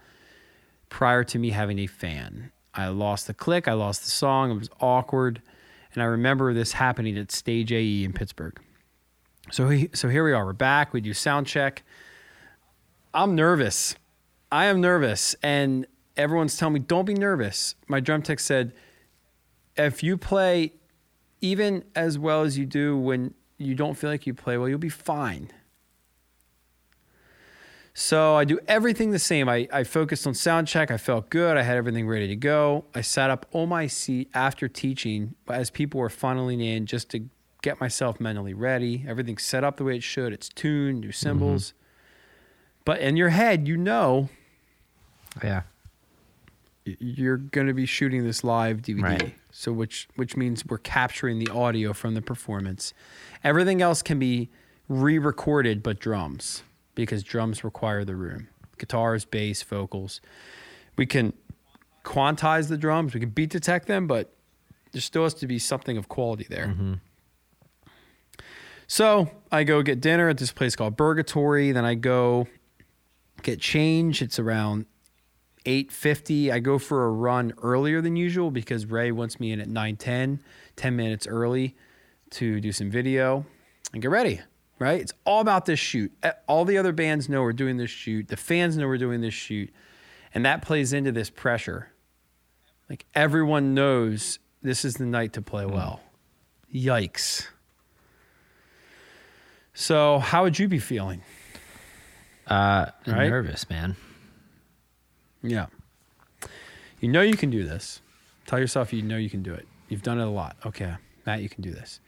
prior 0.90 1.24
to 1.24 1.40
me 1.40 1.52
having 1.52 1.80
a 1.80 1.88
fan. 1.88 2.52
I 2.74 2.90
lost 2.90 3.28
the 3.28 3.34
Click, 3.34 3.68
I 3.68 3.74
lost 3.74 4.04
the 4.04 4.12
song. 4.12 4.52
It 4.52 4.60
was 4.60 4.70
awkward. 4.82 5.42
And 5.94 6.04
I 6.04 6.08
remember 6.08 6.54
this 6.54 6.74
happening 6.74 7.18
at 7.18 7.32
Stage 7.32 7.72
AE 7.72 8.04
in 8.04 8.12
Pittsburgh. 8.12 8.60
So, 9.52 9.70
he, 9.70 9.90
so 9.94 10.10
here 10.10 10.26
we 10.26 10.34
are. 10.34 10.46
We're 10.46 10.54
back. 10.54 10.92
We 10.92 11.00
do 11.00 11.14
sound 11.14 11.48
check. 11.48 11.84
I'm 13.14 13.36
nervous. 13.36 13.96
I 14.52 14.66
am 14.66 14.82
nervous. 14.82 15.36
And 15.42 15.88
everyone's 16.18 16.58
telling 16.58 16.74
me, 16.74 16.80
don't 16.80 17.06
be 17.06 17.14
nervous. 17.14 17.76
My 17.88 18.00
drum 18.00 18.22
tech 18.22 18.40
said, 18.40 18.74
if 19.76 20.04
you 20.04 20.18
play 20.18 20.74
even 21.42 21.84
as 21.96 22.18
well 22.18 22.44
as 22.44 22.58
you 22.58 22.66
do 22.66 22.98
when 22.98 23.34
you 23.58 23.76
don't 23.76 23.96
feel 23.96 24.10
like 24.10 24.26
you 24.26 24.34
play 24.34 24.58
well, 24.58 24.68
you'll 24.68 24.78
be 24.78 24.90
fine. 24.90 25.52
So 27.94 28.36
I 28.36 28.44
do 28.44 28.60
everything 28.68 29.12
the 29.12 29.20
same. 29.20 29.48
I, 29.48 29.70
I 29.72 29.86
focused 29.86 30.28
on 30.28 30.34
sound 30.34 30.68
check. 30.68 30.92
I 30.92 30.98
felt 30.98 31.30
good. 31.30 31.56
I 31.56 31.62
had 31.62 31.78
everything 31.78 32.08
ready 32.08 32.28
to 32.28 32.36
go. 32.36 32.86
I 32.94 33.00
sat 33.02 33.30
up 33.30 33.46
on 33.54 33.70
my 33.70 33.88
seat 33.88 34.30
after 34.34 34.68
teaching 34.68 35.36
as 35.48 35.70
people 35.70 36.02
were 36.02 36.10
funneling 36.10 36.62
in 36.62 36.88
just 36.88 37.10
to 37.12 37.30
get 37.62 37.80
myself 37.80 38.20
mentally 38.20 38.54
ready. 38.54 39.06
Everything's 39.08 39.44
set 39.44 39.64
up 39.64 39.78
the 39.78 39.86
way 39.86 39.96
it 39.96 40.04
should. 40.04 40.34
It's 40.34 40.50
tuned, 40.50 41.02
new 41.02 41.08
mm-hmm. 41.08 41.14
cymbals. 41.14 41.74
But 42.84 43.00
in 43.00 43.16
your 43.16 43.30
head, 43.30 43.68
you 43.68 43.78
know 43.78 44.30
yeah. 45.44 45.64
You're 46.86 47.38
going 47.38 47.68
to 47.68 47.74
be 47.74 47.86
shooting 47.86 48.24
this 48.24 48.44
live 48.44 48.82
DVD. 48.82 49.04
Right. 49.04 49.36
So 49.52 49.72
which 49.72 50.08
which 50.16 50.38
means 50.38 50.66
we're 50.66 50.78
capturing 50.78 51.40
the 51.40 51.50
audio 51.50 51.94
from 51.94 52.14
the 52.14 52.22
performance. 52.22 52.94
Everything 53.44 53.82
else 53.82 54.02
can 54.02 54.20
be 54.20 54.50
re-recorded 54.88 55.82
but 55.82 56.00
drums 56.00 56.64
because 56.94 57.24
drums 57.24 57.64
require 57.64 58.06
the 58.06 58.16
room. 58.16 58.48
Guitars, 58.78 59.26
bass, 59.26 59.64
vocals. 59.64 60.22
We 60.98 61.06
can 61.06 61.34
quantize 62.04 62.70
the 62.70 62.78
drums, 62.78 63.14
we 63.14 63.20
can 63.20 63.30
beat 63.30 63.50
detect 63.50 63.88
them, 63.88 64.06
but 64.06 64.32
there 64.92 65.02
still 65.02 65.24
has 65.24 65.34
to 65.36 65.48
be 65.48 65.58
something 65.60 65.98
of 65.98 66.08
quality 66.08 66.46
there. 66.50 66.68
Mm-hmm. 66.68 66.94
So 68.88 69.32
I 69.52 69.64
go 69.64 69.82
get 69.82 70.00
dinner 70.00 70.30
at 70.30 70.38
this 70.38 70.52
place 70.52 70.76
called 70.76 70.96
Burgatory. 70.96 71.74
Then 71.74 71.86
I 71.86 71.96
go 71.96 72.48
get 73.42 73.60
change. 73.60 74.22
It's 74.22 74.38
around 74.38 74.86
8.50. 75.66 76.52
I 76.52 76.60
go 76.60 76.78
for 76.78 77.06
a 77.06 77.10
run 77.10 77.54
earlier 77.62 78.02
than 78.02 78.16
usual 78.16 78.52
because 78.52 78.86
Ray 78.86 79.12
wants 79.12 79.40
me 79.40 79.52
in 79.52 79.60
at 79.60 79.68
9.10, 79.68 80.40
10 80.76 80.96
minutes 80.96 81.28
early 81.28 81.76
to 82.32 82.60
do 82.60 82.72
some 82.72 82.90
video 82.90 83.46
and 83.94 84.02
get 84.02 84.12
ready, 84.12 84.42
right? 84.80 85.02
It's 85.02 85.14
all 85.26 85.42
about 85.42 85.66
this 85.66 85.80
shoot. 85.80 86.12
All 86.48 86.66
the 86.66 86.78
other 86.78 86.92
bands 86.92 87.30
know 87.30 87.42
we're 87.42 87.54
doing 87.54 87.78
this 87.78 87.92
shoot. 87.92 88.28
The 88.28 88.38
fans 88.38 88.78
know 88.78 88.88
we're 88.88 88.98
doing 88.98 89.22
this 89.22 89.34
shoot. 89.34 89.74
And 90.34 90.46
that 90.46 90.62
plays 90.62 90.94
into 90.94 91.12
this 91.12 91.30
pressure. 91.30 91.92
Like 92.90 93.06
everyone 93.16 93.74
knows 93.74 94.40
this 94.62 94.86
is 94.86 94.96
the 94.96 95.06
night 95.06 95.34
to 95.34 95.42
play 95.42 95.66
well. 95.66 96.02
Mm. 96.74 96.86
Yikes. 96.86 97.48
So, 99.74 100.20
how 100.20 100.44
would 100.44 100.58
you 100.58 100.68
be 100.68 100.80
feeling? 100.80 101.22
Uh, 102.48 102.88
right? 103.06 103.30
nervous, 103.30 103.70
man. 103.70 103.96
Yeah. 105.46 105.68
You 107.00 107.10
know 107.10 107.22
you 107.22 107.38
can 107.38 107.50
do 107.50 107.64
this. 107.64 108.02
Tell 108.46 108.60
yourself 108.60 108.94
you 108.94 109.02
know 109.02 109.18
you 109.18 109.30
can 109.30 109.44
do 109.44 109.54
it. 109.54 109.68
You've 109.90 110.04
done 110.04 110.20
it 110.20 110.24
a 110.24 110.30
lot. 110.30 110.56
Okay, 110.66 110.94
Matt, 111.26 111.42
you 111.42 111.50
can 111.50 111.62
do 111.62 111.72
this. 111.72 112.00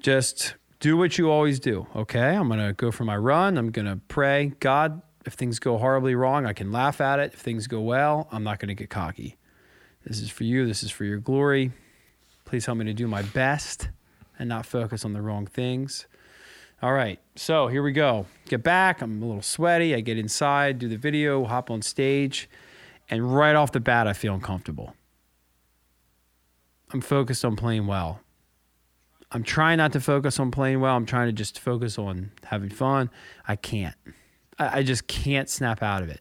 Just 0.00 0.54
do 0.80 0.96
what 0.96 1.18
you 1.18 1.30
always 1.30 1.60
do. 1.60 1.86
Okay, 1.94 2.36
I'm 2.36 2.48
gonna 2.48 2.72
go 2.72 2.90
for 2.90 3.04
my 3.04 3.16
run. 3.16 3.56
I'm 3.56 3.70
gonna 3.70 4.00
pray. 4.08 4.52
God, 4.60 5.02
if 5.24 5.34
things 5.34 5.58
go 5.58 5.78
horribly 5.78 6.14
wrong, 6.14 6.46
I 6.46 6.52
can 6.52 6.72
laugh 6.72 7.00
at 7.00 7.18
it. 7.18 7.34
If 7.34 7.40
things 7.40 7.66
go 7.66 7.80
well, 7.80 8.28
I'm 8.30 8.44
not 8.44 8.58
gonna 8.58 8.74
get 8.74 8.90
cocky. 8.90 9.36
This 10.04 10.20
is 10.20 10.30
for 10.30 10.44
you. 10.44 10.66
This 10.66 10.82
is 10.82 10.90
for 10.90 11.04
your 11.04 11.18
glory. 11.18 11.72
Please 12.44 12.66
help 12.66 12.78
me 12.78 12.84
to 12.86 12.94
do 12.94 13.06
my 13.06 13.22
best 13.22 13.88
and 14.38 14.48
not 14.48 14.66
focus 14.66 15.04
on 15.04 15.12
the 15.12 15.22
wrong 15.22 15.46
things. 15.46 16.06
All 16.82 16.92
right, 16.92 17.20
so 17.36 17.68
here 17.68 17.80
we 17.80 17.92
go. 17.92 18.26
Get 18.48 18.64
back. 18.64 19.02
I'm 19.02 19.22
a 19.22 19.24
little 19.24 19.40
sweaty. 19.40 19.94
I 19.94 20.00
get 20.00 20.18
inside, 20.18 20.80
do 20.80 20.88
the 20.88 20.96
video, 20.96 21.44
hop 21.44 21.70
on 21.70 21.80
stage, 21.80 22.50
and 23.08 23.32
right 23.36 23.54
off 23.54 23.70
the 23.70 23.78
bat, 23.78 24.08
I 24.08 24.14
feel 24.14 24.34
uncomfortable. 24.34 24.96
I'm 26.92 27.00
focused 27.00 27.44
on 27.44 27.54
playing 27.54 27.86
well. 27.86 28.20
I'm 29.30 29.44
trying 29.44 29.78
not 29.78 29.92
to 29.92 30.00
focus 30.00 30.40
on 30.40 30.50
playing 30.50 30.80
well. 30.80 30.96
I'm 30.96 31.06
trying 31.06 31.28
to 31.28 31.32
just 31.32 31.60
focus 31.60 32.00
on 32.00 32.32
having 32.46 32.68
fun. 32.68 33.10
I 33.46 33.54
can't. 33.54 33.94
I, 34.58 34.78
I 34.78 34.82
just 34.82 35.06
can't 35.06 35.48
snap 35.48 35.84
out 35.84 36.02
of 36.02 36.08
it. 36.08 36.20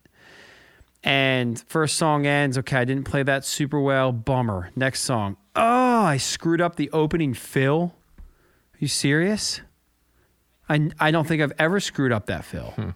And 1.04 1.60
first 1.68 1.98
song 1.98 2.28
ends. 2.28 2.60
Okay, 2.60 2.78
I 2.78 2.86
didn't 2.86 3.06
play 3.06 3.24
that 3.24 3.46
super 3.46 3.82
well. 3.82 4.12
Bummer. 4.12 4.70
Next 4.76 5.02
song. 5.02 5.38
Oh, 5.56 6.04
I 6.04 6.18
screwed 6.18 6.62
up 6.62 6.76
the 6.76 6.92
opening 6.92 7.34
fill. 7.34 7.96
Are 8.20 8.78
you 8.78 8.88
serious? 8.88 9.62
I, 10.72 10.90
I 11.02 11.12
don't 11.12 11.28
think 11.28 11.42
I've 11.42 11.52
ever 11.60 11.82
screwed 11.82 12.14
up 12.14 12.28
that 12.28 12.46
fill. 12.46 12.72
Hmm. 12.72 12.90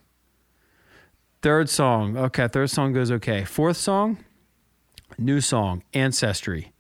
Third 1.42 1.70
song. 1.70 2.16
Okay, 2.16 2.48
third 2.48 2.70
song 2.70 2.94
goes 2.94 3.12
okay. 3.12 3.44
Fourth 3.44 3.76
song, 3.76 4.24
new 5.18 5.42
song, 5.42 5.84
Ancestry. 5.94 6.72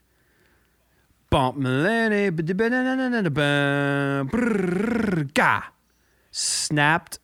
Bump 1.29 1.57
snapped 6.31 7.19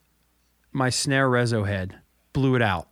my 0.74 0.90
snare 0.90 1.30
reso 1.30 1.66
head, 1.66 1.96
blew 2.34 2.56
it 2.56 2.62
out. 2.62 2.90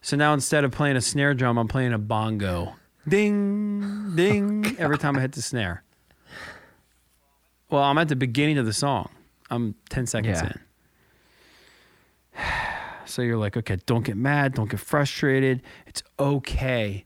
So 0.00 0.16
now 0.16 0.34
instead 0.34 0.64
of 0.64 0.72
playing 0.72 0.96
a 0.96 1.00
snare 1.00 1.34
drum, 1.34 1.56
I'm 1.56 1.68
playing 1.68 1.92
a 1.92 1.98
bongo. 1.98 2.74
Ding, 3.06 4.16
ding, 4.16 4.66
oh, 4.70 4.74
every 4.76 4.98
time 4.98 5.16
I 5.16 5.20
hit 5.20 5.32
the 5.32 5.42
snare. 5.42 5.84
Well, 7.72 7.82
I'm 7.82 7.96
at 7.96 8.08
the 8.08 8.16
beginning 8.16 8.58
of 8.58 8.66
the 8.66 8.72
song. 8.74 9.08
I'm 9.50 9.74
10 9.88 10.06
seconds 10.06 10.42
yeah. 10.42 10.52
in. 10.52 10.60
So 13.04 13.20
you're 13.20 13.36
like, 13.36 13.56
okay, 13.58 13.76
don't 13.84 14.04
get 14.04 14.16
mad, 14.16 14.54
don't 14.54 14.70
get 14.70 14.80
frustrated. 14.80 15.60
It's 15.86 16.02
okay. 16.18 17.04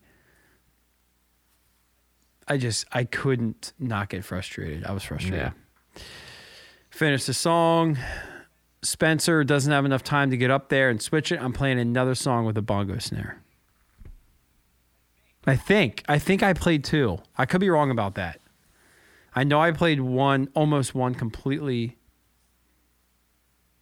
I 2.46 2.58
just 2.58 2.84
I 2.92 3.04
couldn't 3.04 3.72
not 3.80 4.08
get 4.08 4.24
frustrated. 4.24 4.84
I 4.84 4.92
was 4.92 5.02
frustrated. 5.02 5.52
Yeah. 5.96 6.02
Finish 6.90 7.24
the 7.24 7.34
song. 7.34 7.98
Spencer 8.82 9.42
doesn't 9.42 9.72
have 9.72 9.84
enough 9.84 10.04
time 10.04 10.30
to 10.30 10.36
get 10.36 10.50
up 10.50 10.68
there 10.68 10.90
and 10.90 11.02
switch 11.02 11.32
it. 11.32 11.40
I'm 11.40 11.52
playing 11.52 11.80
another 11.80 12.14
song 12.14 12.44
with 12.44 12.56
a 12.56 12.62
bongo 12.62 12.98
snare. 12.98 13.42
I 15.44 15.56
think. 15.56 16.04
I 16.08 16.20
think 16.20 16.42
I 16.42 16.52
played 16.52 16.84
two. 16.84 17.18
I 17.36 17.46
could 17.46 17.60
be 17.60 17.70
wrong 17.70 17.90
about 17.90 18.14
that. 18.14 18.40
I 19.36 19.44
know 19.44 19.60
I 19.60 19.70
played 19.70 20.00
one, 20.00 20.48
almost 20.54 20.94
one 20.94 21.14
completely 21.14 21.98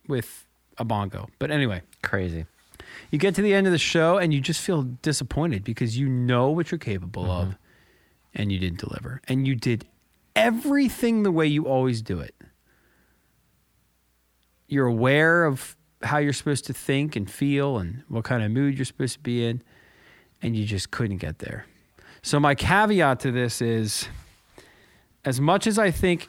with 0.09 0.47
a 0.77 0.85
bongo. 0.85 1.29
But 1.39 1.53
anyway, 1.53 1.83
crazy. 2.03 2.47
You 3.13 3.19
get 3.19 3.37
to 3.37 3.43
the 3.43 3.55
end 3.55 3.69
of 3.69 3.73
the 3.73 3.79
show 3.79 4.19
and 4.19 4.35
you 4.35 4.41
just 4.41 4.61
feel 4.61 4.83
disappointed 4.83 5.63
because 5.63 5.97
you 5.97 6.09
know 6.09 6.51
what 6.51 6.73
you're 6.73 6.79
capable 6.79 7.25
mm-hmm. 7.25 7.51
of 7.51 7.59
and 8.35 8.51
you 8.51 8.59
didn't 8.59 8.81
deliver. 8.81 9.21
And 9.29 9.47
you 9.47 9.55
did 9.55 9.87
everything 10.35 11.23
the 11.23 11.31
way 11.31 11.47
you 11.47 11.67
always 11.67 12.03
do 12.03 12.19
it. 12.19 12.35
You're 14.67 14.87
aware 14.87 15.45
of 15.45 15.77
how 16.03 16.19
you're 16.19 16.33
supposed 16.33 16.65
to 16.67 16.73
think 16.73 17.15
and 17.15 17.31
feel 17.31 17.79
and 17.79 18.03
what 18.09 18.25
kind 18.25 18.43
of 18.43 18.51
mood 18.51 18.77
you're 18.77 18.85
supposed 18.85 19.15
to 19.15 19.21
be 19.21 19.47
in, 19.47 19.63
and 20.43 20.57
you 20.57 20.65
just 20.65 20.91
couldn't 20.91 21.19
get 21.19 21.39
there. 21.39 21.67
So, 22.23 22.41
my 22.41 22.55
caveat 22.55 23.21
to 23.21 23.31
this 23.31 23.63
is 23.63 24.09
as 25.25 25.41
much 25.41 25.67
as 25.67 25.79
I 25.79 25.91
think 25.91 26.29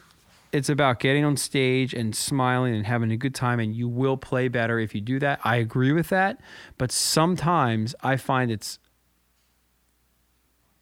it's 0.51 0.69
about 0.69 0.99
getting 0.99 1.25
on 1.25 1.35
stage 1.35 1.93
and 1.93 2.15
smiling 2.15 2.75
and 2.75 2.85
having 2.85 3.11
a 3.11 3.17
good 3.17 3.35
time, 3.35 3.59
and 3.59 3.75
you 3.75 3.87
will 3.89 4.17
play 4.17 4.47
better 4.47 4.79
if 4.79 4.95
you 4.95 5.01
do 5.01 5.19
that, 5.19 5.39
I 5.43 5.57
agree 5.57 5.91
with 5.91 6.09
that. 6.09 6.39
But 6.77 6.91
sometimes 6.91 7.93
I 8.01 8.15
find 8.15 8.51
it's 8.51 8.79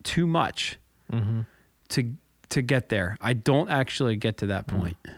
too 0.04 0.28
much 0.28 0.78
mm-hmm. 1.12 1.42
to 1.90 2.14
to 2.50 2.62
get 2.62 2.90
there. 2.90 3.18
I 3.20 3.34
don't 3.34 3.70
actually 3.70 4.16
get 4.16 4.38
to 4.38 4.48
that 4.48 4.68
point. 4.68 4.98
Mm. 5.08 5.16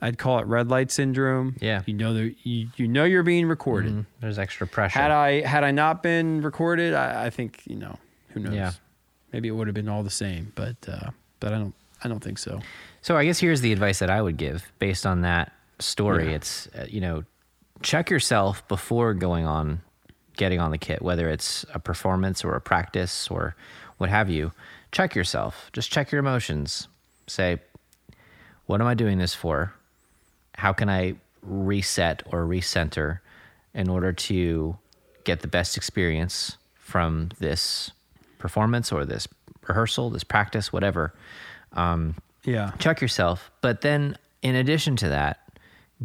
I'd 0.00 0.16
call 0.16 0.38
it 0.38 0.46
red 0.46 0.68
light 0.68 0.90
syndrome. 0.90 1.56
Yeah, 1.60 1.82
you 1.84 1.92
know 1.92 2.14
that 2.14 2.36
you, 2.42 2.68
you 2.76 2.88
know 2.88 3.04
you're 3.04 3.22
being 3.22 3.46
recorded. 3.46 3.92
Mm-hmm. 3.92 4.02
There's 4.20 4.38
extra 4.38 4.66
pressure. 4.66 4.98
Had 4.98 5.10
I 5.10 5.42
had 5.42 5.62
I 5.64 5.72
not 5.72 6.02
been 6.02 6.40
recorded, 6.40 6.94
I, 6.94 7.26
I 7.26 7.30
think 7.30 7.62
you 7.66 7.76
know 7.76 7.98
who 8.28 8.40
knows. 8.40 8.54
Yeah 8.54 8.72
maybe 9.32 9.48
it 9.48 9.52
would 9.52 9.66
have 9.66 9.74
been 9.74 9.88
all 9.88 10.02
the 10.02 10.10
same, 10.10 10.52
but 10.54 10.76
uh, 10.88 11.10
but 11.40 11.52
I 11.52 11.58
don't 11.58 11.74
I 12.02 12.08
don't 12.08 12.22
think 12.22 12.38
so. 12.38 12.60
So 13.02 13.16
I 13.16 13.24
guess 13.24 13.38
here's 13.38 13.60
the 13.60 13.72
advice 13.72 13.98
that 14.00 14.10
I 14.10 14.20
would 14.22 14.36
give 14.36 14.70
based 14.78 15.06
on 15.06 15.22
that 15.22 15.52
story. 15.78 16.26
Yeah. 16.26 16.36
It's 16.36 16.68
uh, 16.68 16.86
you 16.88 17.00
know 17.00 17.24
check 17.82 18.10
yourself 18.10 18.66
before 18.68 19.14
going 19.14 19.46
on 19.46 19.80
getting 20.36 20.60
on 20.60 20.70
the 20.70 20.78
kit, 20.78 21.02
whether 21.02 21.28
it's 21.28 21.64
a 21.74 21.78
performance 21.78 22.44
or 22.44 22.54
a 22.54 22.60
practice 22.60 23.28
or 23.28 23.56
what 23.98 24.08
have 24.08 24.30
you. 24.30 24.52
Check 24.92 25.14
yourself. 25.14 25.70
Just 25.72 25.90
check 25.90 26.10
your 26.10 26.20
emotions. 26.20 26.88
Say, 27.26 27.58
what 28.66 28.80
am 28.80 28.86
I 28.86 28.94
doing 28.94 29.18
this 29.18 29.34
for? 29.34 29.74
How 30.54 30.72
can 30.72 30.88
I 30.88 31.16
reset 31.42 32.22
or 32.30 32.44
recenter 32.46 33.20
in 33.74 33.88
order 33.88 34.12
to 34.12 34.78
get 35.24 35.40
the 35.40 35.48
best 35.48 35.76
experience 35.76 36.56
from 36.76 37.30
this 37.38 37.90
performance 38.38 38.92
or 38.92 39.04
this 39.04 39.28
rehearsal, 39.66 40.10
this 40.10 40.24
practice, 40.24 40.72
whatever. 40.72 41.14
Um, 41.72 42.16
yeah. 42.44 42.72
Check 42.78 43.00
yourself. 43.00 43.50
But 43.60 43.82
then, 43.82 44.16
in 44.42 44.54
addition 44.54 44.96
to 44.96 45.08
that, 45.10 45.40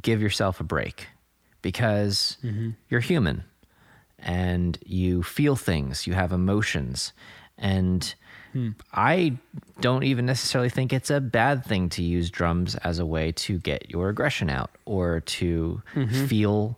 give 0.01 0.21
yourself 0.21 0.59
a 0.59 0.63
break 0.63 1.07
because 1.61 2.37
mm-hmm. 2.43 2.71
you're 2.89 2.99
human 2.99 3.43
and 4.19 4.77
you 4.85 5.23
feel 5.23 5.55
things, 5.55 6.07
you 6.07 6.13
have 6.13 6.31
emotions. 6.31 7.13
And 7.57 8.13
hmm. 8.51 8.69
I 8.93 9.37
don't 9.79 10.03
even 10.03 10.25
necessarily 10.25 10.69
think 10.69 10.93
it's 10.93 11.09
a 11.09 11.21
bad 11.21 11.65
thing 11.65 11.89
to 11.89 12.03
use 12.03 12.29
drums 12.29 12.75
as 12.75 12.99
a 12.99 13.05
way 13.05 13.31
to 13.33 13.59
get 13.59 13.89
your 13.89 14.09
aggression 14.09 14.49
out 14.49 14.71
or 14.85 15.21
to 15.21 15.81
mm-hmm. 15.93 16.25
feel 16.25 16.77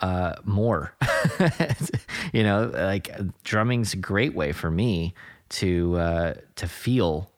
uh, 0.00 0.34
more. 0.44 0.94
you 2.32 2.42
know, 2.42 2.70
like 2.74 3.10
drumming's 3.44 3.94
a 3.94 3.98
great 3.98 4.34
way 4.34 4.52
for 4.52 4.70
me 4.70 5.14
to 5.48 5.96
uh, 5.96 6.34
to 6.56 6.68
feel 6.68 7.30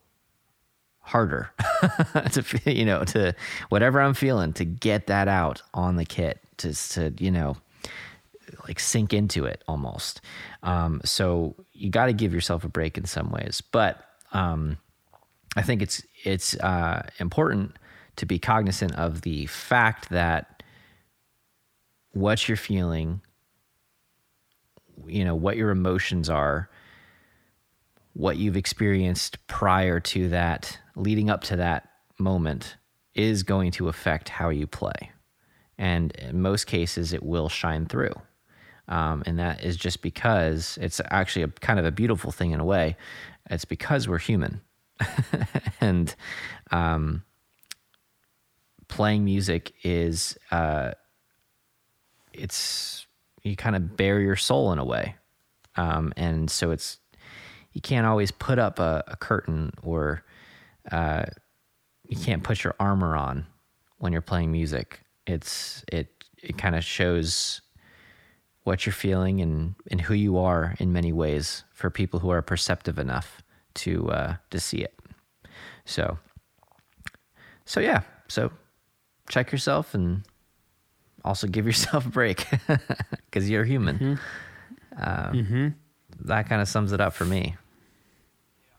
harder. 1.01 1.51
to 2.33 2.45
you 2.65 2.85
know, 2.85 3.05
to 3.05 3.35
whatever 3.69 4.01
I'm 4.01 4.15
feeling, 4.15 4.53
to 4.55 4.65
get 4.65 5.07
that 5.07 5.29
out 5.29 5.63
on 5.75 5.97
the 5.97 6.05
kit, 6.05 6.41
to 6.59 6.75
to 6.91 7.15
you 7.19 7.31
know, 7.31 7.57
like 8.67 8.81
sink 8.81 9.13
into 9.13 9.45
it 9.45 9.63
almost. 9.69 10.21
Um, 10.63 11.01
so 11.05 11.55
you 11.73 11.91
got 11.91 12.07
to 12.07 12.13
give 12.13 12.35
yourself 12.35 12.65
a 12.65 12.69
break 12.69 12.99
in 12.99 13.05
some 13.05 13.31
ways, 13.31 13.61
but 13.61 14.05
um, 14.33 14.79
I 15.57 15.63
think 15.63 15.83
it's 15.83 16.03
it's 16.25 16.55
uh, 16.57 17.09
important 17.19 17.77
to 18.17 18.27
be 18.27 18.39
cognizant 18.39 18.95
of 18.97 19.23
the 19.23 19.47
fact 19.47 20.11
that 20.11 20.58
what 22.13 22.49
you're 22.49 22.57
feeling, 22.57 23.21
you 25.07 25.25
know, 25.25 25.35
what 25.35 25.57
your 25.57 25.71
emotions 25.71 26.29
are, 26.29 26.69
what 28.15 28.37
you've 28.37 28.57
experienced 28.57 29.47
prior 29.47 30.01
to 30.01 30.29
that, 30.31 30.79
leading 30.97 31.31
up 31.31 31.43
to 31.45 31.57
that 31.57 31.89
moment, 32.19 32.77
is 33.15 33.43
going 33.43 33.71
to 33.73 33.89
affect 33.89 34.29
how 34.29 34.49
you 34.49 34.67
play. 34.67 35.13
and 35.81 36.11
in 36.13 36.43
most 36.43 36.67
cases, 36.67 37.13
it 37.13 37.23
will 37.23 37.49
shine 37.49 37.87
through. 37.87 38.15
Um, 38.89 39.23
and 39.27 39.39
that 39.39 39.63
is 39.63 39.77
just 39.77 40.03
because 40.03 40.77
it's 40.81 41.01
actually 41.11 41.43
a 41.43 41.49
kind 41.49 41.79
of 41.79 41.85
a 41.85 41.93
beautiful 41.93 42.33
thing 42.33 42.51
in 42.51 42.59
a 42.59 42.65
way. 42.65 42.97
It's 43.51 43.65
because 43.65 44.09
we're 44.09 44.19
human, 44.19 44.61
and 45.81 46.15
um, 46.71 47.23
playing 48.89 49.25
music 49.25 49.73
is 49.85 50.37
uh, 50.51 50.93
it's 52.39 53.07
you 53.43 53.57
kind 53.57 53.77
of 53.77 53.97
bare 53.97 54.21
your 54.21 54.37
soul 54.37 54.73
in 54.73 54.79
a 54.79 54.85
way, 54.85 55.17
um, 55.77 56.13
and 56.17 56.51
so 56.51 56.71
it's 56.71 56.99
you 57.73 57.81
can't 57.81 58.07
always 58.07 58.31
put 58.31 58.59
up 58.59 58.79
a, 58.79 59.05
a 59.07 59.17
curtain 59.17 59.73
or 59.83 60.25
uh, 60.91 61.25
you 62.09 62.17
can't 62.17 62.43
put 62.43 62.65
your 62.65 62.75
armor 62.81 63.15
on 63.15 63.47
when 63.99 64.13
you're 64.13 64.23
playing 64.23 64.51
music. 64.51 65.03
It's 65.27 65.85
it 65.93 66.25
it 66.43 66.57
kind 66.59 66.75
of 66.75 66.85
shows 66.85 67.61
what 68.65 68.87
you're 68.87 68.93
feeling 68.93 69.41
and 69.41 69.75
and 69.91 70.01
who 70.01 70.15
you 70.15 70.39
are 70.39 70.75
in 70.79 70.93
many 70.93 71.13
ways 71.13 71.65
for 71.73 71.91
people 71.91 72.21
who 72.21 72.31
are 72.31 72.43
perceptive 72.43 72.99
enough 72.99 73.43
to 73.75 74.11
uh, 74.11 74.37
to 74.51 74.61
see 74.61 74.79
it. 74.79 74.99
So 75.85 76.19
so 77.65 77.81
yeah, 77.81 78.03
so 78.29 78.51
check 79.29 79.53
yourself 79.53 79.95
and 79.95 80.23
also 81.25 81.47
give 81.47 81.67
yourself 81.67 82.07
a 82.07 82.09
break 82.09 82.47
because 83.27 83.49
you're 83.49 83.65
human. 83.65 83.99
Mm-hmm. 83.99 84.15
Um, 85.01 85.33
mm-hmm. 85.33 85.69
That 86.27 86.49
kind 86.49 86.61
of 86.61 86.69
sums 86.69 86.93
it 86.93 87.01
up 87.01 87.13
for 87.13 87.25
me. 87.25 87.57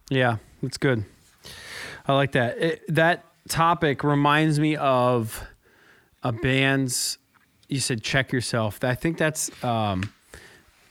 Yeah, 0.09 0.37
that's 0.61 0.77
good. 0.77 1.05
I 2.07 2.13
like 2.13 2.31
that. 2.33 2.57
It, 2.57 2.95
that 2.95 3.25
topic 3.47 4.03
reminds 4.03 4.59
me 4.59 4.75
of 4.75 5.45
a 6.23 6.31
band's. 6.31 7.17
You 7.67 7.79
said 7.79 8.01
check 8.01 8.31
yourself. 8.31 8.83
I 8.83 8.95
think 8.95 9.17
that's 9.17 9.51
um, 9.63 10.11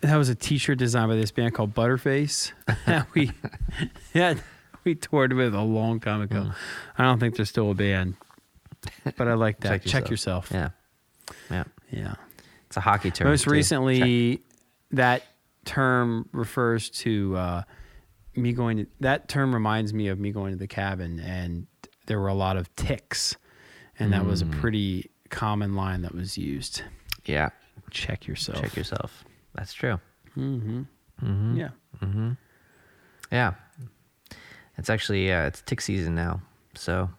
that 0.01 0.17
was 0.17 0.29
a 0.29 0.35
T-shirt 0.35 0.79
designed 0.79 1.09
by 1.09 1.17
this 1.17 1.31
band 1.31 1.55
called 1.55 1.75
Butterface. 1.75 2.53
that 2.87 3.13
we 3.15 3.33
yeah 4.15 4.35
we 4.85 4.95
toured 4.95 5.33
with 5.33 5.55
a 5.55 5.63
long 5.63 6.01
time 6.01 6.23
ago. 6.23 6.43
Mm. 6.43 6.55
I 6.99 7.05
don't 7.05 7.19
think 7.19 7.37
they're 7.37 7.47
still 7.47 7.71
a 7.71 7.75
band, 7.75 8.15
but 9.17 9.29
I 9.29 9.35
like 9.35 9.61
that. 9.61 9.83
check, 9.83 9.85
check 9.85 10.11
yourself. 10.11 10.51
Yeah, 10.53 10.71
yeah, 11.51 11.65
yeah. 11.91 12.15
It's 12.67 12.77
a 12.77 12.81
hockey 12.81 13.11
term. 13.11 13.29
Most 13.29 13.45
too. 13.45 13.51
recently, 13.51 14.37
check. 14.37 14.45
that 14.93 15.23
term 15.65 16.29
refers 16.33 16.91
to. 16.91 17.37
Uh, 17.37 17.63
me 18.39 18.53
going 18.53 18.79
to 18.79 18.87
that 19.01 19.29
term 19.29 19.53
reminds 19.53 19.93
me 19.93 20.09
of 20.09 20.19
me 20.19 20.31
going 20.31 20.53
to 20.53 20.59
the 20.59 20.67
cabin 20.67 21.21
and 21.21 21.67
there 22.07 22.19
were 22.19 22.29
a 22.29 22.35
lot 22.35 22.57
of 22.57 22.75
ticks 22.77 23.37
and 23.99 24.13
that 24.13 24.25
was 24.25 24.41
a 24.41 24.45
mm. 24.45 24.61
pretty 24.61 25.11
common 25.29 25.75
line 25.75 26.03
that 26.03 26.15
was 26.15 26.39
used 26.39 26.83
yeah 27.27 27.51
check 27.91 28.27
yourself 28.27 28.61
check 28.61 28.77
yourself 28.77 29.25
that's 29.55 29.75
true 29.75 29.99
mm-hmm. 30.37 30.83
Mm-hmm. 31.23 31.57
yeah 31.57 31.69
mm-hmm. 32.01 32.33
yeah 33.31 33.55
it's 34.79 34.89
actually 34.89 35.31
uh, 35.33 35.47
it's 35.47 35.63
tick 35.63 35.81
season 35.81 36.15
now 36.15 36.41
so 36.75 37.11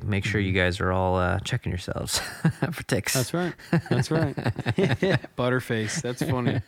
make 0.00 0.24
sure 0.24 0.40
you 0.40 0.52
mm-hmm. 0.52 0.58
guys 0.58 0.80
are 0.80 0.92
all 0.92 1.16
uh, 1.16 1.38
checking 1.40 1.70
yourselves 1.70 2.18
for 2.72 2.82
ticks. 2.84 3.14
That's 3.14 3.34
right. 3.34 3.54
That's 3.90 4.10
right. 4.10 4.34
Butterface. 5.36 6.00
That's 6.02 6.22
funny. 6.22 6.60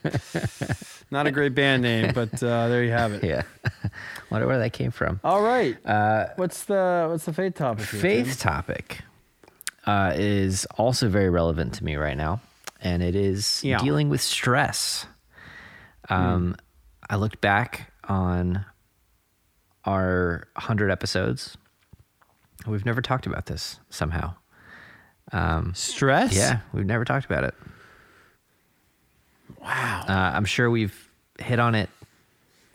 Not 1.11 1.27
a 1.27 1.31
great 1.31 1.55
band 1.55 1.83
name, 1.83 2.13
but 2.15 2.43
uh, 2.43 2.69
there 2.69 2.83
you 2.85 2.91
have 2.91 3.13
it. 3.13 3.25
Yeah. 3.25 3.43
Wonder 4.31 4.47
where 4.47 4.59
that 4.59 4.73
came 4.73 4.91
from. 4.91 5.21
All 5.25 5.43
right. 5.43 5.77
Uh, 5.87 6.29
what's 6.37 6.65
the 6.65 7.07
what's 7.11 7.25
the 7.25 7.33
faith 7.33 7.55
topic? 7.55 7.89
Here, 7.89 8.01
faith 8.01 8.39
Tim? 8.39 8.51
topic 8.51 9.01
uh, 9.87 10.13
is 10.15 10.67
also 10.77 11.09
very 11.09 11.31
relevant 11.31 11.75
to 11.75 11.85
me 11.85 11.97
right 11.97 12.17
now, 12.17 12.41
and 12.81 13.03
it 13.03 13.15
is 13.15 13.63
yeah. 13.63 13.79
dealing 13.79 14.09
with 14.09 14.21
stress. 14.21 15.07
Um, 16.09 16.55
mm. 16.55 16.61
I 17.11 17.17
looked 17.17 17.41
back 17.41 17.93
on 18.09 18.65
our 19.85 20.49
hundred 20.57 20.91
episodes 20.91 21.57
We've 22.67 22.85
never 22.85 23.03
talked 23.03 23.27
about 23.27 23.47
this 23.47 23.79
somehow. 23.91 24.35
Um, 25.33 25.73
Stress? 25.75 26.35
Yeah, 26.35 26.61
we've 26.73 26.87
never 26.87 27.05
talked 27.05 27.27
about 27.27 27.45
it. 27.45 27.55
Wow. 29.61 30.05
Uh, 30.09 30.13
I'm 30.13 30.45
sure 30.45 30.71
we've 30.71 31.11
hit 31.39 31.59
on 31.59 31.75
it 31.75 31.91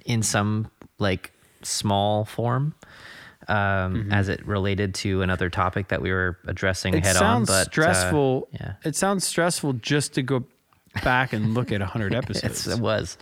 in 0.06 0.24
some 0.24 0.70
like 0.98 1.32
small 1.62 2.26
form 2.26 2.74
um, 3.48 3.56
mm-hmm. 3.56 4.14
as 4.14 4.30
it 4.30 4.46
related 4.46 4.94
to 4.96 5.22
another 5.22 5.50
topic 5.50 5.90
that 5.90 6.02
we 6.02 6.12
were 6.12 6.38
addressing 6.48 6.94
it 6.94 7.06
head 7.06 7.18
on. 7.18 7.46
But 7.46 7.66
stressful. 7.66 8.48
Uh, 8.54 8.58
yeah, 8.60 8.74
it 8.84 8.96
sounds 8.96 9.26
stressful 9.26 9.74
just 9.74 10.14
to 10.14 10.22
go 10.22 10.46
back 11.04 11.34
and 11.34 11.54
look 11.54 11.72
at 11.72 11.80
100 11.80 12.14
episodes. 12.16 12.68
it 12.68 12.80
was. 12.80 13.18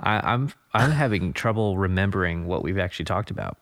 I, 0.00 0.32
I'm 0.32 0.52
I'm 0.74 0.90
having 0.90 1.32
trouble 1.32 1.78
remembering 1.78 2.46
what 2.46 2.62
we've 2.62 2.78
actually 2.78 3.06
talked 3.06 3.30
about. 3.30 3.58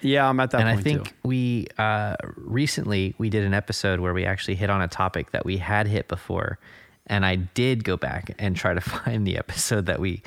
Yeah, 0.00 0.28
I'm 0.28 0.38
at 0.40 0.50
that 0.50 0.60
and 0.60 0.68
point 0.68 0.80
I 0.80 0.82
think 0.82 1.08
too. 1.08 1.14
we 1.24 1.66
uh, 1.78 2.16
recently 2.36 3.14
we 3.18 3.30
did 3.30 3.44
an 3.44 3.54
episode 3.54 4.00
where 4.00 4.12
we 4.12 4.24
actually 4.24 4.56
hit 4.56 4.70
on 4.70 4.82
a 4.82 4.88
topic 4.88 5.30
that 5.30 5.44
we 5.44 5.58
had 5.58 5.86
hit 5.86 6.08
before, 6.08 6.58
and 7.06 7.24
I 7.24 7.36
did 7.36 7.84
go 7.84 7.96
back 7.96 8.34
and 8.38 8.56
try 8.56 8.74
to 8.74 8.80
find 8.80 9.26
the 9.26 9.38
episode 9.38 9.86
that 9.86 10.00
we 10.00 10.22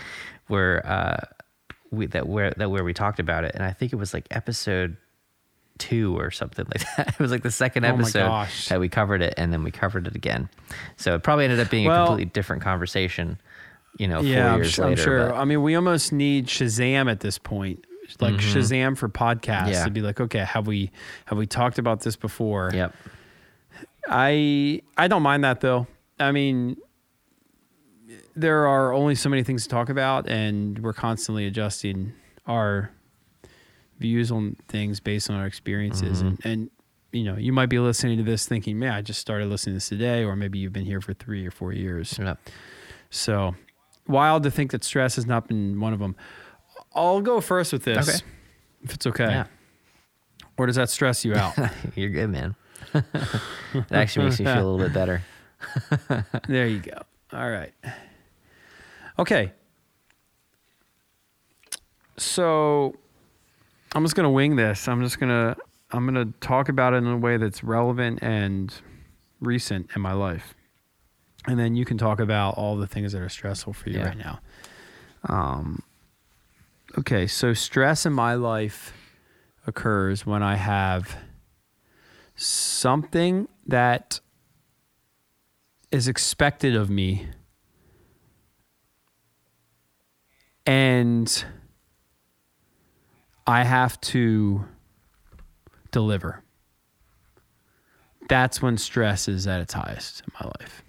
were 0.49 0.81
uh, 0.85 1.25
we 1.91 2.07
that 2.07 2.27
where 2.27 2.51
that 2.57 2.69
where 2.69 2.83
we 2.83 2.93
talked 2.93 3.19
about 3.19 3.43
it, 3.43 3.51
and 3.55 3.63
I 3.63 3.71
think 3.71 3.93
it 3.93 3.97
was 3.97 4.13
like 4.13 4.27
episode 4.31 4.97
two 5.77 6.17
or 6.17 6.31
something 6.31 6.65
like 6.73 6.85
that. 6.95 7.09
It 7.09 7.19
was 7.19 7.31
like 7.31 7.43
the 7.43 7.51
second 7.51 7.85
oh 7.85 7.89
episode 7.89 8.47
that 8.69 8.79
we 8.79 8.89
covered 8.89 9.21
it, 9.21 9.33
and 9.37 9.51
then 9.51 9.63
we 9.63 9.71
covered 9.71 10.07
it 10.07 10.15
again. 10.15 10.49
So 10.97 11.15
it 11.15 11.23
probably 11.23 11.45
ended 11.45 11.59
up 11.59 11.69
being 11.69 11.87
well, 11.87 12.03
a 12.03 12.07
completely 12.07 12.31
different 12.31 12.63
conversation. 12.63 13.39
You 13.97 14.09
know, 14.09 14.19
yeah, 14.19 14.53
I'm, 14.53 14.63
sure, 14.65 14.85
later, 14.87 15.01
I'm 15.01 15.05
sure. 15.05 15.33
I 15.33 15.45
mean, 15.45 15.63
we 15.63 15.75
almost 15.75 16.11
need 16.11 16.47
Shazam 16.47 17.09
at 17.09 17.21
this 17.21 17.37
point 17.37 17.85
like 18.19 18.35
mm-hmm. 18.35 18.57
Shazam 18.57 18.97
for 18.97 19.09
podcasts 19.09 19.73
yeah. 19.73 19.83
to 19.83 19.89
be 19.89 20.01
like, 20.01 20.19
okay, 20.19 20.39
have 20.39 20.67
we 20.67 20.91
have 21.25 21.37
we 21.37 21.45
talked 21.45 21.79
about 21.79 22.01
this 22.01 22.15
before? 22.15 22.71
Yep. 22.73 22.93
I 24.07 24.81
I 24.97 25.07
don't 25.07 25.23
mind 25.23 25.43
that 25.43 25.61
though. 25.61 25.87
I 26.19 26.31
mean, 26.31 26.77
there 28.35 28.67
are 28.67 28.93
only 28.93 29.15
so 29.15 29.29
many 29.29 29.43
things 29.43 29.63
to 29.63 29.69
talk 29.69 29.89
about, 29.89 30.27
and 30.29 30.79
we're 30.79 30.93
constantly 30.93 31.47
adjusting 31.47 32.13
our 32.47 32.91
views 33.99 34.31
on 34.31 34.55
things 34.67 34.99
based 34.99 35.29
on 35.29 35.37
our 35.37 35.45
experiences. 35.45 36.19
Mm-hmm. 36.19 36.27
And, 36.27 36.45
and 36.45 36.69
you 37.11 37.23
know, 37.23 37.37
you 37.37 37.53
might 37.53 37.67
be 37.67 37.79
listening 37.79 38.17
to 38.17 38.23
this 38.23 38.45
thinking, 38.45 38.77
"Man, 38.77 38.93
I 38.93 39.01
just 39.01 39.19
started 39.19 39.47
listening 39.47 39.73
to 39.73 39.77
this 39.77 39.89
today," 39.89 40.23
or 40.23 40.35
maybe 40.35 40.59
you've 40.59 40.73
been 40.73 40.85
here 40.85 41.01
for 41.01 41.13
three 41.13 41.45
or 41.45 41.51
four 41.51 41.73
years. 41.73 42.17
Yep. 42.19 42.39
So 43.09 43.55
wild 44.07 44.43
to 44.43 44.51
think 44.51 44.71
that 44.71 44.83
stress 44.83 45.15
has 45.15 45.25
not 45.25 45.47
been 45.47 45.79
one 45.79 45.93
of 45.93 45.99
them. 45.99 46.15
I'll 46.95 47.21
go 47.21 47.41
first 47.41 47.73
with 47.73 47.83
this. 47.83 48.07
Okay. 48.07 48.17
If 48.83 48.93
it's 48.93 49.07
okay. 49.07 49.25
Yeah. 49.25 49.45
Or 50.57 50.65
does 50.65 50.77
that 50.77 50.89
stress 50.89 51.25
you 51.25 51.35
out? 51.35 51.53
You're 51.95 52.09
good, 52.09 52.29
man. 52.29 52.55
it 52.93 53.03
actually 53.91 54.25
makes 54.25 54.39
me 54.39 54.45
feel 54.45 54.55
a 54.55 54.67
little 54.69 54.77
bit 54.77 54.93
better. 54.93 55.21
there 56.47 56.67
you 56.67 56.79
go. 56.79 57.01
All 57.33 57.49
right. 57.49 57.73
Okay. 59.19 59.51
So 62.17 62.95
I'm 63.93 64.03
just 64.03 64.15
gonna 64.15 64.31
wing 64.31 64.55
this. 64.55 64.87
I'm 64.87 65.03
just 65.03 65.19
gonna 65.19 65.57
I'm 65.91 66.05
gonna 66.05 66.31
talk 66.39 66.69
about 66.69 66.93
it 66.93 66.97
in 66.97 67.07
a 67.07 67.17
way 67.17 67.37
that's 67.37 67.63
relevant 67.63 68.19
and 68.21 68.73
recent 69.41 69.89
in 69.95 70.01
my 70.01 70.13
life. 70.13 70.53
And 71.47 71.59
then 71.59 71.75
you 71.75 71.85
can 71.85 71.97
talk 71.97 72.19
about 72.19 72.57
all 72.57 72.77
the 72.77 72.87
things 72.87 73.11
that 73.11 73.21
are 73.21 73.29
stressful 73.29 73.73
for 73.73 73.89
you 73.89 73.99
yeah. 73.99 74.07
right 74.07 74.17
now. 74.17 74.39
Um, 75.27 75.83
okay, 76.97 77.27
so 77.27 77.53
stress 77.53 78.05
in 78.05 78.13
my 78.13 78.35
life 78.35 78.93
occurs 79.67 80.25
when 80.25 80.43
I 80.43 80.55
have 80.55 81.17
something 82.35 83.47
that 83.67 84.19
is 85.91 86.07
expected 86.07 86.75
of 86.75 86.89
me 86.89 87.27
and 90.65 91.45
I 93.47 93.63
have 93.63 93.99
to 94.01 94.65
deliver. 95.91 96.43
That's 98.27 98.61
when 98.61 98.77
stress 98.77 99.27
is 99.27 99.45
at 99.45 99.61
its 99.61 99.73
highest 99.73 100.21
in 100.21 100.33
my 100.41 100.51
life. 100.59 100.83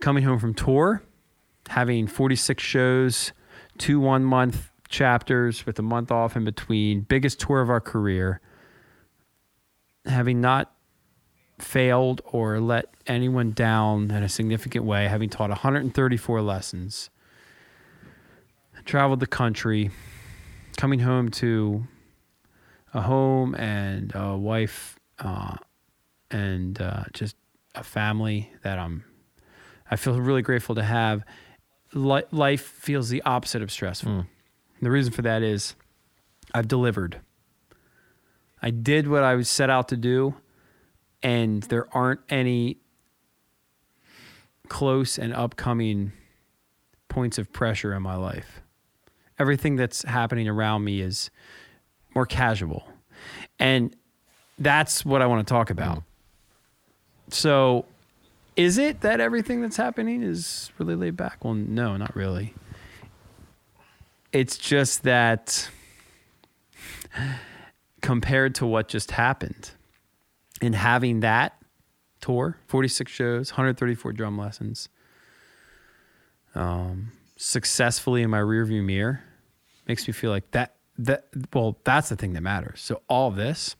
Coming 0.00 0.24
home 0.24 0.38
from 0.38 0.54
tour, 0.54 1.02
having 1.68 2.06
46 2.06 2.62
shows, 2.62 3.32
two 3.80 3.98
one 3.98 4.24
month 4.24 4.70
chapters 4.88 5.64
with 5.66 5.78
a 5.78 5.82
month 5.82 6.12
off 6.12 6.36
in 6.36 6.44
between, 6.44 7.00
biggest 7.00 7.40
tour 7.40 7.60
of 7.60 7.70
our 7.70 7.80
career. 7.80 8.40
Having 10.04 10.40
not 10.40 10.72
failed 11.58 12.20
or 12.24 12.60
let 12.60 12.94
anyone 13.06 13.52
down 13.52 14.10
in 14.10 14.22
a 14.22 14.28
significant 14.28 14.84
way, 14.84 15.08
having 15.08 15.28
taught 15.28 15.50
134 15.50 16.42
lessons, 16.42 17.10
traveled 18.84 19.20
the 19.20 19.26
country, 19.26 19.90
coming 20.76 21.00
home 21.00 21.30
to 21.30 21.86
a 22.92 23.00
home 23.00 23.54
and 23.54 24.12
a 24.14 24.36
wife 24.36 24.98
uh, 25.18 25.56
and 26.30 26.80
uh, 26.80 27.04
just 27.12 27.36
a 27.74 27.84
family 27.84 28.52
that 28.62 28.78
I'm. 28.78 29.04
I 29.90 29.96
feel 29.96 30.20
really 30.20 30.42
grateful 30.42 30.74
to 30.76 30.82
have. 30.82 31.24
Li- 31.92 32.22
life 32.30 32.62
feels 32.62 33.08
the 33.08 33.22
opposite 33.22 33.62
of 33.62 33.70
stressful. 33.70 34.10
Mm. 34.10 34.26
The 34.82 34.90
reason 34.90 35.12
for 35.12 35.22
that 35.22 35.42
is 35.42 35.74
I've 36.54 36.68
delivered. 36.68 37.20
I 38.62 38.70
did 38.70 39.08
what 39.08 39.22
I 39.22 39.34
was 39.34 39.48
set 39.48 39.70
out 39.70 39.88
to 39.88 39.96
do, 39.96 40.34
and 41.22 41.62
there 41.64 41.86
aren't 41.94 42.20
any 42.28 42.78
close 44.68 45.18
and 45.18 45.34
upcoming 45.34 46.12
points 47.08 47.38
of 47.38 47.52
pressure 47.52 47.92
in 47.94 48.02
my 48.02 48.14
life. 48.14 48.62
Everything 49.38 49.76
that's 49.76 50.02
happening 50.04 50.48
around 50.48 50.84
me 50.84 51.00
is 51.00 51.30
more 52.14 52.26
casual. 52.26 52.86
And 53.58 53.94
that's 54.58 55.04
what 55.04 55.22
I 55.22 55.26
want 55.26 55.46
to 55.46 55.52
talk 55.52 55.70
about. 55.70 56.02
So, 57.30 57.86
is 58.60 58.76
it 58.76 59.00
that 59.00 59.20
everything 59.20 59.62
that's 59.62 59.78
happening 59.78 60.22
is 60.22 60.70
really 60.76 60.94
laid 60.94 61.16
back? 61.16 61.42
Well, 61.42 61.54
no, 61.54 61.96
not 61.96 62.14
really. 62.14 62.52
It's 64.32 64.58
just 64.58 65.02
that 65.04 65.70
compared 68.02 68.54
to 68.56 68.66
what 68.66 68.86
just 68.86 69.12
happened 69.12 69.70
and 70.60 70.74
having 70.74 71.20
that 71.20 71.56
tour 72.20 72.58
46 72.66 73.10
shows 73.10 73.50
134 73.50 74.12
drum 74.12 74.36
lessons 74.36 74.90
um, 76.54 77.12
successfully 77.36 78.22
in 78.22 78.28
my 78.28 78.40
rearview 78.40 78.84
mirror 78.84 79.22
makes 79.88 80.06
me 80.06 80.12
feel 80.12 80.30
like 80.30 80.50
that 80.50 80.74
that 80.98 81.28
well 81.54 81.78
that's 81.84 82.10
the 82.10 82.16
thing 82.16 82.34
that 82.34 82.42
matters 82.42 82.82
so 82.82 83.00
all 83.08 83.30
this 83.30 83.74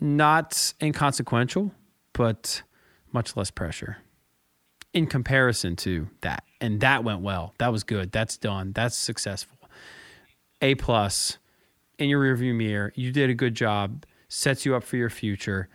not 0.00 0.72
inconsequential 0.80 1.72
but 2.14 2.62
much 3.12 3.36
less 3.36 3.50
pressure 3.50 3.98
in 4.92 5.06
comparison 5.06 5.76
to 5.76 6.08
that. 6.20 6.44
And 6.60 6.80
that 6.80 7.04
went 7.04 7.20
well. 7.20 7.54
That 7.58 7.72
was 7.72 7.84
good. 7.84 8.12
That's 8.12 8.36
done. 8.36 8.72
That's 8.72 8.96
successful. 8.96 9.58
A 10.60 10.74
plus 10.74 11.38
in 11.98 12.08
your 12.08 12.20
rearview 12.20 12.54
mirror. 12.54 12.92
You 12.94 13.12
did 13.12 13.30
a 13.30 13.34
good 13.34 13.54
job. 13.54 14.04
Sets 14.28 14.64
you 14.64 14.74
up 14.74 14.84
for 14.84 14.96
your 14.96 15.10
future. 15.10 15.68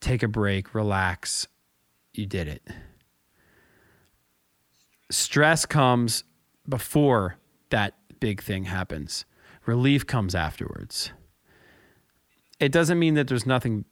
Take 0.00 0.22
a 0.22 0.28
break. 0.28 0.74
Relax. 0.74 1.48
You 2.12 2.26
did 2.26 2.48
it. 2.48 2.66
Stress 5.10 5.64
comes 5.64 6.24
before 6.68 7.36
that 7.70 7.94
big 8.20 8.42
thing 8.42 8.64
happens. 8.64 9.24
Relief 9.66 10.06
comes 10.06 10.34
afterwards. 10.34 11.12
It 12.60 12.72
doesn't 12.72 12.98
mean 12.98 13.14
that 13.14 13.28
there's 13.28 13.46
nothing 13.46 13.84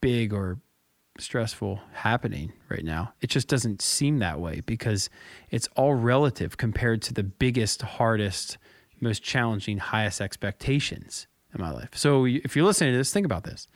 big 0.00 0.32
or 0.32 0.58
stressful 1.18 1.80
happening 1.92 2.52
right 2.68 2.84
now. 2.84 3.12
It 3.20 3.30
just 3.30 3.48
doesn't 3.48 3.80
seem 3.80 4.18
that 4.18 4.40
way 4.40 4.60
because 4.60 5.10
it's 5.50 5.68
all 5.76 5.94
relative 5.94 6.56
compared 6.56 7.02
to 7.02 7.14
the 7.14 7.22
biggest, 7.22 7.82
hardest, 7.82 8.58
most 9.00 9.22
challenging, 9.22 9.78
highest 9.78 10.20
expectations 10.20 11.26
in 11.54 11.60
my 11.60 11.70
life. 11.70 11.90
So 11.92 12.26
if 12.26 12.56
you're 12.56 12.64
listening 12.64 12.92
to 12.92 12.98
this, 12.98 13.12
think 13.12 13.26
about 13.26 13.44
this. 13.44 13.68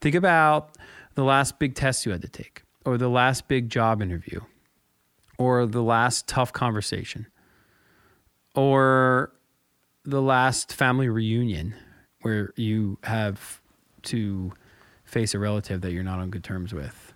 Think 0.00 0.14
about 0.14 0.76
the 1.14 1.24
last 1.24 1.58
big 1.58 1.74
test 1.74 2.06
you 2.06 2.12
had 2.12 2.22
to 2.22 2.28
take 2.28 2.62
or 2.84 2.96
the 2.96 3.08
last 3.08 3.48
big 3.48 3.68
job 3.68 4.00
interview 4.00 4.40
or 5.36 5.66
the 5.66 5.82
last 5.82 6.26
tough 6.26 6.52
conversation 6.52 7.26
or 8.54 9.32
the 10.04 10.22
last 10.22 10.72
family 10.72 11.08
reunion 11.08 11.74
where 12.22 12.52
you 12.56 12.98
have 13.02 13.60
to 14.02 14.52
face 15.08 15.34
a 15.34 15.38
relative 15.38 15.80
that 15.80 15.92
you're 15.92 16.02
not 16.02 16.18
on 16.18 16.30
good 16.30 16.44
terms 16.44 16.72
with 16.72 17.12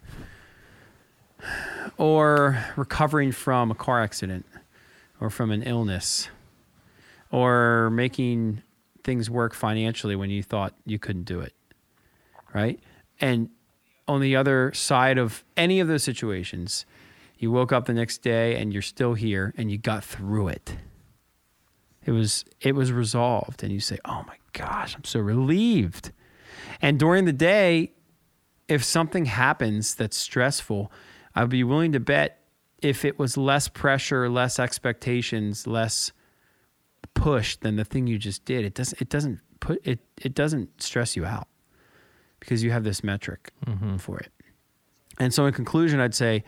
or 1.99 2.64
recovering 2.76 3.32
from 3.32 3.70
a 3.70 3.74
car 3.74 4.01
accident 4.01 4.47
or 5.20 5.30
from 5.30 5.51
an 5.51 5.62
illness 5.62 6.28
or 7.30 7.90
making 7.90 8.62
things 9.05 9.28
work 9.28 9.55
financially 9.55 10.16
when 10.16 10.30
you 10.30 10.43
thought 10.43 10.74
you 10.86 10.99
couldn't 10.99 11.24
do 11.24 11.40
it 11.40 11.55
right 12.55 12.80
and 13.20 13.49
on 14.09 14.20
the 14.20 14.34
other 14.36 14.72
side 14.72 15.18
of 15.18 15.45
any 15.57 15.80
of 15.80 15.88
those 15.88 16.03
situations 16.03 16.86
you 17.43 17.51
woke 17.51 17.72
up 17.72 17.86
the 17.86 17.93
next 17.93 18.18
day 18.18 18.55
and 18.55 18.72
you're 18.72 18.80
still 18.80 19.14
here 19.14 19.53
and 19.57 19.68
you 19.68 19.76
got 19.76 20.05
through 20.05 20.47
it. 20.47 20.76
It 22.07 22.12
was 22.12 22.45
it 22.61 22.76
was 22.76 22.93
resolved 22.93 23.64
and 23.64 23.72
you 23.72 23.80
say, 23.80 23.99
"Oh 24.05 24.24
my 24.28 24.36
gosh, 24.53 24.95
I'm 24.95 25.05
so 25.05 25.18
relieved." 25.18 26.12
And 26.83 26.99
during 26.99 27.24
the 27.24 27.33
day, 27.33 27.93
if 28.68 28.85
something 28.85 29.26
happens 29.26 29.95
that's 29.95 30.16
stressful, 30.16 30.93
I'd 31.35 31.49
be 31.49 31.64
willing 31.64 31.93
to 31.93 32.01
bet 32.01 32.41
if 32.83 33.05
it 33.05 33.18
was 33.18 33.37
less 33.37 33.68
pressure, 33.68 34.28
less 34.28 34.59
expectations, 34.59 35.66
less 35.66 36.12
push 37.14 37.57
than 37.57 37.76
the 37.76 37.85
thing 37.85 38.07
you 38.07 38.18
just 38.18 38.45
did, 38.45 38.64
it 38.64 38.74
doesn't 38.74 39.01
it 39.01 39.09
doesn't 39.09 39.41
put 39.61 39.80
it 39.87 40.01
it 40.20 40.35
doesn't 40.35 40.83
stress 40.83 41.16
you 41.16 41.24
out 41.24 41.47
because 42.41 42.64
you 42.64 42.72
have 42.72 42.83
this 42.83 43.05
metric 43.05 43.53
mm-hmm. 43.64 43.97
for 43.97 44.18
it. 44.18 44.33
And 45.18 45.33
so 45.33 45.47
in 45.47 45.53
conclusion, 45.53 46.01
I'd 46.01 46.14
say 46.14 46.43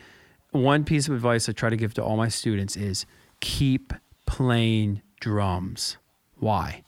one 0.51 0.85
piece 0.85 1.09
of 1.09 1.15
advice 1.15 1.49
I 1.49 1.53
try 1.53 1.71
to 1.71 1.77
give 1.77 1.95
to 1.95 2.03
all 2.03 2.17
my 2.17 2.29
students 2.29 2.77
is 2.77 3.07
keep 3.41 3.93
playing 4.27 5.03
drums. 5.21 5.99
Why? 6.39 6.84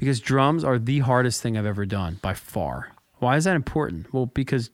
Because 0.00 0.18
drums 0.18 0.64
are 0.64 0.78
the 0.78 0.98
hardest 0.98 1.40
thing 1.40 1.56
I've 1.56 1.66
ever 1.66 1.86
done 1.86 2.18
by 2.20 2.34
far. 2.34 2.92
Why 3.18 3.36
is 3.36 3.44
that 3.44 3.54
important? 3.54 4.12
Well, 4.12 4.26
because 4.26 4.70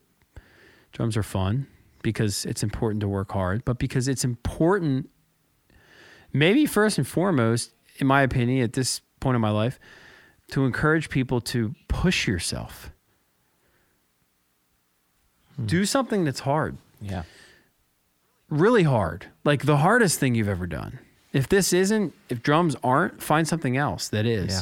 drums 0.91 1.15
are 1.15 1.23
fun, 1.23 1.67
because 2.01 2.45
it's 2.45 2.63
important 2.63 3.01
to 3.01 3.07
work 3.07 3.31
hard, 3.31 3.63
but 3.63 3.77
because 3.77 4.07
it's 4.07 4.23
important, 4.23 5.09
maybe 6.33 6.65
first 6.65 6.97
and 6.97 7.05
foremost, 7.05 7.71
in 7.97 8.07
my 8.07 8.23
opinion, 8.23 8.63
at 8.63 8.73
this 8.73 9.01
point 9.19 9.35
in 9.35 9.41
my 9.41 9.51
life, 9.51 9.79
to 10.51 10.65
encourage 10.65 11.09
people 11.09 11.41
to 11.41 11.75
push 11.87 12.25
yourself. 12.25 12.91
Hmm. 15.57 15.67
Do 15.67 15.85
something 15.85 16.23
that's 16.23 16.39
hard. 16.39 16.77
Yeah 16.99 17.23
really 18.49 18.83
hard, 18.83 19.27
like 19.43 19.65
the 19.65 19.77
hardest 19.77 20.19
thing 20.19 20.35
you've 20.35 20.49
ever 20.49 20.67
done. 20.67 20.99
If 21.33 21.49
this 21.49 21.73
isn't, 21.73 22.13
if 22.29 22.41
drums 22.41 22.75
aren't, 22.83 23.21
find 23.21 23.47
something 23.47 23.77
else 23.77 24.07
that 24.09 24.25
is. 24.25 24.53
Yeah. 24.53 24.61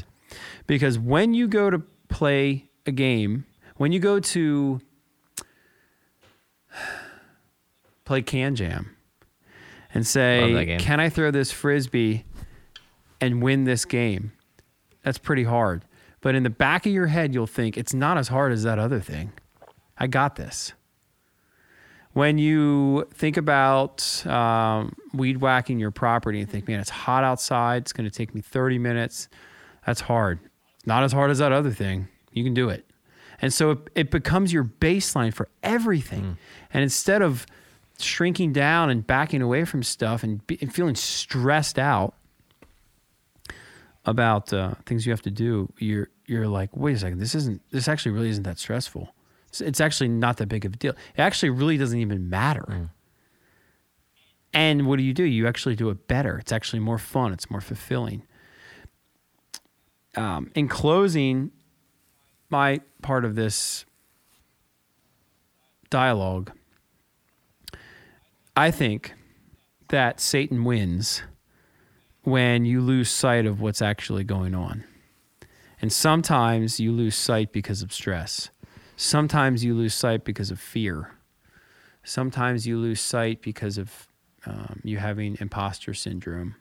Because 0.67 0.97
when 0.97 1.33
you 1.33 1.47
go 1.47 1.69
to 1.69 1.79
play 2.09 2.69
a 2.85 2.91
game, 2.91 3.45
when 3.77 3.91
you 3.91 3.99
go 3.99 4.19
to 4.19 4.81
play 8.05 8.21
KanJam 8.21 8.87
and 9.93 10.05
say, 10.05 10.75
Can 10.79 10.99
I 10.99 11.09
throw 11.09 11.31
this 11.31 11.51
frisbee 11.51 12.25
and 13.19 13.41
win 13.41 13.63
this 13.63 13.85
game? 13.85 14.31
That's 15.03 15.17
pretty 15.17 15.43
hard. 15.43 15.85
But 16.21 16.35
in 16.35 16.43
the 16.43 16.49
back 16.49 16.85
of 16.85 16.91
your 16.91 17.07
head, 17.07 17.33
you'll 17.33 17.47
think, 17.47 17.77
It's 17.77 17.93
not 17.93 18.17
as 18.17 18.27
hard 18.27 18.51
as 18.51 18.63
that 18.63 18.79
other 18.79 18.99
thing. 18.99 19.31
I 19.97 20.07
got 20.07 20.35
this. 20.35 20.73
When 22.13 22.37
you 22.37 23.07
think 23.13 23.35
about 23.35 24.25
um, 24.25 24.95
weed 25.13 25.41
whacking 25.41 25.79
your 25.79 25.91
property 25.91 26.39
and 26.39 26.49
think, 26.49 26.65
man, 26.65 26.79
it's 26.79 26.89
hot 26.89 27.25
outside, 27.25 27.81
it's 27.81 27.91
going 27.91 28.09
to 28.09 28.15
take 28.15 28.33
me 28.33 28.39
30 28.39 28.79
minutes, 28.79 29.27
that's 29.85 30.01
hard. 30.01 30.39
Not 30.85 31.03
as 31.03 31.11
hard 31.11 31.31
as 31.31 31.39
that 31.39 31.51
other 31.51 31.71
thing. 31.71 32.07
You 32.31 32.43
can 32.43 32.53
do 32.53 32.69
it. 32.69 32.85
And 33.41 33.53
so 33.53 33.71
it, 33.71 33.79
it 33.95 34.11
becomes 34.11 34.53
your 34.53 34.63
baseline 34.63 35.33
for 35.33 35.49
everything. 35.61 36.21
Mm. 36.21 36.37
And 36.73 36.83
instead 36.83 37.21
of 37.21 37.45
shrinking 37.99 38.53
down 38.53 38.89
and 38.89 39.05
backing 39.05 39.41
away 39.41 39.65
from 39.65 39.83
stuff 39.83 40.23
and, 40.23 40.45
be, 40.47 40.57
and 40.61 40.73
feeling 40.73 40.95
stressed 40.95 41.79
out 41.79 42.13
about 44.05 44.53
uh, 44.53 44.75
things 44.85 45.05
you 45.05 45.11
have 45.11 45.21
to 45.23 45.31
do, 45.31 45.71
you're 45.77 46.09
you're 46.27 46.47
like, 46.47 46.75
wait 46.75 46.95
a 46.95 46.99
second, 46.99 47.19
this 47.19 47.35
isn't 47.35 47.61
this 47.71 47.87
actually 47.87 48.11
really 48.11 48.29
isn't 48.29 48.43
that 48.43 48.57
stressful 48.57 49.13
it's 49.61 49.81
actually 49.81 50.09
not 50.09 50.37
that 50.37 50.47
big 50.47 50.65
of 50.65 50.73
a 50.73 50.77
deal. 50.77 50.93
It 51.15 51.21
actually 51.21 51.49
really 51.49 51.77
doesn't 51.77 51.99
even 51.99 52.29
matter. 52.29 52.65
Mm. 52.67 52.89
And 54.53 54.87
what 54.87 54.97
do 54.97 55.03
you 55.03 55.13
do? 55.13 55.23
You 55.23 55.47
actually 55.47 55.75
do 55.75 55.89
it 55.89 56.07
better. 56.07 56.37
It's 56.37 56.51
actually 56.51 56.79
more 56.79 56.97
fun. 56.97 57.33
It's 57.33 57.51
more 57.51 57.61
fulfilling. 57.61 58.23
Um, 60.15 60.51
in 60.55 60.67
closing, 60.67 61.51
my 62.49 62.81
part 63.01 63.25
of 63.25 63.35
this 63.35 63.85
dialogue, 65.89 66.51
I 68.55 68.71
think 68.71 69.13
that 69.89 70.19
Satan 70.19 70.63
wins 70.63 71.21
when 72.23 72.65
you 72.65 72.81
lose 72.81 73.09
sight 73.09 73.45
of 73.45 73.61
what's 73.61 73.81
actually 73.81 74.23
going 74.23 74.55
on. 74.55 74.83
And 75.81 75.91
sometimes 75.91 76.79
you 76.79 76.91
lose 76.91 77.15
sight 77.15 77.51
because 77.51 77.81
of 77.81 77.93
stress. 77.93 78.49
Sometimes 78.95 79.63
you 79.63 79.75
lose 79.75 79.93
sight 79.93 80.23
because 80.23 80.49
of 80.49 80.59
fear. 80.59 81.11
Sometimes 82.03 82.65
you 82.65 82.77
lose 82.77 83.01
sight 83.01 83.41
because 83.41 83.77
of 83.77 84.07
um, 84.45 84.79
you 84.83 84.97
having 84.97 85.37
imposter 85.39 85.93
syndrome 85.93 86.55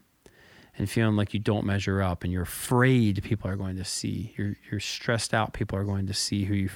and 0.76 0.90
feeling 0.90 1.16
like 1.16 1.32
you 1.32 1.40
don't 1.40 1.64
measure 1.64 2.02
up 2.02 2.24
and 2.24 2.32
you're 2.32 2.42
afraid 2.42 3.22
people 3.22 3.48
are 3.50 3.56
going 3.56 3.76
to 3.76 3.84
see. 3.84 4.34
You're, 4.36 4.56
you're 4.70 4.80
stressed 4.80 5.32
out. 5.32 5.52
People 5.52 5.78
are 5.78 5.84
going 5.84 6.06
to 6.06 6.14
see 6.14 6.44
who 6.44 6.54
you 6.54 6.70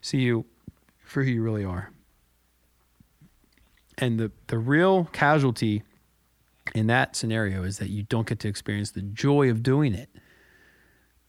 see 0.00 0.18
you 0.18 0.44
for 1.02 1.24
who 1.24 1.30
you 1.30 1.42
really 1.42 1.64
are. 1.64 1.90
And 3.98 4.18
the, 4.18 4.30
the 4.46 4.58
real 4.58 5.04
casualty 5.12 5.82
in 6.74 6.86
that 6.86 7.16
scenario 7.16 7.64
is 7.64 7.78
that 7.78 7.90
you 7.90 8.04
don't 8.04 8.26
get 8.26 8.38
to 8.40 8.48
experience 8.48 8.92
the 8.92 9.02
joy 9.02 9.50
of 9.50 9.62
doing 9.62 9.94
it 9.94 10.08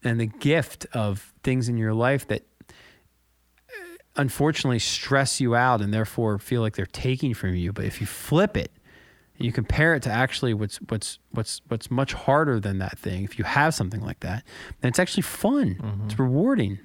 and 0.04 0.20
the 0.20 0.28
gift 0.28 0.86
of 0.94 1.34
things 1.44 1.68
in 1.68 1.78
your 1.78 1.94
life 1.94 2.28
that 2.28 2.44
uh, 2.70 3.98
unfortunately 4.16 4.80
stress 4.80 5.42
you 5.42 5.56
out 5.56 5.82
and 5.82 5.94
therefore 5.94 6.38
feel 6.38 6.62
like 6.62 6.76
they're 6.76 6.86
taking 6.86 7.34
from 7.34 7.56
you. 7.56 7.74
But 7.74 7.86
if 7.86 8.00
you 8.00 8.08
flip 8.08 8.56
it, 8.56 8.72
you 9.44 9.52
compare 9.52 9.96
it 9.96 10.04
to 10.04 10.12
actually 10.12 10.54
what's 10.54 10.78
what's 10.90 11.20
what's 11.32 11.62
what's 11.68 11.92
much 11.92 12.14
harder 12.14 12.60
than 12.60 12.80
that 12.80 12.98
thing. 12.98 13.24
If 13.24 13.38
you 13.38 13.46
have 13.46 13.74
something 13.74 14.02
like 14.02 14.20
that, 14.22 14.44
then 14.82 14.90
it's 14.90 15.00
actually 15.00 15.24
fun. 15.24 15.76
Mm-hmm. 15.76 16.06
It's 16.06 16.20
rewarding. 16.20 16.80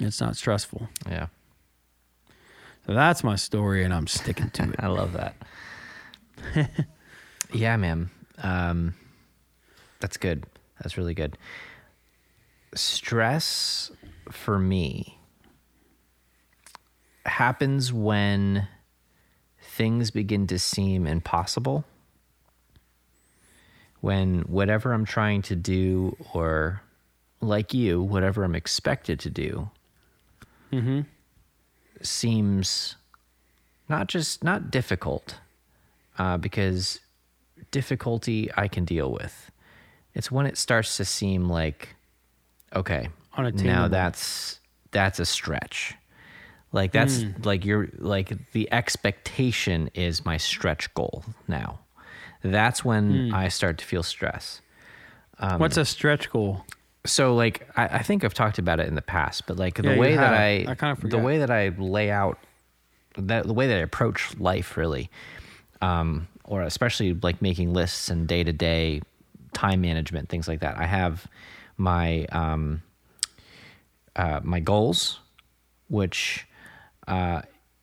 It's 0.00 0.20
not 0.20 0.36
stressful. 0.36 0.88
Yeah. 1.08 1.26
So 2.86 2.94
that's 2.94 3.24
my 3.24 3.36
story, 3.36 3.84
and 3.84 3.92
I'm 3.92 4.06
sticking 4.06 4.50
to 4.50 4.62
it. 4.70 4.76
I 4.78 4.86
love 4.86 5.12
that. 5.14 5.34
yeah, 7.52 7.76
man. 7.76 8.10
Um, 8.38 8.94
that's 10.00 10.16
good. 10.16 10.44
That's 10.80 10.96
really 10.96 11.14
good. 11.14 11.36
Stress 12.74 13.90
for 14.30 14.58
me 14.58 15.18
happens 17.24 17.92
when 17.92 18.68
things 19.76 20.10
begin 20.10 20.46
to 20.46 20.58
seem 20.58 21.06
impossible. 21.06 21.84
When 24.00 24.40
whatever 24.42 24.92
I'm 24.92 25.04
trying 25.04 25.42
to 25.42 25.56
do, 25.56 26.16
or 26.32 26.80
like 27.40 27.74
you, 27.74 28.02
whatever 28.02 28.42
I'm 28.42 28.54
expected 28.54 29.20
to 29.20 29.30
do, 29.30 29.70
mm-hmm. 30.72 31.00
seems 32.00 32.96
not 33.88 34.06
just 34.06 34.42
not 34.42 34.70
difficult, 34.70 35.36
uh, 36.18 36.38
because 36.38 37.00
difficulty 37.70 38.50
I 38.56 38.68
can 38.68 38.84
deal 38.84 39.12
with. 39.12 39.50
It's 40.14 40.30
when 40.30 40.46
it 40.46 40.56
starts 40.56 40.96
to 40.96 41.04
seem 41.04 41.50
like, 41.50 41.96
okay, 42.74 43.08
now 43.66 43.88
that's 43.88 44.60
that's 44.90 45.18
a 45.18 45.26
stretch. 45.26 45.94
Like 46.76 46.92
that's 46.92 47.20
mm. 47.20 47.46
like 47.46 47.64
you're 47.64 47.88
like 47.96 48.52
the 48.52 48.70
expectation 48.70 49.88
is 49.94 50.26
my 50.26 50.36
stretch 50.36 50.92
goal 50.92 51.24
now. 51.48 51.78
That's 52.42 52.84
when 52.84 53.30
mm. 53.30 53.32
I 53.32 53.48
start 53.48 53.78
to 53.78 53.84
feel 53.86 54.02
stress. 54.02 54.60
Um, 55.38 55.58
What's 55.58 55.78
a 55.78 55.86
stretch 55.86 56.28
goal? 56.30 56.66
So 57.06 57.34
like 57.34 57.66
I, 57.78 57.84
I, 57.86 58.02
think 58.02 58.24
I've 58.24 58.34
talked 58.34 58.58
about 58.58 58.78
it 58.78 58.88
in 58.88 58.94
the 58.94 59.00
past, 59.00 59.46
but 59.46 59.56
like 59.56 59.76
the 59.76 59.94
yeah, 59.94 59.98
way 59.98 60.16
that 60.16 60.34
I, 60.34 60.66
I 60.68 60.74
kind 60.74 60.96
of 61.02 61.08
the 61.08 61.16
way 61.16 61.38
that 61.38 61.50
I 61.50 61.68
lay 61.78 62.10
out 62.10 62.38
that 63.16 63.46
the 63.46 63.54
way 63.54 63.68
that 63.68 63.76
I 63.78 63.80
approach 63.80 64.36
life 64.36 64.76
really, 64.76 65.08
um, 65.80 66.28
or 66.44 66.60
especially 66.60 67.14
like 67.14 67.40
making 67.40 67.72
lists 67.72 68.10
and 68.10 68.28
day 68.28 68.44
to 68.44 68.52
day 68.52 69.00
time 69.54 69.80
management 69.80 70.28
things 70.28 70.46
like 70.46 70.60
that. 70.60 70.76
I 70.76 70.84
have 70.84 71.26
my 71.78 72.26
um, 72.32 72.82
uh, 74.14 74.40
my 74.42 74.60
goals, 74.60 75.20
which 75.88 76.46
uh, 77.06 77.42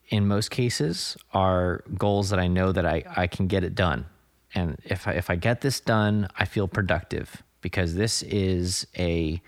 in 0.10 0.28
most 0.28 0.52
cases 0.52 1.18
are 1.34 1.84
goals 1.98 2.30
that 2.30 2.40
I 2.40 2.48
know 2.48 2.72
that 2.72 2.86
I, 2.86 3.04
I 3.16 3.28
can 3.28 3.48
get 3.48 3.64
it 3.64 3.76
done. 3.76 4.06
And 4.54 4.78
if 4.84 5.08
I, 5.08 5.14
if 5.14 5.30
I 5.30 5.36
get 5.36 5.62
this 5.62 5.80
done, 5.80 6.28
I 6.38 6.46
feel 6.46 6.68
productive 6.68 7.42
because 7.62 7.96
this 7.96 8.22
is 8.24 8.86
a 8.98 9.42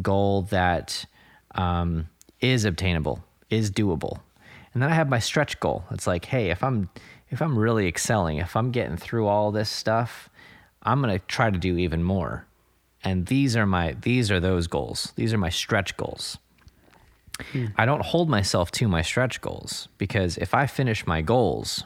goal 0.00 0.42
that 0.42 1.04
um, 1.54 2.08
is 2.40 2.64
obtainable, 2.64 3.22
is 3.50 3.70
doable. 3.70 4.20
And 4.72 4.82
then 4.82 4.90
I 4.90 4.94
have 4.94 5.08
my 5.08 5.18
stretch 5.18 5.58
goal. 5.60 5.84
It's 5.90 6.06
like, 6.06 6.26
hey, 6.26 6.50
if 6.50 6.62
I'm 6.62 6.90
if 7.28 7.42
I'm 7.42 7.58
really 7.58 7.88
excelling, 7.88 8.38
if 8.38 8.54
I'm 8.54 8.70
getting 8.70 8.96
through 8.96 9.26
all 9.26 9.50
this 9.50 9.68
stuff, 9.68 10.30
I'm 10.82 11.02
to 11.02 11.18
try 11.18 11.50
to 11.50 11.58
do 11.58 11.76
even 11.76 12.02
more. 12.02 12.46
And 13.02 13.26
these 13.26 13.56
are 13.56 13.66
my 13.66 13.96
these 14.00 14.30
are 14.30 14.40
those 14.40 14.66
goals. 14.66 15.12
These 15.16 15.32
are 15.32 15.38
my 15.38 15.48
stretch 15.48 15.96
goals. 15.96 16.38
Hmm. 17.52 17.66
I 17.76 17.86
don't 17.86 18.04
hold 18.04 18.28
myself 18.28 18.70
to 18.72 18.88
my 18.88 19.02
stretch 19.02 19.40
goals 19.40 19.88
because 19.98 20.38
if 20.38 20.54
I 20.54 20.66
finish 20.66 21.06
my 21.06 21.22
goals, 21.22 21.84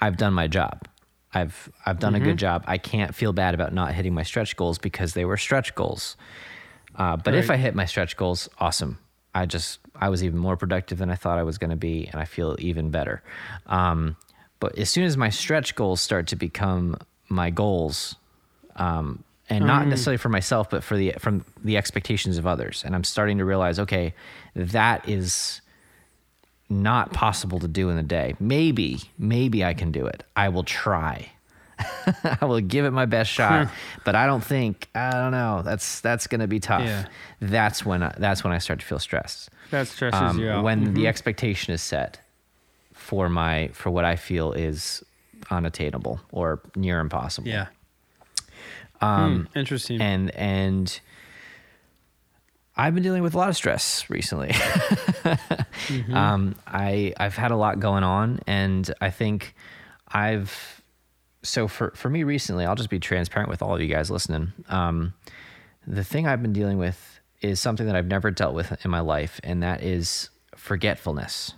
I've 0.00 0.16
done 0.16 0.32
my 0.32 0.46
job. 0.46 0.86
I've 1.34 1.70
I've 1.84 1.98
done 1.98 2.14
mm-hmm. 2.14 2.22
a 2.22 2.24
good 2.24 2.30
mm-hmm. 2.36 2.38
job. 2.38 2.64
I 2.66 2.78
can't 2.78 3.14
feel 3.14 3.32
bad 3.32 3.54
about 3.54 3.72
not 3.72 3.92
hitting 3.94 4.14
my 4.14 4.22
stretch 4.22 4.56
goals 4.56 4.78
because 4.78 5.14
they 5.14 5.24
were 5.24 5.36
stretch 5.36 5.74
goals. 5.74 6.16
Uh, 6.94 7.16
but 7.16 7.34
right. 7.34 7.42
if 7.42 7.50
I 7.50 7.56
hit 7.56 7.74
my 7.74 7.84
stretch 7.84 8.16
goals, 8.16 8.48
awesome. 8.58 8.98
I 9.34 9.46
just 9.46 9.80
I 9.94 10.08
was 10.08 10.24
even 10.24 10.38
more 10.38 10.56
productive 10.56 10.98
than 10.98 11.10
I 11.10 11.14
thought 11.14 11.38
I 11.38 11.42
was 11.42 11.58
going 11.58 11.70
to 11.70 11.76
be, 11.76 12.06
and 12.06 12.20
I 12.20 12.24
feel 12.24 12.56
even 12.58 12.90
better. 12.90 13.22
Um, 13.66 14.16
but 14.60 14.78
as 14.78 14.90
soon 14.90 15.04
as 15.04 15.16
my 15.16 15.28
stretch 15.28 15.74
goals 15.74 16.00
start 16.00 16.28
to 16.28 16.36
become 16.36 16.96
my 17.28 17.50
goals, 17.50 18.16
um, 18.76 19.22
and 19.50 19.64
not 19.64 19.86
mm. 19.86 19.88
necessarily 19.88 20.18
for 20.18 20.28
myself, 20.28 20.70
but 20.70 20.84
for 20.84 20.96
the 20.96 21.14
from 21.18 21.44
the 21.62 21.76
expectations 21.76 22.38
of 22.38 22.46
others. 22.46 22.82
And 22.84 22.94
I'm 22.94 23.04
starting 23.04 23.38
to 23.38 23.44
realize, 23.44 23.78
okay, 23.78 24.14
that 24.54 25.08
is 25.08 25.60
not 26.68 27.12
possible 27.12 27.58
to 27.60 27.68
do 27.68 27.88
in 27.88 27.96
the 27.96 28.02
day. 28.02 28.34
Maybe, 28.38 29.00
maybe 29.18 29.64
I 29.64 29.74
can 29.74 29.90
do 29.90 30.06
it. 30.06 30.22
I 30.36 30.50
will 30.50 30.64
try. 30.64 31.30
I 32.40 32.44
will 32.44 32.60
give 32.60 32.84
it 32.84 32.90
my 32.90 33.06
best 33.06 33.30
shot, 33.30 33.68
but 34.04 34.14
I 34.14 34.26
don't 34.26 34.42
think 34.42 34.88
I 34.94 35.12
don't 35.12 35.32
know. 35.32 35.62
That's 35.64 36.00
that's 36.00 36.26
going 36.26 36.40
to 36.40 36.48
be 36.48 36.60
tough. 36.60 36.82
Yeah. 36.82 37.06
That's 37.40 37.86
when 37.86 38.02
I, 38.02 38.14
that's 38.18 38.42
when 38.42 38.52
I 38.52 38.58
start 38.58 38.80
to 38.80 38.86
feel 38.86 38.98
stressed. 38.98 39.50
That 39.70 39.86
stresses 39.86 40.20
um, 40.20 40.38
you 40.40 40.50
out 40.50 40.64
when 40.64 40.86
mm-hmm. 40.86 40.94
the 40.94 41.06
expectation 41.06 41.72
is 41.72 41.80
set 41.80 42.20
for 42.92 43.28
my 43.28 43.68
for 43.72 43.90
what 43.90 44.04
I 44.04 44.16
feel 44.16 44.52
is 44.52 45.04
unattainable 45.50 46.20
or 46.32 46.60
near 46.74 47.00
impossible. 47.00 47.48
Yeah. 47.48 47.68
Um, 49.00 49.48
hmm, 49.52 49.58
interesting. 49.58 50.00
And 50.00 50.30
and 50.34 51.00
I've 52.76 52.94
been 52.94 53.02
dealing 53.02 53.22
with 53.22 53.34
a 53.34 53.38
lot 53.38 53.48
of 53.48 53.56
stress 53.56 54.08
recently. 54.08 54.48
mm-hmm. 54.52 56.14
um, 56.14 56.54
I 56.66 57.12
I've 57.18 57.36
had 57.36 57.50
a 57.50 57.56
lot 57.56 57.80
going 57.80 58.04
on, 58.04 58.40
and 58.46 58.92
I 59.00 59.10
think 59.10 59.54
I've 60.06 60.82
so 61.42 61.66
for 61.68 61.92
for 61.96 62.08
me 62.08 62.22
recently. 62.22 62.64
I'll 62.64 62.76
just 62.76 62.90
be 62.90 63.00
transparent 63.00 63.50
with 63.50 63.62
all 63.62 63.74
of 63.74 63.80
you 63.80 63.88
guys 63.88 64.10
listening. 64.10 64.52
Um, 64.68 65.14
the 65.86 66.04
thing 66.04 66.26
I've 66.26 66.42
been 66.42 66.52
dealing 66.52 66.78
with 66.78 67.20
is 67.40 67.60
something 67.60 67.86
that 67.86 67.96
I've 67.96 68.06
never 68.06 68.30
dealt 68.30 68.54
with 68.54 68.84
in 68.84 68.90
my 68.90 69.00
life, 69.00 69.40
and 69.42 69.62
that 69.62 69.82
is 69.82 70.30
forgetfulness. 70.54 71.54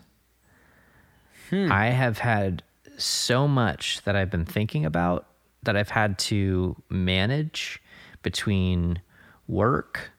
Hmm. 1.50 1.70
I 1.70 1.86
have 1.86 2.18
had 2.18 2.62
so 2.96 3.48
much 3.48 4.02
that 4.02 4.14
I've 4.14 4.30
been 4.30 4.44
thinking 4.44 4.84
about 4.84 5.26
that 5.62 5.76
I've 5.76 5.90
had 5.90 6.18
to 6.18 6.76
manage 6.88 7.82
between 8.22 9.00
work, 9.46 10.12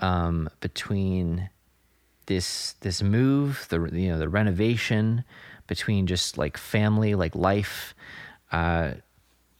um, 0.00 0.48
between 0.60 1.48
this 2.26 2.74
this 2.80 3.02
move, 3.02 3.66
the 3.68 3.88
you 3.92 4.10
know 4.10 4.18
the 4.18 4.28
renovation, 4.28 5.24
between 5.66 6.06
just 6.06 6.38
like 6.38 6.56
family, 6.56 7.14
like 7.14 7.34
life, 7.34 7.94
uh, 8.52 8.92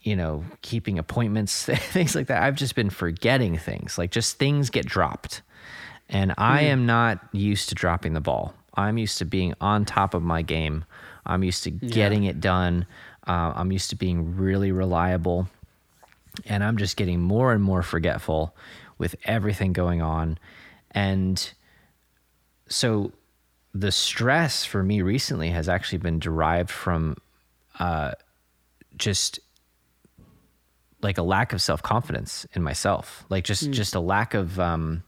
you 0.01 0.17
know, 0.17 0.45
keeping 0.63 0.99
appointments, 0.99 1.65
things 1.67 2.15
like 2.15 2.29
that. 2.29 2.43
I've 2.43 2.57
just 2.57 2.75
been 2.75 2.91
forgetting 2.91 3.59
things, 3.59 3.99
like 3.99 4.11
just 4.11 4.39
things 4.39 4.71
get 4.71 4.87
dropped, 4.87 5.43
and 6.09 6.35
I 6.39 6.61
hmm. 6.61 6.67
am 6.67 6.87
not 6.87 7.21
used 7.33 7.69
to 7.71 7.75
dropping 7.75 8.15
the 8.15 8.21
ball. 8.21 8.55
I'm 8.77 8.99
used 8.99 9.19
to 9.19 9.25
being 9.25 9.55
on 9.61 9.85
top 9.85 10.15
of 10.15 10.23
my 10.23 10.43
game. 10.43 10.85
I'm 11.27 11.43
used 11.43 11.65
to 11.65 11.71
getting 11.71 12.25
yeah. 12.25 12.31
it 12.31 12.41
done. 12.41 12.87
Uh, 13.27 13.53
I'm 13.55 13.73
used 13.73 13.91
to 13.91 13.97
being 13.97 14.37
really 14.37 14.73
reliable, 14.73 15.49
and 16.47 16.63
I'm 16.63 16.77
just 16.77 16.97
getting 16.97 17.21
more 17.21 17.53
and 17.53 17.63
more 17.63 17.83
forgetful 17.83 18.55
with 18.99 19.17
everything 19.25 19.73
going 19.73 20.03
on. 20.03 20.39
And 20.91 21.53
so 22.69 23.13
the 23.75 23.91
stress 23.91 24.65
for 24.65 24.83
me 24.83 25.03
recently 25.03 25.51
has 25.51 25.69
actually 25.69 25.99
been 25.99 26.19
derived 26.19 26.71
from 26.71 27.17
uh, 27.79 28.13
just 28.97 29.41
like 31.03 31.19
a 31.19 31.23
lack 31.23 31.53
of 31.53 31.61
self 31.61 31.83
confidence 31.83 32.47
in 32.53 32.63
myself, 32.63 33.25
like 33.29 33.45
just 33.45 33.69
mm. 33.69 33.73
just 33.73 33.95
a 33.95 34.01
lack 34.01 34.35
of 34.35 34.59
um, 34.61 35.03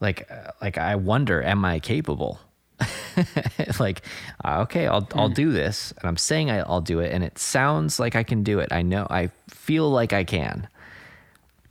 like 0.00 0.30
uh, 0.30 0.50
like 0.60 0.78
I 0.78 0.96
wonder, 0.96 1.42
am 1.42 1.64
I 1.64 1.80
capable? 1.80 2.40
like, 3.80 4.02
uh, 4.44 4.60
okay, 4.62 4.86
I'll 4.86 5.08
I'll 5.14 5.28
hmm. 5.28 5.34
do 5.34 5.52
this, 5.52 5.92
and 5.98 6.08
I'm 6.08 6.16
saying 6.16 6.50
I, 6.50 6.60
I'll 6.60 6.80
do 6.80 7.00
it, 7.00 7.12
and 7.12 7.22
it 7.22 7.38
sounds 7.38 8.00
like 8.00 8.16
I 8.16 8.22
can 8.22 8.42
do 8.42 8.58
it. 8.58 8.72
I 8.72 8.82
know, 8.82 9.06
I 9.08 9.30
feel 9.48 9.90
like 9.90 10.12
I 10.12 10.24
can, 10.24 10.68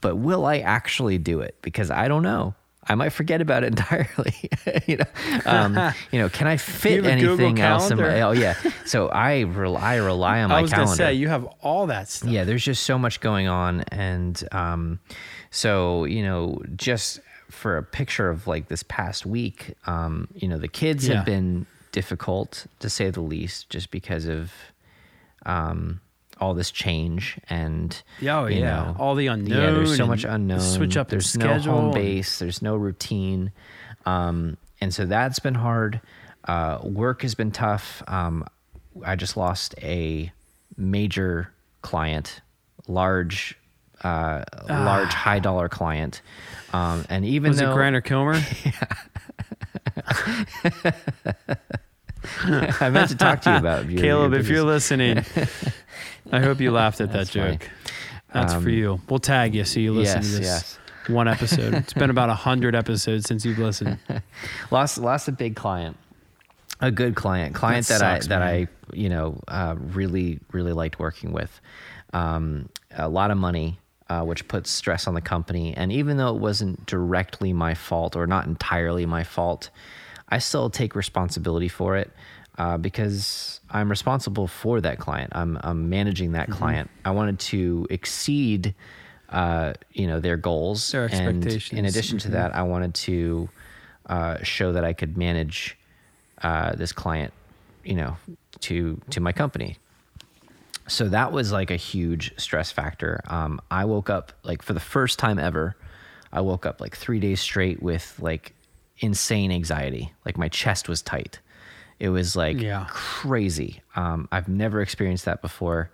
but 0.02 0.16
will 0.16 0.46
I 0.46 0.60
actually 0.60 1.18
do 1.18 1.42
it? 1.42 1.58
Because 1.62 1.92
I 1.92 2.08
don't 2.08 2.24
know. 2.24 2.56
I 2.86 2.96
might 2.96 3.10
forget 3.10 3.42
about 3.42 3.64
it 3.64 3.68
entirely. 3.80 4.34
you 4.88 4.98
know, 4.98 5.06
um, 5.46 5.94
you 6.12 6.20
know, 6.20 6.30
can 6.30 6.48
I 6.48 6.58
fit 6.58 7.06
anything 7.06 7.60
else 7.60 7.92
in 7.92 7.98
my? 7.98 8.22
Oh 8.22 8.32
yeah. 8.32 8.56
So 8.86 9.08
I 9.08 9.42
rely 9.42 9.96
rely 9.96 10.42
on 10.42 10.50
my 10.50 10.56
calendar. 10.56 10.58
I 10.58 10.62
was 10.62 10.72
calendar. 10.72 10.96
say 10.96 11.14
you 11.14 11.30
have 11.30 11.46
all 11.62 11.88
that 11.88 12.10
stuff. 12.10 12.30
Yeah, 12.30 12.44
there's 12.44 12.64
just 12.64 12.84
so 12.84 12.98
much 12.98 13.20
going 13.20 13.48
on, 13.48 13.82
and 13.92 14.42
um, 14.52 15.00
so 15.52 16.06
you 16.06 16.24
know, 16.24 16.62
just 16.76 17.20
for 17.54 17.78
a 17.78 17.84
picture 17.84 18.30
of 18.30 18.48
like 18.48 18.68
this 18.68 18.84
past 18.84 19.26
week, 19.26 19.74
um, 19.86 20.28
you 20.36 20.48
know, 20.48 20.58
the 20.58 20.68
kids 20.68 21.08
Yeah. 21.08 21.18
have 21.18 21.26
been 21.26 21.66
difficult 21.92 22.66
to 22.80 22.90
say 22.90 23.10
the 23.12 23.22
least, 23.22 23.70
just 23.70 23.92
because 23.92 24.26
of 24.26 24.52
um, 25.46 26.02
all 26.40 26.54
this 26.54 26.72
change 26.72 27.38
and 27.50 28.02
Yeah, 28.20 28.40
oh, 28.42 28.46
you 28.48 28.60
yeah. 28.62 28.76
know, 28.84 28.96
All 29.00 29.16
the 29.16 29.28
unknown. 29.28 29.58
Yeah, 29.62 29.72
there's 29.72 29.96
so 29.96 30.08
much 30.08 30.24
unknown. 30.24 30.60
Switch 30.60 30.98
up 30.98 31.08
the 31.10 31.16
There's 31.16 31.38
no 31.38 31.46
schedule. 31.46 31.74
home 31.74 31.94
base. 31.94 32.40
There's 32.40 32.62
no 32.62 32.76
routine, 32.76 33.52
um, 34.06 34.58
and 34.82 34.94
so 34.94 35.06
that's 35.06 35.40
been 35.40 35.56
hard. 35.56 36.02
Uh, 36.46 36.80
work 36.84 37.22
has 37.22 37.36
been 37.36 37.52
tough. 37.52 38.02
Um, 38.08 38.46
I 39.06 39.16
just 39.16 39.38
lost 39.38 39.76
a 39.82 40.32
major 40.76 41.52
client, 41.82 42.42
large, 42.88 43.58
uh, 44.04 44.44
large 44.70 45.14
high 45.14 45.40
dollar 45.40 45.70
client, 45.70 46.22
um, 46.74 47.06
and 47.10 47.26
even 47.26 47.50
Was 47.52 47.62
it 47.62 47.66
though 47.66 47.74
Grant 47.74 47.96
or 47.96 48.02
Kilmer? 48.02 48.42
I 52.46 52.90
meant 52.90 53.10
to 53.10 53.16
talk 53.18 53.42
to 53.42 53.52
you 53.52 53.58
about 53.58 53.90
your- 53.90 54.02
Caleb, 54.02 54.32
your 54.32 54.42
if 54.42 54.48
you're 54.48 54.64
listening, 54.64 55.24
I 56.32 56.40
hope 56.40 56.60
you 56.62 56.72
laughed 56.72 57.02
at 57.02 57.12
that 57.14 57.28
funny. 57.28 57.58
joke. 57.58 57.70
That's 58.34 58.54
for 58.54 58.60
Um, 58.60 58.70
you. 58.70 59.02
We'll 59.10 59.20
tag 59.20 59.54
you 59.54 59.64
so 59.66 59.80
you 59.80 59.94
listen 59.94 60.22
yes, 60.22 60.32
to 60.32 60.38
this 60.38 60.46
yes. 60.46 60.80
one 61.08 61.28
episode. 61.28 61.74
It's 61.76 61.94
been 61.94 62.10
about 62.10 62.30
a 62.30 62.34
hundred 62.34 62.76
episodes 62.76 63.28
since 63.28 63.46
you've 63.46 63.60
listened. 63.60 64.00
lost 64.72 64.98
lost 64.98 65.28
a 65.28 65.32
big 65.32 65.56
client 65.56 65.98
a 66.82 66.90
good 66.92 67.16
client 67.16 67.54
client 67.56 67.86
That 67.88 68.00
that, 68.00 68.24
sucks, 68.24 68.26
i 68.26 68.30
that 68.30 68.40
man. 68.40 68.68
i 68.92 68.96
you 68.96 69.08
know 69.08 69.40
uh, 69.48 69.76
really 69.78 70.40
really 70.52 70.74
liked 70.74 70.98
working 71.00 71.32
with 71.32 71.62
um, 72.14 72.68
a 72.98 73.08
lot 73.08 73.30
of 73.32 73.38
money 73.38 73.80
uh, 74.14 74.24
which 74.30 74.44
puts 74.54 74.70
stress 74.82 75.04
on 75.10 75.14
the 75.20 75.26
company 75.36 75.68
and 75.80 75.92
even 75.92 76.14
though 76.18 76.34
it 76.36 76.40
wasn't 76.50 76.76
directly 76.96 77.52
my 77.66 77.74
fault 77.88 78.16
or 78.20 78.26
not 78.36 78.44
entirely 78.54 79.06
my 79.18 79.24
fault 79.36 79.70
i 80.36 80.38
still 80.50 80.70
take 80.70 80.92
responsibility 81.04 81.70
for 81.80 81.92
it 82.02 82.10
uh, 82.62 82.78
because 82.88 83.60
i'm 83.78 83.90
responsible 83.90 84.48
for 84.62 84.76
that 84.82 84.98
client 85.06 85.30
i'm, 85.42 85.52
I'm 85.70 85.82
managing 85.90 86.32
that 86.34 86.48
Mm-hmm. 86.50 86.60
client 86.60 86.88
i 87.06 87.12
wanted 87.20 87.38
to 87.54 87.88
exceed 87.90 88.62
uh, 89.30 89.74
you 90.00 90.08
know 90.10 90.20
their 90.20 90.38
goals 90.38 90.92
Their 90.92 91.06
and 91.06 91.46
in 91.48 91.54
expectations. 91.54 91.88
addition 91.92 92.18
to 92.20 92.30
that 92.38 92.50
i 92.56 92.64
wanted 92.74 92.94
to 93.10 93.50
uh, 94.16 94.38
show 94.44 94.74
that 94.74 94.84
I 94.84 94.94
could 94.94 95.18
manage 95.18 95.78
uh, 96.42 96.76
this 96.76 96.92
client, 96.92 97.32
you 97.86 97.96
know, 97.96 98.18
to 98.68 99.00
to 99.12 99.20
my 99.22 99.32
company. 99.32 99.78
So 100.88 101.08
that 101.10 101.32
was 101.32 101.52
like 101.52 101.72
a 101.72 101.76
huge 101.78 102.34
stress 102.40 102.72
factor. 102.72 103.22
Um, 103.28 103.62
I 103.72 103.86
woke 103.86 104.10
up 104.10 104.34
like 104.44 104.62
for 104.62 104.74
the 104.74 104.80
first 104.80 105.18
time 105.20 105.40
ever. 105.40 105.76
I 106.32 106.42
woke 106.42 106.66
up 106.66 106.82
like 106.82 106.96
three 106.96 107.20
days 107.20 107.40
straight 107.40 107.82
with 107.82 108.16
like 108.20 108.54
insane 109.00 109.52
anxiety. 109.52 110.14
Like 110.26 110.38
my 110.38 110.50
chest 110.50 110.90
was 110.90 111.02
tight. 111.02 111.40
It 112.00 112.10
was 112.10 112.36
like 112.36 112.60
Yeah. 112.60 112.88
crazy. 112.90 113.82
Um, 113.96 114.28
I've 114.32 114.48
never 114.50 114.82
experienced 114.82 115.26
that 115.26 115.42
before. 115.42 115.90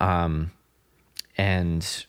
Um, 0.00 0.52
and 1.36 2.06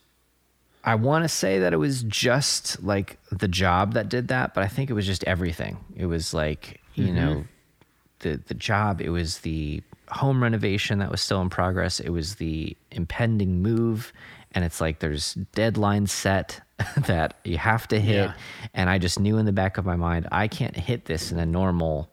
I 0.83 0.95
want 0.95 1.23
to 1.25 1.29
say 1.29 1.59
that 1.59 1.73
it 1.73 1.77
was 1.77 2.03
just 2.03 2.81
like 2.81 3.17
the 3.29 3.47
job 3.47 3.93
that 3.93 4.07
did 4.09 4.29
that, 4.29 4.53
but 4.53 4.63
I 4.63 4.67
think 4.67 4.89
it 4.89 4.93
was 4.93 5.05
just 5.05 5.23
everything. 5.25 5.77
It 5.95 6.05
was 6.05 6.33
like, 6.33 6.79
you 6.93 7.11
know, 7.11 7.43
the 8.19 8.39
the 8.47 8.53
job, 8.53 9.01
it 9.01 9.09
was 9.09 9.39
the 9.39 9.81
home 10.09 10.41
renovation 10.41 10.99
that 10.99 11.11
was 11.11 11.21
still 11.21 11.41
in 11.41 11.49
progress, 11.49 11.99
it 11.99 12.09
was 12.09 12.35
the 12.35 12.75
impending 12.91 13.61
move, 13.61 14.13
and 14.53 14.63
it's 14.63 14.79
like 14.81 14.99
there's 14.99 15.35
deadlines 15.55 16.09
set 16.09 16.61
that 17.07 17.35
you 17.43 17.57
have 17.57 17.87
to 17.89 17.99
hit, 17.99 18.15
Yeah. 18.29 18.33
and 18.73 18.89
I 18.89 18.97
just 18.99 19.19
knew 19.19 19.37
in 19.37 19.45
the 19.45 19.51
back 19.51 19.77
of 19.77 19.85
my 19.85 19.95
mind 19.95 20.27
I 20.31 20.47
can't 20.47 20.75
hit 20.75 21.05
this 21.05 21.31
in 21.31 21.39
a 21.39 21.45
normal 21.45 22.09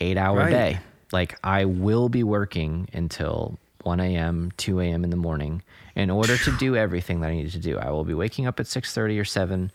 8-hour 0.00 0.36
Right. 0.36 0.50
day. 0.50 0.78
Like 1.12 1.38
I 1.42 1.64
will 1.64 2.08
be 2.08 2.22
working 2.22 2.88
until 2.92 3.58
1 3.84 4.00
a.m., 4.00 4.52
2 4.56 4.80
a.m. 4.80 5.04
in 5.04 5.10
the 5.10 5.16
morning 5.16 5.62
in 5.94 6.10
order 6.10 6.36
to 6.36 6.50
do 6.58 6.76
everything 6.84 7.20
that 7.20 7.28
I 7.30 7.34
need 7.36 7.50
to 7.52 7.58
do. 7.58 7.78
I 7.78 7.90
will 7.90 8.04
be 8.04 8.14
waking 8.14 8.46
up 8.46 8.60
at 8.60 8.66
6:30 8.66 9.18
or 9.20 9.24
7 9.24 9.70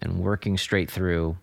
and 0.00 0.18
working 0.18 0.56
straight 0.58 0.90
through. 0.90 1.36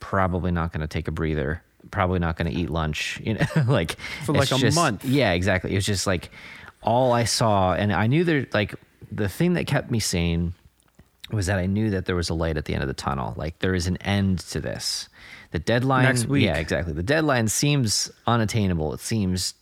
Probably 0.00 0.50
not 0.50 0.72
going 0.72 0.80
to 0.80 0.88
take 0.88 1.06
a 1.06 1.12
breather. 1.12 1.62
Probably 1.90 2.18
not 2.18 2.36
going 2.36 2.50
to 2.50 2.56
eat 2.58 2.70
lunch. 2.70 3.20
You 3.22 3.34
know, 3.34 3.46
like 3.66 3.96
For 4.24 4.32
like 4.32 4.50
a 4.52 4.56
just- 4.56 4.74
month. 4.76 5.04
Yeah, 5.04 5.32
exactly. 5.32 5.72
It 5.72 5.76
was 5.76 5.86
just 5.86 6.06
like 6.06 6.30
all 6.82 7.12
I 7.12 7.24
saw, 7.24 7.74
and 7.74 7.92
I 7.92 8.06
knew 8.06 8.24
there. 8.24 8.46
Like 8.52 8.74
the 9.10 9.28
thing 9.28 9.54
that 9.54 9.66
kept 9.66 9.90
me 9.90 10.00
sane 10.00 10.54
was 11.30 11.46
that 11.46 11.58
I 11.58 11.66
knew 11.66 11.90
that 11.90 12.06
there 12.06 12.16
was 12.16 12.28
a 12.30 12.34
light 12.34 12.56
at 12.56 12.64
the 12.66 12.74
end 12.74 12.82
of 12.82 12.88
the 12.88 12.94
tunnel. 12.94 13.34
Like 13.36 13.58
there 13.60 13.74
is 13.74 13.86
an 13.86 13.96
end 13.98 14.40
to 14.50 14.60
this. 14.60 15.08
The 15.50 15.58
deadline 15.58 16.04
Next 16.04 16.26
week. 16.26 16.44
Yeah, 16.44 16.56
exactly. 16.56 16.92
The 16.94 17.02
deadline 17.02 17.48
seems 17.48 18.10
unattainable. 18.26 18.94
It 18.94 19.00
seems 19.00 19.54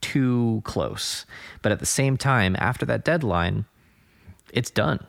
too 0.00 0.60
close. 0.64 1.26
But 1.62 1.72
at 1.72 1.80
the 1.80 1.86
same 1.86 2.16
time, 2.16 2.54
after 2.58 2.86
that 2.86 3.04
deadline, 3.04 3.64
it's 4.52 4.70
done. 4.70 5.04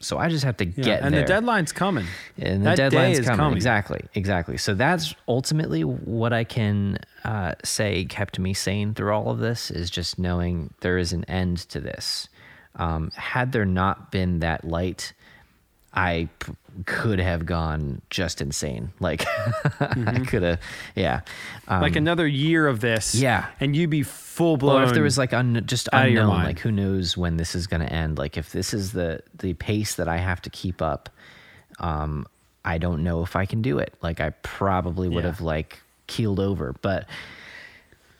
So 0.00 0.18
I 0.18 0.28
just 0.28 0.44
have 0.44 0.56
to 0.58 0.66
Yeah, 0.66 0.84
get 0.84 1.02
and 1.02 1.14
there. 1.14 1.22
the 1.22 1.26
deadline's 1.26 1.72
coming. 1.72 2.06
And 2.38 2.60
the 2.60 2.70
that 2.70 2.76
deadline's 2.76 3.20
is 3.20 3.26
coming. 3.26 3.38
coming. 3.38 3.56
Exactly. 3.56 4.00
Exactly. 4.14 4.56
So 4.58 4.74
that's 4.74 5.14
ultimately 5.26 5.84
what 5.84 6.32
I 6.32 6.44
can 6.44 6.98
uh, 7.24 7.52
say 7.64 8.04
kept 8.04 8.38
me 8.38 8.52
sane 8.54 8.92
through 8.94 9.12
all 9.12 9.30
of 9.30 9.38
this 9.38 9.70
is 9.70 9.88
just 9.88 10.18
knowing 10.18 10.72
there 10.80 10.98
is 10.98 11.12
an 11.12 11.24
end 11.24 11.58
to 11.70 11.80
this. 11.80 12.28
Um, 12.76 13.10
had 13.14 13.52
there 13.52 13.64
not 13.64 14.10
been 14.12 14.40
that 14.40 14.64
light, 14.66 15.14
I 15.96 16.28
p- 16.40 16.52
could 16.84 17.18
have 17.18 17.46
gone 17.46 18.02
just 18.10 18.42
insane. 18.42 18.92
Like 19.00 19.24
I 19.80 20.22
could 20.26 20.42
have, 20.42 20.60
yeah. 20.94 21.22
Um, 21.66 21.80
like 21.80 21.96
another 21.96 22.26
year 22.26 22.66
of 22.68 22.80
this. 22.80 23.14
Yeah. 23.14 23.46
And 23.60 23.74
you'd 23.74 23.88
be 23.90 24.02
full 24.02 24.58
blown. 24.58 24.82
or 24.82 24.84
if 24.84 24.92
there 24.92 25.02
was 25.02 25.16
like 25.16 25.32
un- 25.32 25.62
just 25.66 25.88
out 25.94 26.06
of 26.06 26.12
your 26.12 26.22
unknown, 26.24 26.44
like 26.44 26.58
who 26.58 26.70
knows 26.70 27.16
when 27.16 27.38
this 27.38 27.54
is 27.54 27.66
going 27.66 27.80
to 27.80 27.90
end? 27.90 28.18
Like 28.18 28.36
if 28.36 28.52
this 28.52 28.74
is 28.74 28.92
the 28.92 29.20
the 29.38 29.54
pace 29.54 29.94
that 29.94 30.06
I 30.06 30.18
have 30.18 30.42
to 30.42 30.50
keep 30.50 30.82
up, 30.82 31.08
um, 31.78 32.26
I 32.64 32.76
don't 32.78 33.02
know 33.02 33.22
if 33.22 33.36
I 33.36 33.46
can 33.46 33.62
do 33.62 33.78
it. 33.78 33.94
Like 34.02 34.20
I 34.20 34.30
probably 34.42 35.08
would 35.08 35.24
Yeah. 35.24 35.30
have 35.30 35.40
like 35.40 35.80
keeled 36.08 36.38
over, 36.40 36.74
but 36.82 37.08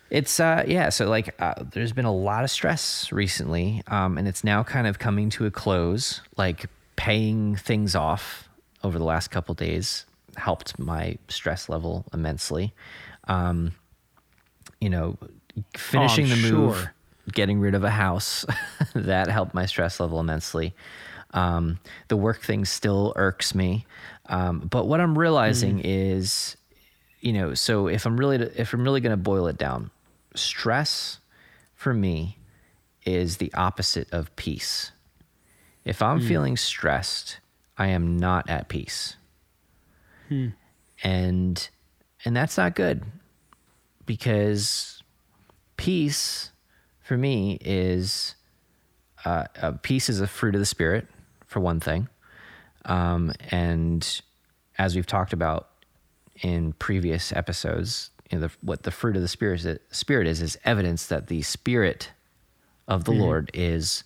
it's 0.09 0.39
uh 0.41 0.64
yeah. 0.66 0.89
So 0.89 1.09
like 1.11 1.35
uh, 1.43 1.55
there's 1.72 1.93
been 1.93 2.05
a 2.05 2.14
lot 2.14 2.43
of 2.45 2.51
stress 2.51 3.11
recently, 3.12 3.83
um, 3.89 4.16
and 4.18 4.27
it's 4.29 4.45
now 4.45 4.62
kind 4.62 4.87
of 4.87 4.99
coming 4.99 5.29
to 5.31 5.47
a 5.47 5.51
close. 5.51 6.22
Like 6.37 6.66
paying 6.97 7.57
things 7.57 7.94
off 7.94 8.49
over 8.82 8.99
the 8.99 9.05
last 9.05 9.28
couple 9.28 9.55
days 9.55 10.07
helped 10.36 10.78
my 10.78 11.16
stress 11.28 11.68
level 11.68 12.05
immensely. 12.12 12.72
Um, 13.28 13.72
you 14.80 14.90
know, 14.90 15.18
finishing 15.76 16.28
the 16.28 16.36
move, 16.36 16.76
sure. 16.76 16.94
getting 17.32 17.61
rid 17.61 17.74
of 17.74 17.84
a 17.84 17.90
house, 17.90 18.44
that 18.94 19.28
helped 19.28 19.55
my 19.55 19.66
stress 19.66 20.01
level 20.01 20.20
immensely. 20.20 20.74
Um, 21.32 21.80
the 22.09 22.16
work 22.16 22.42
thing 22.42 22.64
still 22.64 23.12
irks 23.16 23.55
me, 23.55 23.86
um, 24.26 24.61
but 24.61 24.86
what 24.86 25.01
I'm 25.01 25.18
realizing 25.18 25.80
is, 25.84 26.57
you 27.20 27.32
know, 27.32 27.55
so 27.55 27.88
if 27.88 28.07
I'm 28.07 28.16
really 28.16 28.36
if 28.36 28.72
I'm 28.72 28.84
really 28.84 29.01
going 29.01 29.11
to 29.11 29.16
boil 29.16 29.47
it 29.47 29.59
down, 29.59 29.90
stress 30.34 31.18
for 31.74 31.92
me 31.92 32.38
is 33.05 33.36
the 33.36 33.53
opposite 33.55 34.12
of 34.12 34.34
peace. 34.36 34.92
If 35.87 36.03
I'm 36.03 36.18
feeling 36.20 36.57
stressed, 36.57 37.39
I 37.78 37.87
am 37.87 38.16
not 38.18 38.51
at 38.51 38.68
peace. 38.68 39.16
And 41.05 41.68
and 42.24 42.37
that's 42.37 42.57
not 42.57 42.74
good 42.74 43.05
because 44.05 45.03
peace 45.76 46.51
for 47.03 47.16
me 47.16 47.59
is 47.61 48.34
uh, 49.24 49.45
uh, 49.62 49.72
peace 49.82 50.09
is 50.09 50.20
a 50.20 50.26
fruit 50.26 50.57
of 50.57 50.61
the 50.61 50.66
spirit 50.66 51.07
for 51.47 51.61
one 51.61 51.78
thing. 51.78 52.09
Um, 52.84 53.32
and 53.51 54.20
as 54.78 54.97
we've 54.97 55.07
talked 55.07 55.32
about 55.32 55.68
in 56.43 56.72
previous 56.74 57.32
episodes 57.32 58.11
you 58.30 58.39
know, 58.39 58.49
the, 58.49 58.53
what 58.61 58.82
the 58.82 58.91
fruit 58.91 59.14
of 59.14 59.22
the 59.22 59.28
spirit 59.28 59.64
is, 59.64 59.78
spirit 59.91 60.26
is 60.26 60.43
is 60.43 60.59
evidence 60.64 61.07
that 61.07 61.28
the 61.28 61.43
spirit 61.43 62.11
of 62.89 63.05
the 63.05 63.12
lord 63.12 63.51
is 63.55 64.03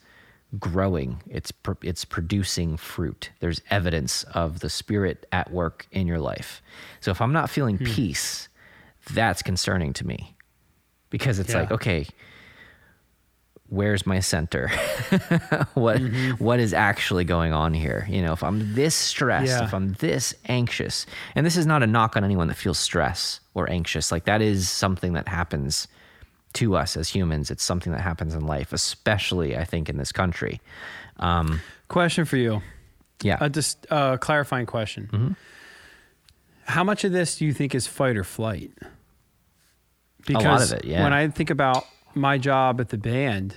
growing. 0.59 1.23
It's 1.29 1.53
pr- 1.53 1.73
it's 1.83 2.05
producing 2.05 2.77
fruit. 2.77 3.31
There's 3.41 3.61
evidence 3.71 4.25
of 4.35 4.61
the 4.61 4.71
spirit 4.71 5.27
at 5.31 5.51
work 5.51 5.87
in 5.93 6.07
your 6.07 6.19
life. 6.19 6.61
So 7.01 7.11
if 7.11 7.21
i'm 7.21 7.33
not 7.33 7.51
feeling 7.51 7.79
hmm. 7.79 7.85
peace 7.85 8.49
that's 9.13 9.43
concerning 9.43 9.93
to 9.95 10.07
me. 10.07 10.37
Because 11.11 11.39
it's 11.39 11.53
Yeah. 11.53 11.61
like 11.61 11.73
okay 11.73 12.07
where's 13.71 14.05
my 14.05 14.19
center? 14.19 14.69
What 15.75 15.99
mm-hmm. 15.99 16.45
what 16.45 16.59
is 16.59 16.75
actually 16.75 17.25
going 17.25 17.53
on 17.53 17.73
here? 17.73 18.07
You 18.11 18.23
know 18.23 18.33
if 18.33 18.43
i'm 18.43 18.75
this 18.75 18.95
stressed 18.95 19.47
Yeah. 19.47 19.65
if 19.65 19.73
i'm 19.73 19.93
this 19.95 20.35
anxious 20.47 21.07
and 21.35 21.47
this 21.47 21.57
is 21.57 21.67
not 21.67 21.83
a 21.83 21.87
knock 21.87 22.17
on 22.17 22.25
anyone 22.25 22.49
that 22.49 22.57
feels 22.57 22.79
stress 22.79 23.41
or 23.55 23.71
anxious. 23.71 24.11
Like 24.11 24.25
that 24.25 24.43
is 24.43 24.69
something 24.69 25.13
that 25.13 25.29
happens 25.29 25.87
to 26.53 26.77
us 26.77 26.97
as 26.97 27.09
humans 27.09 27.51
it's 27.51 27.63
something 27.63 27.93
that 27.93 28.01
happens 28.01 28.35
in 28.35 28.47
life 28.47 28.73
especially 28.73 29.57
i 29.57 29.65
think 29.65 29.89
in 29.89 29.97
this 29.97 30.13
country 30.13 30.61
um, 31.21 31.61
Question 31.89 32.25
for 32.25 32.37
you. 32.37 32.63
Yeah. 33.23 33.39
Uh, 33.41 33.49
just 33.49 33.85
a 33.87 33.95
uh, 33.95 34.17
clarifying 34.17 34.67
question. 34.67 35.11
Mm-hmm. 35.13 35.33
How 36.65 36.85
much 36.85 37.05
of 37.05 37.13
this 37.13 37.37
do 37.37 37.45
you 37.45 37.53
think 37.53 37.75
is 37.75 37.87
fight 37.87 38.17
or 38.17 38.25
flight? 38.25 38.71
Because 40.27 40.45
lot 40.45 40.63
of 40.63 40.73
it, 40.73 40.85
yeah. 40.85 41.03
when 41.03 41.13
I 41.13 41.27
think 41.29 41.51
about 41.51 41.85
my 42.15 42.39
job 42.39 42.81
at 42.81 42.91
the 42.91 42.97
band, 42.97 43.57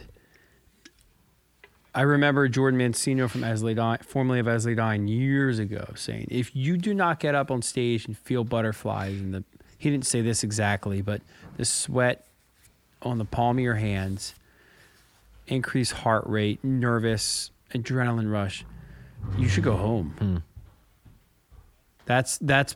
I 1.94 2.02
remember 2.02 2.48
Jordan 2.48 2.80
Mancino 2.80 3.30
from 3.30 3.44
As 3.44 3.62
I 3.62 3.68
Lay 3.68 3.74
Dying, 3.76 4.00
formerly 4.02 4.40
of 4.40 4.48
As 4.48 4.66
I 4.66 4.72
Lay 4.72 4.76
Dying, 4.76 5.08
years 5.08 5.60
ago 5.60 5.86
saying, 5.96 6.28
if 6.32 6.56
you 6.56 6.78
do 6.78 6.94
not 6.94 7.20
get 7.20 7.36
up 7.36 7.52
on 7.52 7.62
stage 7.62 8.08
and 8.08 8.18
feel 8.18 8.44
butterflies 8.44 9.20
and 9.20 9.34
the 9.34 9.44
he 9.78 9.92
didn't 9.92 10.06
say 10.06 10.22
this 10.22 10.44
exactly, 10.44 11.02
but 11.02 11.22
the 11.58 11.66
sweat 11.66 12.26
on 13.04 13.18
the 13.18 13.26
palm 13.26 13.58
of 13.58 13.64
your 13.64 13.76
hands, 13.76 14.34
increased 15.48 15.92
heart 15.94 16.26
rate, 16.26 16.64
nervous, 16.64 17.52
adrenaline 17.74 18.32
rush, 18.32 18.66
you 19.38 19.48
should 19.48 19.64
go 19.64 19.76
home. 19.76 20.16
Hmm. 20.20 20.38
That's 22.06 22.38
that's 22.40 22.76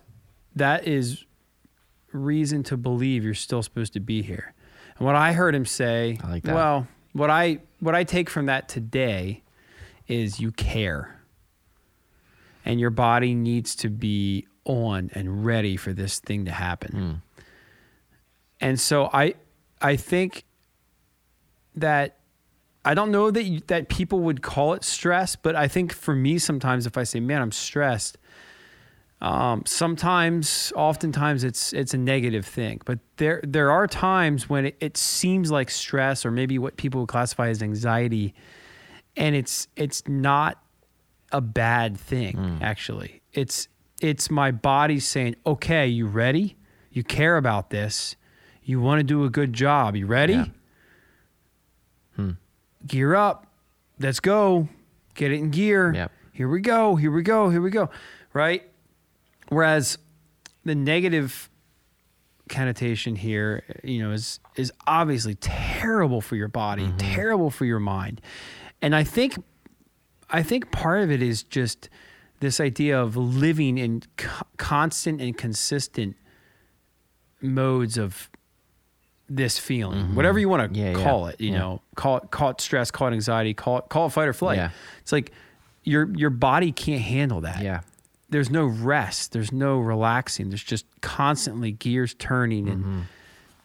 that 0.55 0.87
is 0.87 1.25
reason 2.11 2.63
to 2.63 2.77
believe 2.77 3.23
you're 3.23 3.33
still 3.33 3.61
supposed 3.61 3.93
to 3.93 3.99
be 3.99 4.21
here. 4.21 4.53
And 4.97 5.05
what 5.05 5.15
I 5.15 5.33
heard 5.33 5.53
him 5.53 5.65
say, 5.65 6.17
I 6.23 6.29
like 6.29 6.43
that. 6.43 6.55
well, 6.55 6.87
what 7.13 7.29
I 7.29 7.59
what 7.79 7.95
I 7.95 8.03
take 8.03 8.29
from 8.29 8.45
that 8.47 8.67
today 8.69 9.43
is 10.07 10.39
you 10.39 10.51
care. 10.51 11.13
And 12.65 12.79
your 12.79 12.89
body 12.89 13.33
needs 13.33 13.75
to 13.77 13.89
be 13.89 14.45
on 14.65 15.09
and 15.13 15.45
ready 15.45 15.77
for 15.77 15.93
this 15.93 16.19
thing 16.19 16.45
to 16.45 16.51
happen. 16.51 17.21
Mm. 17.37 17.43
And 18.59 18.79
so 18.79 19.09
I 19.13 19.35
I 19.81 19.95
think 19.95 20.43
that 21.75 22.17
I 22.83 22.93
don't 22.93 23.11
know 23.11 23.31
that 23.31 23.43
you, 23.43 23.61
that 23.67 23.89
people 23.89 24.19
would 24.21 24.41
call 24.41 24.73
it 24.73 24.83
stress, 24.83 25.35
but 25.35 25.55
I 25.55 25.67
think 25.67 25.93
for 25.93 26.15
me 26.15 26.37
sometimes 26.39 26.85
if 26.85 26.97
I 26.97 27.03
say, 27.03 27.19
"Man, 27.19 27.41
I'm 27.41 27.51
stressed," 27.51 28.17
um, 29.19 29.63
sometimes, 29.65 30.71
oftentimes, 30.75 31.43
it's 31.43 31.73
it's 31.73 31.93
a 31.93 31.97
negative 31.97 32.45
thing. 32.45 32.81
But 32.85 32.99
there 33.17 33.41
there 33.43 33.71
are 33.71 33.87
times 33.87 34.47
when 34.47 34.67
it, 34.67 34.77
it 34.79 34.97
seems 34.97 35.49
like 35.49 35.71
stress, 35.71 36.25
or 36.25 36.31
maybe 36.31 36.59
what 36.59 36.77
people 36.77 37.01
would 37.01 37.09
classify 37.09 37.49
as 37.49 37.63
anxiety, 37.63 38.35
and 39.15 39.35
it's 39.35 39.67
it's 39.75 40.07
not 40.07 40.61
a 41.31 41.41
bad 41.41 41.97
thing. 41.97 42.35
Mm. 42.35 42.61
Actually, 42.61 43.21
it's 43.33 43.67
it's 44.01 44.29
my 44.29 44.51
body 44.51 44.99
saying, 44.99 45.35
"Okay, 45.47 45.87
you 45.87 46.05
ready? 46.05 46.55
You 46.91 47.03
care 47.03 47.37
about 47.37 47.71
this. 47.71 48.15
You 48.67 48.81
want 48.81 48.99
to 48.99 49.03
do 49.03 49.23
a 49.23 49.29
good 49.29 49.53
job. 49.53 49.95
You 49.95 50.05
ready? 50.07 50.33
Yeah. 50.33 50.45
Hmm. 52.17 52.31
Gear 52.85 53.15
up. 53.15 53.47
Let's 53.97 54.19
go. 54.19 54.67
Get 55.15 55.31
it 55.31 55.35
in 55.39 55.51
gear. 55.51 55.93
Yep. 55.93 56.11
Here 56.33 56.49
we 56.49 56.59
go. 56.59 56.95
Here 56.97 57.09
we 57.11 57.23
go. 57.23 57.49
Here 57.49 57.61
we 57.61 57.69
go." 57.71 57.89
Right? 58.33 58.63
Whereas 59.47 59.97
the 60.65 60.75
negative 60.75 61.49
connotation 62.49 63.15
here, 63.15 63.63
you 63.83 64.03
know, 64.03 64.11
is 64.11 64.39
is 64.57 64.71
obviously 64.85 65.35
terrible 65.35 66.19
for 66.19 66.35
your 66.35 66.49
body, 66.49 66.83
Mm-hmm. 66.83 66.97
terrible 66.97 67.49
for 67.49 67.63
your 67.65 67.79
mind. 67.79 68.19
And 68.81 68.93
I 68.93 69.05
think 69.05 69.37
I 70.29 70.43
think 70.43 70.71
part 70.71 71.03
of 71.03 71.09
it 71.09 71.21
is 71.21 71.41
just 71.41 71.89
this 72.41 72.59
idea 72.59 73.01
of 73.01 73.15
living 73.15 73.77
in 73.77 74.03
co- 74.17 74.45
constant 74.57 75.21
and 75.21 75.37
consistent 75.37 76.17
modes 77.41 77.97
of 77.97 78.29
this 79.29 79.59
feeling, 79.59 80.15
whatever 80.15 80.39
you 80.39 80.47
want 80.49 80.61
to 80.73 80.79
Mm-hmm. 80.79 80.87
Yeah, 80.95 80.97
yeah, 80.97 81.03
call 81.03 81.27
it, 81.27 81.39
you 81.41 81.51
yeah. 81.51 81.57
know, 81.59 81.81
call 81.95 82.17
it 82.17 82.31
call 82.31 82.49
it 82.51 82.61
stress, 82.61 82.91
call 82.91 83.09
it 83.09 83.13
anxiety, 83.13 83.53
call 83.53 83.79
it 83.79 83.85
call 83.89 84.07
it 84.07 84.11
fight 84.11 84.27
or 84.27 84.33
flight. 84.33 84.57
Yeah. 84.57 84.69
It's 85.01 85.11
like 85.11 85.31
your 85.83 86.07
your 86.15 86.29
body 86.29 86.71
can't 86.71 87.01
handle 87.01 87.41
that 87.41 87.61
Yeah. 87.61 87.81
there's 88.29 88.49
no 88.49 88.65
rest 88.65 89.31
there's 89.31 89.53
no 89.53 89.79
relaxing 89.79 90.49
there's 90.49 90.63
just 90.63 90.85
constantly 91.01 91.71
gears 91.71 92.13
turning 92.15 92.67
and 92.67 92.83
Mm-hmm. 92.83 92.99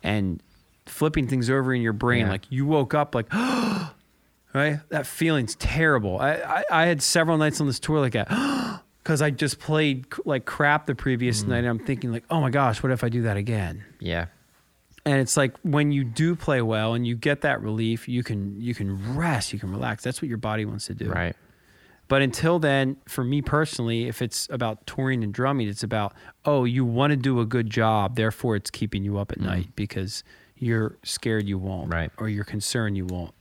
and 0.04 0.42
flipping 0.86 1.26
things 1.26 1.50
over 1.50 1.74
in 1.74 1.82
your 1.82 1.92
brain 1.92 2.26
Yeah. 2.26 2.32
like 2.32 2.44
you 2.50 2.64
woke 2.66 2.94
up 2.94 3.14
like 3.16 3.26
right 4.54 4.78
that 4.90 5.06
feeling's 5.06 5.54
terrible 5.56 6.18
I, 6.20 6.34
I 6.34 6.64
i 6.70 6.86
had 6.86 7.02
several 7.02 7.38
nights 7.38 7.60
on 7.60 7.66
this 7.66 7.80
tour 7.80 7.98
like 8.00 8.12
that 8.12 8.28
because 9.02 9.22
i 9.22 9.30
just 9.30 9.58
played 9.58 10.06
like 10.24 10.44
crap 10.44 10.86
the 10.86 10.94
previous 10.94 11.40
Mm-hmm. 11.40 11.50
night 11.50 11.58
and 11.58 11.68
i'm 11.68 11.78
thinking 11.78 12.12
like 12.12 12.24
oh 12.30 12.40
my 12.40 12.50
gosh 12.50 12.82
what 12.82 12.92
if 12.92 13.02
i 13.02 13.08
do 13.08 13.22
that 13.22 13.36
again 13.36 13.84
Yeah. 14.00 14.26
And 15.04 15.16
it's 15.20 15.36
like 15.36 15.56
when 15.62 15.90
you 15.92 16.04
do 16.04 16.36
play 16.36 16.62
well 16.62 16.94
and 16.94 17.06
you 17.06 17.16
get 17.16 17.40
that 17.40 17.60
relief 17.60 18.08
you 18.08 18.22
can 18.22 18.60
you 18.60 18.74
can 18.74 19.16
rest 19.16 19.52
you 19.52 19.58
can 19.58 19.70
relax 19.70 20.02
that's 20.02 20.22
what 20.22 20.28
your 20.28 20.38
body 20.38 20.64
wants 20.64 20.86
to 20.86 20.94
do 20.94 21.10
Right. 21.10 21.34
but 22.08 22.22
until 22.22 22.58
then, 22.58 22.96
for 23.08 23.24
me 23.24 23.40
personally, 23.42 24.06
if 24.06 24.20
it's 24.22 24.46
about 24.50 24.86
touring 24.86 25.24
and 25.24 25.32
drumming, 25.32 25.66
it's 25.68 25.82
about, 25.82 26.12
oh, 26.44 26.64
you 26.64 26.84
want 26.84 27.10
to 27.12 27.16
do 27.16 27.40
a 27.40 27.46
good 27.46 27.70
job. 27.70 28.16
Therefore, 28.16 28.54
it's 28.54 28.70
keeping 28.70 29.02
you 29.02 29.16
up 29.16 29.32
at 29.32 29.38
mm-hmm. 29.38 29.46
night 29.46 29.68
because 29.76 30.22
you're 30.56 30.98
scared 31.04 31.48
you 31.48 31.56
won't. 31.58 31.90
Right. 31.92 32.10
Or 32.18 32.28
you're 32.28 32.44
concerned 32.44 32.98
you 32.98 33.06
won't. 33.06 33.32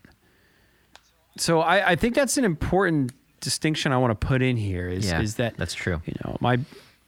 So 1.38 1.60
I, 1.62 1.92
I 1.92 1.96
think 1.96 2.16
that's 2.16 2.38
an 2.38 2.46
important 2.46 3.12
distinction 3.42 3.92
I 3.92 3.98
want 3.98 4.12
to 4.20 4.28
put 4.28 4.42
in 4.42 4.56
here 4.56 4.88
is, 4.88 5.06
Yeah. 5.06 5.22
is 5.22 5.36
that, 5.36 5.58
That's 5.58 5.74
true. 5.74 6.02
you 6.06 6.14
know, 6.24 6.38
my, 6.40 6.60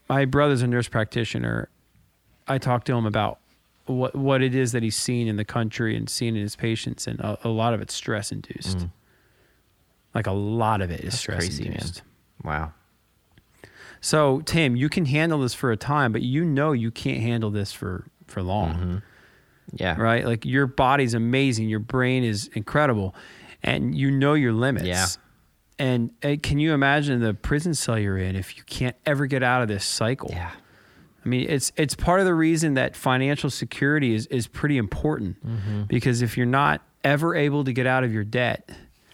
my 0.10 0.26
brother's 0.26 0.64
a 0.64 0.68
nurse 0.68 0.90
practitioner. 0.90 1.70
I 2.48 2.58
talked 2.58 2.88
to 2.88 2.94
him 2.94 3.06
about 3.06 3.40
what, 3.86 4.16
what 4.16 4.42
it 4.42 4.56
is 4.56 4.72
that 4.72 4.82
he's 4.84 4.96
seen 4.96 5.28
in 5.28 5.36
the 5.36 5.46
country 5.46 5.96
and 5.96 6.10
seen 6.10 6.36
in 6.36 6.42
his 6.42 6.56
patients. 6.56 7.06
And 7.08 7.20
a, 7.20 7.38
a 7.44 7.50
lot 7.50 7.74
of 7.74 7.82
it's 7.82 7.94
stress 7.94 8.32
induced. 8.32 8.88
Like 10.16 10.28
a 10.28 10.32
lot 10.32 10.82
of 10.82 10.92
it 10.92 11.00
is 11.02 11.06
Mm. 11.06 11.10
That's 11.12 11.18
stress 11.20 11.38
crazy, 11.40 11.64
man. 11.66 11.74
induced. 11.74 12.02
Wow. 12.44 12.74
So 14.02 14.42
Tim, 14.42 14.76
you 14.76 14.90
can 14.90 15.06
handle 15.06 15.40
this 15.40 15.54
for 15.54 15.72
a 15.72 15.78
time, 15.78 16.12
but 16.12 16.22
you 16.22 16.44
know 16.46 16.72
you 16.74 16.92
can't 16.92 17.22
handle 17.22 17.50
this 17.52 17.72
for 17.72 18.06
for 18.28 18.42
long, 18.42 18.74
Mm-hmm. 18.74 18.98
Yeah. 19.76 19.96
right? 20.00 20.26
Like 20.26 20.46
your 20.46 20.68
body's 20.68 21.14
amazing, 21.14 21.70
your 21.70 21.80
brain 21.80 22.24
is 22.24 22.48
incredible, 22.54 23.16
and 23.64 23.96
you 23.96 24.12
know 24.12 24.34
your 24.34 24.52
limits. 24.54 24.86
Yeah. 24.86 25.06
And 25.80 26.12
uh, 26.24 26.36
can 26.44 26.60
you 26.60 26.74
imagine 26.74 27.20
the 27.22 27.34
prison 27.34 27.74
cell 27.74 27.98
you're 27.98 28.18
in 28.18 28.36
if 28.36 28.56
you 28.58 28.64
can't 28.64 28.96
ever 29.06 29.26
get 29.26 29.42
out 29.42 29.62
of 29.62 29.68
this 29.68 29.84
cycle? 29.86 30.30
Yeah. 30.32 30.52
I 31.26 31.30
mean, 31.30 31.46
it's 31.50 31.72
it's 31.78 31.96
part 31.96 32.20
of 32.20 32.26
the 32.26 32.34
reason 32.34 32.74
that 32.76 32.96
financial 32.96 33.50
security 33.50 34.14
is 34.16 34.26
is 34.28 34.48
pretty 34.48 34.78
important 34.78 35.38
Mm-hmm. 35.46 35.84
because 35.84 36.22
if 36.22 36.36
you're 36.38 36.46
not 36.46 36.82
ever 37.04 37.36
able 37.36 37.64
to 37.64 37.74
get 37.74 37.86
out 37.88 38.04
of 38.04 38.14
your 38.14 38.24
debt, 38.24 38.70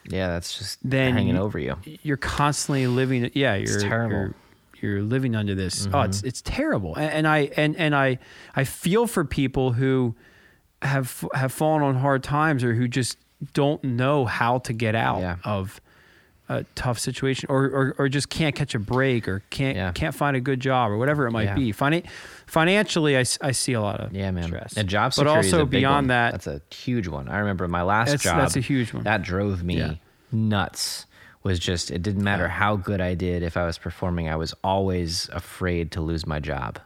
Yeah. 0.06 0.28
That's 0.30 0.58
just 0.58 0.80
then 0.84 1.14
hanging 1.14 1.36
you- 1.36 1.42
over 1.42 1.60
you. 1.60 1.76
you're 2.04 2.18
constantly 2.18 2.88
living 2.88 3.30
yeah 3.34 3.56
you're 3.56 3.80
terrible. 3.80 4.16
you're, 4.16 4.34
you're 4.82 5.02
living 5.04 5.36
under 5.36 5.54
this 5.56 5.88
oh 5.94 6.02
it's 6.02 6.24
it's 6.24 6.42
terrible 6.42 6.96
and, 6.96 7.12
and 7.12 7.28
i 7.28 7.50
and 7.58 7.76
and 7.76 7.94
i 7.94 8.18
i 8.56 8.64
feel 8.64 9.08
for 9.08 9.26
people 9.26 9.74
who 9.74 10.16
have 10.82 11.26
have 11.34 11.52
fallen 11.52 11.84
on 11.84 11.96
hard 11.96 12.24
times 12.24 12.64
or 12.64 12.74
who 12.74 12.88
just 12.88 13.18
don't 13.54 13.84
know 13.84 14.26
how 14.26 14.60
to 14.60 14.72
get 14.74 14.96
out 14.96 15.20
Yeah. 15.20 15.36
of 15.44 15.82
a 16.50 16.64
tough 16.76 16.98
situation 16.98 17.46
or, 17.50 17.66
or 17.66 17.96
or 18.00 18.10
just 18.10 18.30
can't 18.30 18.56
catch 18.56 18.74
a 18.76 18.80
break 18.80 19.28
or 19.28 19.44
can't 19.52 19.78
Yeah. 19.78 19.92
can't 19.94 20.16
find 20.16 20.36
a 20.36 20.42
good 20.42 20.60
job 20.60 20.90
or 20.92 20.98
whatever 20.98 21.28
it 21.28 21.32
might 21.32 21.44
Yeah. 21.44 21.54
be 21.56 21.72
Finan- 21.72 22.06
financially 22.48 23.16
I, 23.16 23.24
I 23.42 23.52
see 23.52 23.74
a 23.74 23.82
lot 23.82 24.00
of 24.02 24.14
Yeah, 24.14 24.32
man. 24.32 24.46
stress 24.46 24.76
And 24.76 24.90
job 24.90 25.12
but 25.12 25.16
security 25.16 25.48
is 25.48 25.54
also 25.54 25.66
beyond 25.68 25.96
one. 25.96 26.08
that 26.08 26.32
That's 26.32 26.48
a 26.48 26.62
huge 26.74 27.08
one. 27.08 27.30
I 27.30 27.38
remember 27.38 27.68
my 27.68 27.84
last 27.84 28.08
That's- 28.08 28.24
job. 28.24 28.38
that's 28.40 28.56
a 28.56 28.62
huge 28.62 28.94
one. 28.94 29.04
That 29.04 29.22
drove 29.22 29.64
me 29.64 29.78
Yeah. 29.78 29.94
nuts. 30.32 31.06
Was 31.44 31.58
just 31.60 31.90
it 31.90 32.02
didn't 32.02 32.24
matter 32.24 32.48
how 32.50 32.76
good 32.76 33.00
I 33.00 33.14
did 33.14 33.44
if 33.44 33.56
I 33.56 33.66
was 33.66 33.78
performing. 33.78 34.28
I 34.28 34.36
was 34.36 34.54
always 34.64 35.30
afraid 35.32 35.92
to 35.94 36.02
lose 36.02 36.26
my 36.28 36.40
job. 36.40 36.80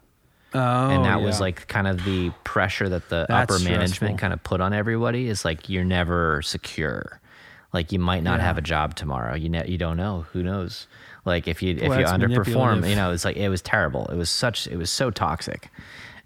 oh, 0.54 0.90
and 0.92 1.06
that 1.06 1.22
was 1.22 1.40
like 1.42 1.68
kind 1.68 1.88
of 1.88 2.04
the 2.06 2.30
pressure 2.44 2.88
that 2.88 3.10
the 3.10 3.26
That's 3.28 3.52
upper 3.52 3.54
stressful. 3.58 3.72
management 3.80 4.20
kind 4.20 4.34
of 4.34 4.44
put 4.44 4.62
on 4.62 4.72
everybody 4.72 5.28
is 5.28 5.44
like 5.44 5.68
you're 5.70 5.84
never 5.84 6.44
secure 6.44 7.20
like 7.74 7.92
you 7.92 8.00
might 8.00 8.24
not 8.24 8.40
Yeah. 8.40 8.46
have 8.46 8.58
a 8.58 8.62
job 8.62 8.96
tomorrow. 8.96 9.36
You 9.36 9.50
ne- 9.50 9.68
you 9.68 9.78
don't 9.78 9.98
know. 9.98 10.26
Who 10.34 10.44
knows? 10.44 10.88
Like 11.26 11.48
if 11.48 11.62
you 11.62 11.72
if 11.76 11.84
you 11.84 11.90
underperform 12.06 12.88
you 12.90 12.96
know 12.96 13.12
it's 13.12 13.26
like 13.26 13.36
it 13.38 13.50
was 13.50 13.62
terrible. 13.62 14.06
It 14.08 14.16
was 14.16 14.30
such 14.30 14.68
it 14.68 14.78
was 14.78 14.92
so 14.92 15.10
toxic. 15.12 15.70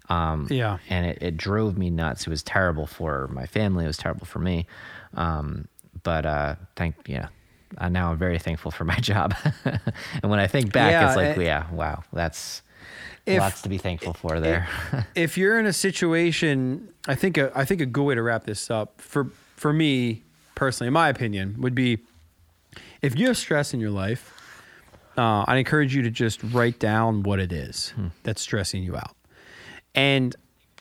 Um 0.08 0.46
Yeah. 0.50 0.78
and 0.88 1.06
it, 1.06 1.18
it 1.20 1.36
drove 1.36 1.76
me 1.78 1.90
nuts. 1.90 2.26
It 2.26 2.30
was 2.30 2.42
terrible 2.42 2.86
for 2.86 3.28
my 3.28 3.46
family. 3.46 3.84
It 3.84 3.88
was 3.88 3.96
terrible 3.98 4.26
for 4.26 4.38
me. 4.38 4.66
Um 5.14 5.68
but 6.02 6.26
uh 6.26 6.54
thank 6.76 6.94
yeah. 7.06 7.28
Uh, 7.76 7.88
now 7.88 8.10
I'm 8.12 8.18
very 8.18 8.38
thankful 8.38 8.70
for 8.70 8.84
my 8.92 8.96
job, 8.96 9.34
and 9.66 10.30
when 10.30 10.38
I 10.40 10.46
think 10.46 10.72
back, 10.72 10.90
Yeah, 10.90 11.06
it's 11.08 11.16
like, 11.16 11.36
eh, 11.36 11.42
yeah, 11.42 11.70
wow, 11.70 12.02
that's 12.14 12.62
If- 13.26 13.38
lots 13.40 13.60
to 13.62 13.68
be 13.68 13.76
thankful 13.76 14.14
for 14.14 14.40
there. 14.40 14.66
if 15.14 15.36
you're 15.36 15.58
in 15.60 15.66
a 15.66 15.72
situation, 15.74 16.88
I 17.06 17.14
think 17.14 17.36
a, 17.36 17.52
I 17.54 17.66
think 17.66 17.82
a 17.82 17.86
good 17.86 18.04
way 18.04 18.14
to 18.14 18.22
wrap 18.22 18.44
this 18.44 18.70
up 18.70 19.00
for 19.02 19.30
for 19.56 19.72
me 19.74 20.22
personally, 20.58 20.88
in 20.88 20.92
my 20.92 21.08
opinion, 21.08 21.54
would 21.60 21.74
be 21.74 21.98
if 23.00 23.16
you 23.16 23.28
have 23.28 23.36
stress 23.38 23.72
in 23.72 23.78
your 23.78 23.92
life, 23.92 24.34
uh, 25.16 25.44
I'd 25.46 25.58
encourage 25.58 25.94
you 25.94 26.02
to 26.02 26.10
just 26.10 26.42
write 26.52 26.80
down 26.80 27.22
what 27.22 27.38
it 27.38 27.52
is 27.52 27.94
that's 28.24 28.42
stressing 28.42 28.82
you 28.82 28.96
out, 28.96 29.14
and 29.94 30.34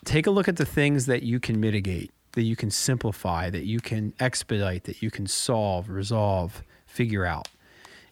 take 0.04 0.26
a 0.26 0.32
look 0.32 0.48
at 0.48 0.56
the 0.58 0.66
things 0.66 1.06
that 1.06 1.22
you 1.22 1.40
can 1.40 1.60
mitigate, 1.60 2.12
that 2.34 2.42
you 2.42 2.56
can 2.56 2.72
simplify, 2.72 3.52
that 3.52 3.66
you 3.66 3.80
can 3.80 4.14
expedite, 4.20 4.86
that 4.86 5.04
you 5.04 5.12
can 5.12 5.28
solve, 5.28 5.90
resolve, 5.90 6.64
figure 6.88 7.26
out. 7.26 7.48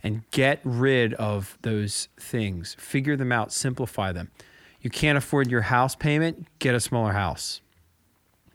and 0.05 0.21
get 0.29 0.59
rid 0.63 1.15
of 1.15 1.57
those 1.63 2.09
things. 2.19 2.75
Figure 2.77 3.17
them 3.17 3.31
out, 3.31 3.51
simplify 3.51 4.11
them. 4.11 4.29
You 4.79 4.91
can't 4.91 5.17
afford 5.17 5.49
your 5.49 5.61
house 5.61 5.95
payment, 5.95 6.45
get 6.59 6.75
a 6.75 6.79
smaller 6.79 7.13
house. 7.13 7.59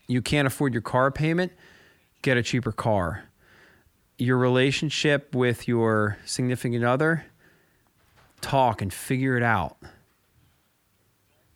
You 0.06 0.22
can't 0.22 0.46
afford 0.46 0.72
your 0.72 0.80
car 0.82 1.10
payment, 1.10 1.50
get 2.22 2.36
a 2.36 2.42
cheaper 2.42 2.72
car. 2.72 3.24
Your 4.18 4.36
relationship 4.36 5.34
with 5.34 5.66
your 5.66 6.18
significant 6.24 6.84
other, 6.84 7.26
talk 8.40 8.82
and 8.82 8.92
figure 8.92 9.36
it 9.36 9.42
out. 9.42 9.76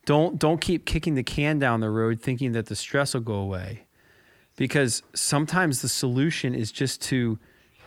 Don't 0.06 0.38
don't 0.38 0.60
keep 0.60 0.84
kicking 0.84 1.14
the 1.14 1.22
can 1.22 1.58
down 1.58 1.80
the 1.80 1.90
road 1.90 2.20
thinking 2.20 2.52
that 2.52 2.66
the 2.66 2.76
stress 2.76 3.14
will 3.14 3.20
go 3.20 3.34
away. 3.34 3.86
Because 4.56 5.02
sometimes 5.14 5.82
the 5.82 5.88
solution 5.88 6.54
is 6.54 6.70
just 6.70 7.02
to 7.02 7.38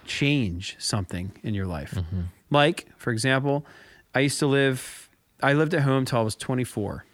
change 0.06 0.76
something 0.80 1.32
in 1.44 1.54
your 1.54 1.66
life. 1.66 1.92
Mm-hmm. 1.92 2.22
Like, 2.50 2.88
for 2.98 3.12
example, 3.12 3.66
I 4.14 4.22
used 4.22 4.40
to 4.40 4.48
live 4.48 5.10
I 5.42 5.54
lived 5.54 5.74
at 5.74 5.84
home 5.84 6.06
till 6.06 6.20
I 6.20 6.24
was 6.24 6.36
24. 6.36 7.06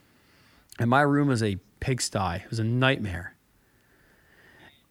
And 0.79 0.89
my 0.89 1.01
room 1.01 1.27
was 1.27 1.43
a 1.43 1.57
pigsty. 1.79 2.37
It 2.37 2.49
was 2.49 2.59
a 2.59 2.63
nightmare. 2.63 3.32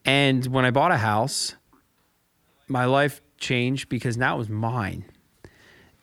And 0.04 0.46
when 0.46 0.64
I 0.64 0.70
bought 0.70 0.90
a 0.90 0.96
house, 0.96 1.54
my 2.68 2.84
life 2.84 3.20
changed 3.38 3.88
because 3.88 4.16
now 4.16 4.34
it 4.34 4.38
was 4.38 4.48
mine. 4.48 5.04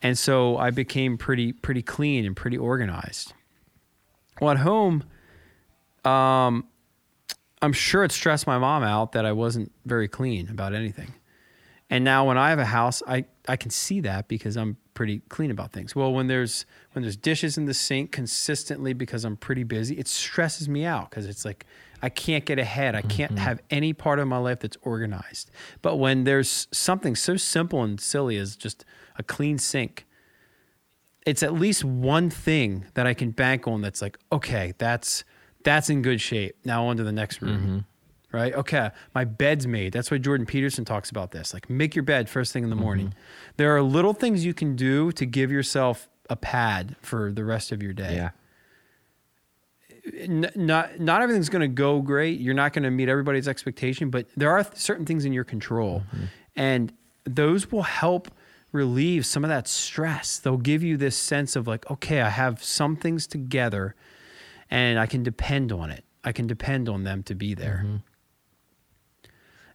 And 0.02 0.18
so 0.18 0.58
I 0.58 0.72
became 0.72 1.18
pretty 1.18 1.52
pretty 1.52 1.82
clean 1.82 2.26
and 2.26 2.36
pretty 2.36 2.58
organized. 2.58 3.34
Well, 4.39 4.52
at 4.52 4.58
home, 4.58 5.04
um, 6.06 6.66
I'm 7.62 7.74
sure 7.74 8.04
it 8.06 8.12
stressed 8.12 8.47
my 8.47 8.58
mom 8.58 8.84
out 8.84 9.12
that 9.12 9.26
I 9.26 9.34
wasn't 9.34 9.72
very 9.86 10.08
clean 10.08 10.50
about 10.50 10.74
anything. 10.74 11.14
And 11.89 12.04
now 12.04 12.26
when 12.28 12.38
I 12.38 12.52
have 12.52 12.60
a 12.60 12.66
house, 12.66 13.02
I, 13.08 13.26
I 13.47 13.56
can 13.56 13.72
see 13.72 14.00
that 14.02 14.28
because 14.28 14.56
I'm 14.56 14.78
pretty 14.93 15.22
clean 15.30 15.50
about 15.50 15.74
things. 15.74 15.95
Well, 15.95 16.14
when 16.14 16.28
there's 16.28 16.66
when 16.91 17.02
there's 17.02 17.18
dishes 17.18 17.58
in 17.58 17.66
the 17.66 17.74
sink 17.74 18.12
consistently 18.12 18.93
because 18.93 19.26
I'm 19.26 19.36
pretty 19.36 19.64
busy, 19.64 19.97
it 19.97 20.08
stresses 20.08 20.70
me 20.70 20.86
out 20.86 21.10
because 21.10 21.26
it's 21.26 21.43
like 21.43 21.66
I 22.02 22.10
can't 22.10 22.45
get 22.45 22.60
ahead. 22.60 22.95
I 22.95 23.02
can't 23.02 23.32
mm-hmm. 23.32 23.43
have 23.43 23.62
any 23.70 23.93
part 23.93 24.20
of 24.20 24.28
my 24.28 24.38
life 24.38 24.60
that's 24.60 24.78
organized. 24.82 25.52
But 25.82 25.97
when 25.97 26.24
there's 26.24 26.68
something 26.72 27.16
so 27.16 27.38
simple 27.38 27.84
and 27.84 28.00
silly 28.00 28.38
as 28.38 28.56
just 28.56 28.86
a 29.18 29.24
clean 29.24 29.58
sink, 29.58 30.06
it's 31.26 31.43
at 31.43 31.54
least 31.54 31.84
one 31.84 32.30
thing 32.30 32.86
that 32.93 33.06
I 33.06 33.14
can 33.14 33.32
bank 33.32 33.68
on 33.68 33.82
that's 33.82 34.02
like, 34.02 34.18
okay, 34.32 34.74
that's 34.78 35.24
that's 35.64 35.89
in 35.89 36.02
good 36.02 36.22
shape. 36.22 36.56
Now 36.64 36.86
on 36.88 36.97
to 36.97 37.04
the 37.04 37.12
next 37.12 37.41
room. 37.41 37.60
Mm-hmm. 37.60 37.80
Right? 38.32 38.54
Okay, 38.54 38.91
my 39.16 39.26
bed's 39.26 39.66
made. 39.66 39.91
That's 39.91 40.12
why 40.12 40.20
Jordan 40.20 40.45
Peterson 40.45 40.86
talks 40.86 41.10
about 41.10 41.32
this. 41.32 41.54
Like 41.54 41.70
make 41.70 41.95
your 41.95 42.04
bed 42.04 42.30
first 42.30 42.54
thing 42.54 42.64
in 42.64 42.70
the 42.70 42.76
mm-hmm. 42.76 42.86
morning. 42.86 43.14
There 43.58 43.76
are 43.76 43.82
little 43.82 44.14
things 44.14 44.45
you 44.45 44.54
can 44.54 44.76
do 44.76 45.12
to 45.14 45.26
give 45.26 45.52
yourself 45.52 46.08
a 46.30 46.36
pad 46.36 46.95
for 47.02 47.32
the 47.32 47.43
rest 47.43 47.72
of 47.72 47.82
your 47.82 47.93
day. 47.93 48.16
Yeah 48.16 48.30
not 50.06 51.00
not 51.00 51.22
everything's 51.22 51.50
going 51.50 51.62
to 51.62 51.68
go 51.68 52.02
great. 52.02 52.39
You're 52.39 52.54
not 52.54 52.74
going 52.74 52.84
to 52.84 52.91
meet 52.91 53.10
everybody's 53.10 53.47
expectation, 53.47 54.10
but 54.10 54.28
there 54.36 54.52
are 54.52 54.66
certain 54.74 55.06
things 55.06 55.26
in 55.26 55.34
your 55.34 55.43
control, 55.43 56.04
mm-hmm. 56.08 56.26
and 56.56 56.93
those 57.26 57.72
will 57.72 57.84
help 57.84 58.32
relieve 58.72 59.26
some 59.26 59.43
of 59.43 59.50
that 59.50 59.68
stress. 59.68 60.39
They'll 60.39 60.58
give 60.58 60.84
you 60.84 60.97
this 60.97 61.18
sense 61.18 61.56
of 61.56 61.68
like, 61.68 61.89
okay, 61.89 62.22
I 62.22 62.30
have 62.30 62.64
some 62.64 62.95
things 62.95 63.28
together, 63.28 63.95
and 64.70 65.00
I 65.00 65.06
can 65.06 65.24
depend 65.24 65.72
on 65.72 65.89
it. 65.89 66.06
I 66.24 66.32
can 66.32 66.47
depend 66.47 66.89
on 66.89 67.04
them 67.04 67.24
to 67.24 67.36
be 67.36 67.54
there. 67.54 67.84
Mm-hmm. 67.86 67.95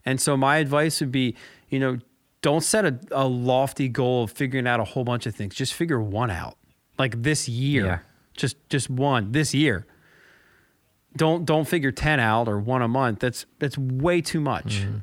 And 0.07 0.21
so 0.21 0.37
my 0.37 0.59
advice 0.59 1.01
would 1.01 1.13
be, 1.13 1.35
you 1.71 1.79
know, 1.79 1.99
don't 2.43 2.61
set 2.61 2.85
a, 2.85 2.99
a 3.11 3.27
lofty 3.27 3.89
goal 3.89 4.25
of 4.25 4.31
figuring 4.31 4.67
out 4.67 4.79
a 4.79 4.85
whole 4.85 5.05
bunch 5.05 5.25
of 5.25 5.35
things. 5.35 5.55
Just 5.55 5.73
figure 5.73 6.01
one 6.01 6.31
out. 6.31 6.59
Like 6.99 7.23
this 7.23 7.49
year. 7.49 7.87
Yeah. 7.87 7.99
Just 8.37 8.57
just 8.69 8.91
one 8.91 9.31
this 9.31 9.55
year 9.55 9.87
don't 11.17 11.45
don't 11.45 11.67
figure 11.67 11.93
10 11.93 12.21
out 12.21 12.49
or 12.49 12.59
one 12.59 12.83
a 12.83 12.89
month. 12.89 13.21
That's 13.21 13.47
that's 13.59 13.79
way 13.79 14.21
too 14.21 14.41
much. 14.41 14.81
Mm-hmm. 14.81 14.99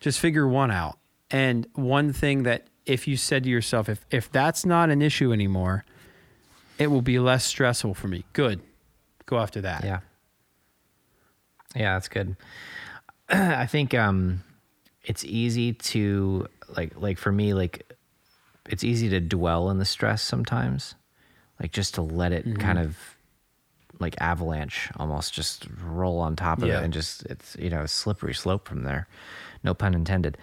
just 0.00 0.20
figure 0.20 0.46
one 0.46 0.70
out. 0.70 0.98
And 1.30 1.66
one 1.74 2.12
thing 2.12 2.42
that 2.42 2.66
if 2.84 3.06
you 3.06 3.16
said 3.16 3.44
to 3.44 3.50
yourself 3.50 3.88
if 3.88 4.04
if 4.10 4.30
that's 4.30 4.66
not 4.66 4.90
an 4.90 5.02
issue 5.02 5.32
anymore 5.32 5.84
it 6.78 6.88
will 6.88 7.02
be 7.02 7.18
less 7.18 7.44
stressful 7.44 7.94
for 7.94 8.08
me. 8.08 8.24
Good. 8.32 8.60
Go 9.26 9.38
after 9.38 9.60
that. 9.60 9.84
Yeah. 9.84 10.00
Yeah 11.74 11.94
that's 11.94 12.08
good. 12.08 12.36
I 13.28 13.66
think 13.66 13.94
um 13.94 14.42
it's 15.04 15.24
easy 15.24 15.72
to 15.72 16.48
like 16.76 16.92
like 16.96 17.18
for 17.18 17.32
me 17.32 17.54
like 17.54 17.92
it's 18.68 18.84
easy 18.84 19.08
to 19.10 19.20
dwell 19.20 19.70
in 19.70 19.78
the 19.78 19.84
stress 19.84 20.22
sometimes. 20.22 20.94
Like 21.60 21.72
just 21.72 21.94
to 21.94 22.02
let 22.02 22.32
it 22.32 22.46
mm-hmm. 22.46 22.60
kind 22.60 22.78
of 22.78 23.11
like 24.02 24.14
avalanche 24.20 24.90
almost 24.98 25.32
just 25.32 25.66
roll 25.82 26.18
on 26.18 26.36
top 26.36 26.60
of 26.60 26.68
yeah. 26.68 26.80
it 26.80 26.84
and 26.84 26.92
just 26.92 27.24
it's 27.26 27.56
you 27.58 27.70
know 27.70 27.80
a 27.80 27.88
slippery 27.88 28.34
slope 28.34 28.68
from 28.68 28.82
there. 28.82 29.08
No 29.64 29.72
pun 29.72 29.94
intended. 29.94 30.36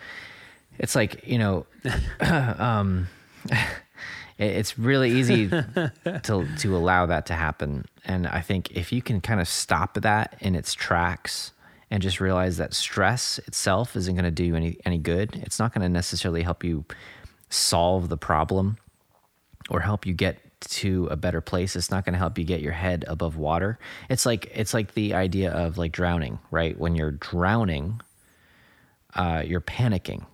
It's 0.80 0.96
like 0.96 1.28
you 1.28 1.38
know 1.38 1.66
um, 2.20 3.08
it's 4.40 4.80
really 4.80 5.12
easy 5.12 5.48
to 6.24 6.48
to 6.58 6.76
allow 6.76 7.06
that 7.06 7.28
to 7.28 7.34
happen. 7.34 7.86
And 8.06 8.26
i 8.26 8.42
think 8.42 8.72
if 8.72 8.92
you 8.92 9.02
can 9.02 9.22
kind 9.22 9.40
of 9.40 9.48
stop 9.48 9.94
that 10.02 10.36
in 10.40 10.56
its 10.56 10.74
tracks 10.74 11.52
and 11.92 12.02
just 12.02 12.20
realize 12.20 12.58
that 12.58 12.74
stress 12.74 13.40
itself 13.40 13.96
isn't 13.96 14.16
going 14.16 14.26
to 14.26 14.32
do 14.32 14.44
you 14.44 14.56
any 14.56 14.78
any 14.86 14.98
good 14.98 15.36
it's 15.36 15.60
not 15.60 15.74
going 15.74 15.82
to 15.82 15.90
necessarily 15.90 16.44
help 16.44 16.64
you 16.64 16.86
solve 17.50 18.10
the 18.10 18.18
problem 18.18 18.78
or 19.70 19.80
help 19.80 20.06
you 20.06 20.14
get 20.14 20.40
to 20.62 21.08
a 21.10 21.16
better 21.16 21.42
place. 21.42 21.76
It's 21.76 21.92
not 21.92 22.06
going 22.06 22.14
to 22.14 22.20
help 22.20 22.38
you 22.38 22.44
get 22.44 22.62
your 22.62 22.74
head 22.74 23.06
above 23.08 23.38
water. 23.38 23.80
It's 24.10 24.26
like 24.26 24.52
it's 24.54 24.74
like 24.74 24.94
the 24.94 25.14
idea 25.14 25.52
of 25.52 25.78
like 25.78 25.92
drowning 25.92 26.40
right? 26.52 26.78
When 26.78 26.96
you're 26.96 27.12
drowning 27.12 28.02
uh, 29.16 29.44
you're 29.46 29.62
panicking. 29.62 30.26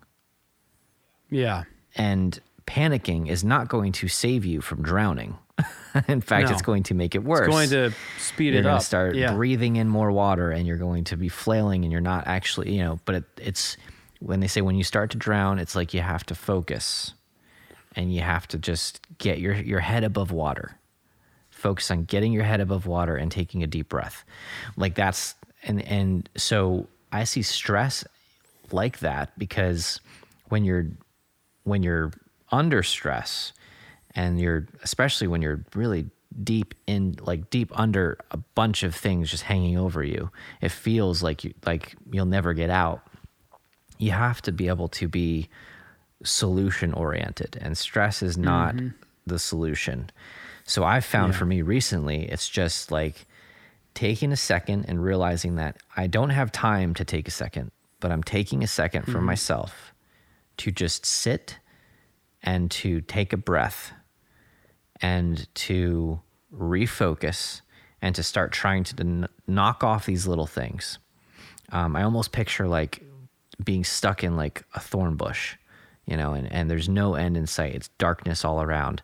Yeah. 1.29 1.63
And 1.95 2.39
panicking 2.67 3.29
is 3.29 3.43
not 3.43 3.67
going 3.67 3.91
to 3.93 4.07
save 4.07 4.45
you 4.45 4.61
from 4.61 4.81
drowning. 4.81 5.37
In 6.07 6.19
fact 6.19 6.49
no. 6.49 6.53
it's 6.53 6.61
going 6.61 6.83
to 6.83 6.93
make 6.93 7.15
it 7.15 7.23
worse 7.23 7.47
it's 7.47 7.49
going 7.49 7.69
to 7.69 7.95
speed 8.19 8.53
you're 8.53 8.63
it 8.63 8.65
up. 8.65 8.81
start 8.81 9.15
yeah. 9.15 9.33
breathing 9.33 9.77
in 9.77 9.87
more 9.87 10.11
water 10.11 10.51
and 10.51 10.67
you're 10.67 10.75
going 10.75 11.05
to 11.05 11.15
be 11.15 11.29
flailing 11.29 11.85
and 11.85 11.91
you're 11.93 12.01
not 12.01 12.27
actually 12.27 12.73
you 12.75 12.83
know 12.83 12.99
but 13.05 13.15
it, 13.15 13.23
it's 13.37 13.77
when 14.19 14.41
they 14.41 14.47
say 14.47 14.59
when 14.59 14.75
you 14.75 14.83
start 14.83 15.11
to 15.11 15.17
drown 15.17 15.57
it's 15.57 15.73
like 15.73 15.93
you 15.93 16.01
have 16.01 16.25
to 16.25 16.35
focus 16.35 17.13
and 17.95 18.13
you 18.13 18.21
have 18.21 18.47
to 18.49 18.57
just 18.57 18.99
get 19.17 19.39
your, 19.39 19.53
your 19.53 19.79
head 19.79 20.03
above 20.03 20.31
water. 20.31 20.77
Focus 21.49 21.89
on 21.89 22.03
getting 22.03 22.33
your 22.33 22.43
head 22.43 22.59
above 22.59 22.85
water 22.85 23.15
and 23.15 23.31
taking 23.31 23.63
a 23.63 23.67
deep 23.67 23.89
breath. 23.89 24.25
Like 24.75 24.95
that's 24.95 25.35
and 25.63 25.81
and 25.83 26.29
so 26.35 26.87
I 27.11 27.23
see 27.23 27.41
stress 27.41 28.03
like 28.71 28.99
that 28.99 29.37
because 29.39 29.99
when 30.49 30.65
you're 30.65 30.87
when 31.63 31.81
you're 31.81 32.11
under 32.51 32.83
stress 32.83 33.53
and 34.13 34.39
you're 34.39 34.67
especially 34.83 35.27
when 35.27 35.41
you're 35.41 35.63
really 35.73 36.09
deep 36.43 36.75
in 36.85 37.15
like 37.21 37.49
deep 37.49 37.71
under 37.77 38.17
a 38.31 38.37
bunch 38.37 38.83
of 38.83 38.93
things 38.93 39.31
just 39.31 39.43
hanging 39.43 39.77
over 39.77 40.03
you 40.03 40.29
it 40.61 40.69
feels 40.69 41.23
like 41.23 41.43
you 41.43 41.53
like 41.65 41.95
you'll 42.11 42.25
never 42.25 42.53
get 42.53 42.69
out 42.69 43.01
you 43.97 44.11
have 44.11 44.41
to 44.41 44.51
be 44.51 44.67
able 44.67 44.89
to 44.89 45.07
be 45.07 45.47
solution 46.23 46.93
oriented, 46.93 47.57
and 47.61 47.77
stress 47.77 48.21
is 48.21 48.37
not 48.37 48.75
mm-hmm. 48.75 48.89
the 49.25 49.39
solution. 49.39 50.09
So 50.65 50.83
I've 50.83 51.05
found 51.05 51.33
yeah. 51.33 51.39
for 51.39 51.45
me 51.45 51.61
recently, 51.61 52.23
it's 52.23 52.49
just 52.49 52.91
like 52.91 53.25
taking 53.93 54.31
a 54.31 54.37
second 54.37 54.85
and 54.87 55.03
realizing 55.03 55.55
that 55.55 55.77
I 55.95 56.07
don't 56.07 56.31
have 56.31 56.51
time 56.51 56.93
to 56.95 57.05
take 57.05 57.27
a 57.27 57.31
second, 57.31 57.71
but 57.99 58.11
I'm 58.11 58.23
taking 58.23 58.63
a 58.63 58.67
2nd 58.67 59.01
mm-hmm. 59.01 59.11
for 59.11 59.21
myself 59.21 59.93
to 60.57 60.71
just 60.71 61.05
sit 61.05 61.59
and 62.41 62.69
to 62.71 63.01
take 63.01 63.33
a 63.33 63.37
breath 63.37 63.91
and 65.01 65.47
to 65.55 66.21
refocus 66.53 67.61
and 68.01 68.15
to 68.15 68.23
start 68.23 68.51
trying 68.51 68.83
to 68.83 68.95
n- 68.99 69.27
knock 69.47 69.83
off 69.83 70.05
these 70.05 70.27
little 70.27 70.45
things. 70.45 70.99
Um, 71.71 71.95
I 71.95 72.03
almost 72.03 72.31
picture 72.31 72.67
like 72.67 73.03
being 73.63 73.83
stuck 73.83 74.23
in 74.23 74.35
like 74.35 74.63
a 74.73 74.79
thorn 74.79 75.15
bush 75.15 75.55
you 76.05 76.17
know, 76.17 76.33
and, 76.33 76.51
and 76.51 76.69
there's 76.69 76.89
no 76.89 77.15
end 77.15 77.37
in 77.37 77.47
sight. 77.47 77.75
It's 77.75 77.89
darkness 77.97 78.45
all 78.45 78.61
around. 78.61 79.01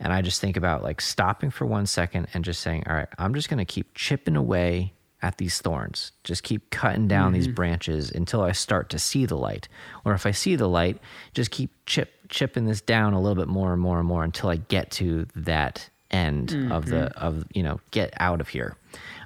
And 0.00 0.12
I 0.12 0.22
just 0.22 0.40
think 0.40 0.56
about 0.56 0.82
like 0.82 1.00
stopping 1.00 1.50
for 1.50 1.66
one 1.66 1.86
second 1.86 2.28
and 2.32 2.44
just 2.44 2.60
saying, 2.60 2.84
all 2.86 2.94
right, 2.94 3.08
I'm 3.18 3.34
just 3.34 3.48
going 3.48 3.58
to 3.58 3.64
keep 3.64 3.94
chipping 3.94 4.36
away 4.36 4.92
at 5.22 5.38
these 5.38 5.60
thorns. 5.60 6.12
Just 6.22 6.44
keep 6.44 6.70
cutting 6.70 7.08
down 7.08 7.32
mm-hmm. 7.32 7.34
these 7.34 7.48
branches 7.48 8.10
until 8.10 8.42
I 8.42 8.52
start 8.52 8.90
to 8.90 8.98
see 8.98 9.26
the 9.26 9.36
light. 9.36 9.68
Or 10.04 10.14
if 10.14 10.26
I 10.26 10.30
see 10.30 10.54
the 10.54 10.68
light, 10.68 10.98
just 11.34 11.50
keep 11.50 11.70
chip 11.86 12.12
chipping 12.28 12.66
this 12.66 12.80
down 12.80 13.14
a 13.14 13.20
little 13.20 13.34
bit 13.34 13.48
more 13.48 13.72
and 13.72 13.80
more 13.80 13.98
and 13.98 14.06
more 14.06 14.22
until 14.22 14.50
I 14.50 14.56
get 14.56 14.90
to 14.92 15.26
that 15.34 15.88
end 16.10 16.50
mm-hmm. 16.50 16.72
of 16.72 16.86
the 16.86 16.96
mm-hmm. 16.96 17.18
of 17.18 17.44
you 17.52 17.62
know 17.62 17.80
get 17.90 18.14
out 18.18 18.40
of 18.40 18.48
here. 18.48 18.76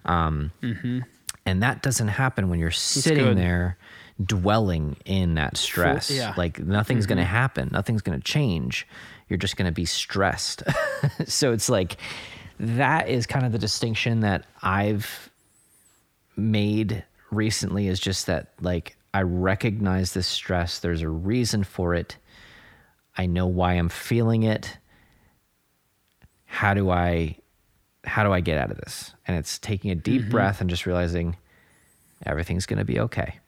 Um, 0.04 0.52
mm-hmm. 0.62 1.00
And 1.44 1.62
that 1.62 1.82
doesn't 1.82 2.08
happen 2.08 2.48
when 2.48 2.60
you're 2.60 2.70
sitting 2.70 3.24
good. 3.24 3.36
there 3.36 3.76
dwelling 4.24 4.96
in 5.04 5.34
that 5.34 5.56
stress. 5.56 6.10
yeah. 6.10 6.34
Like 6.36 6.58
nothing's 6.58 7.06
going 7.06 7.18
to 7.18 7.24
mm-hmm. 7.24 7.32
happen, 7.32 7.68
nothing's 7.72 8.02
going 8.02 8.18
to 8.18 8.24
change. 8.24 8.86
You're 9.28 9.38
just 9.38 9.56
going 9.56 9.66
to 9.66 9.72
be 9.72 9.84
stressed. 9.84 10.62
so 11.26 11.52
it's 11.52 11.68
like 11.68 11.96
that 12.60 13.08
is 13.08 13.26
kind 13.26 13.46
of 13.46 13.52
the 13.52 13.58
distinction 13.58 14.20
that 14.20 14.44
I've 14.62 15.30
made 16.36 17.04
recently 17.30 17.88
is 17.88 17.98
just 17.98 18.26
that 18.26 18.52
like 18.60 18.96
I 19.14 19.22
recognize 19.22 20.12
this 20.12 20.26
stress, 20.26 20.78
there's 20.78 21.02
a 21.02 21.08
reason 21.08 21.64
for 21.64 21.94
it. 21.94 22.16
I 23.16 23.26
know 23.26 23.46
why 23.46 23.74
I'm 23.74 23.88
feeling 23.88 24.42
it. 24.42 24.78
How 26.44 26.74
do 26.74 26.90
I 26.90 27.36
how 28.04 28.24
do 28.24 28.32
I 28.32 28.40
get 28.40 28.58
out 28.58 28.70
of 28.70 28.78
this? 28.78 29.14
And 29.26 29.36
it's 29.36 29.58
taking 29.58 29.90
a 29.90 29.94
deep 29.94 30.22
mm-hmm. 30.22 30.30
breath 30.30 30.60
and 30.60 30.68
just 30.68 30.86
realizing 30.86 31.36
everything's 32.26 32.66
going 32.66 32.78
to 32.78 32.84
be 32.84 33.00
okay. 33.00 33.38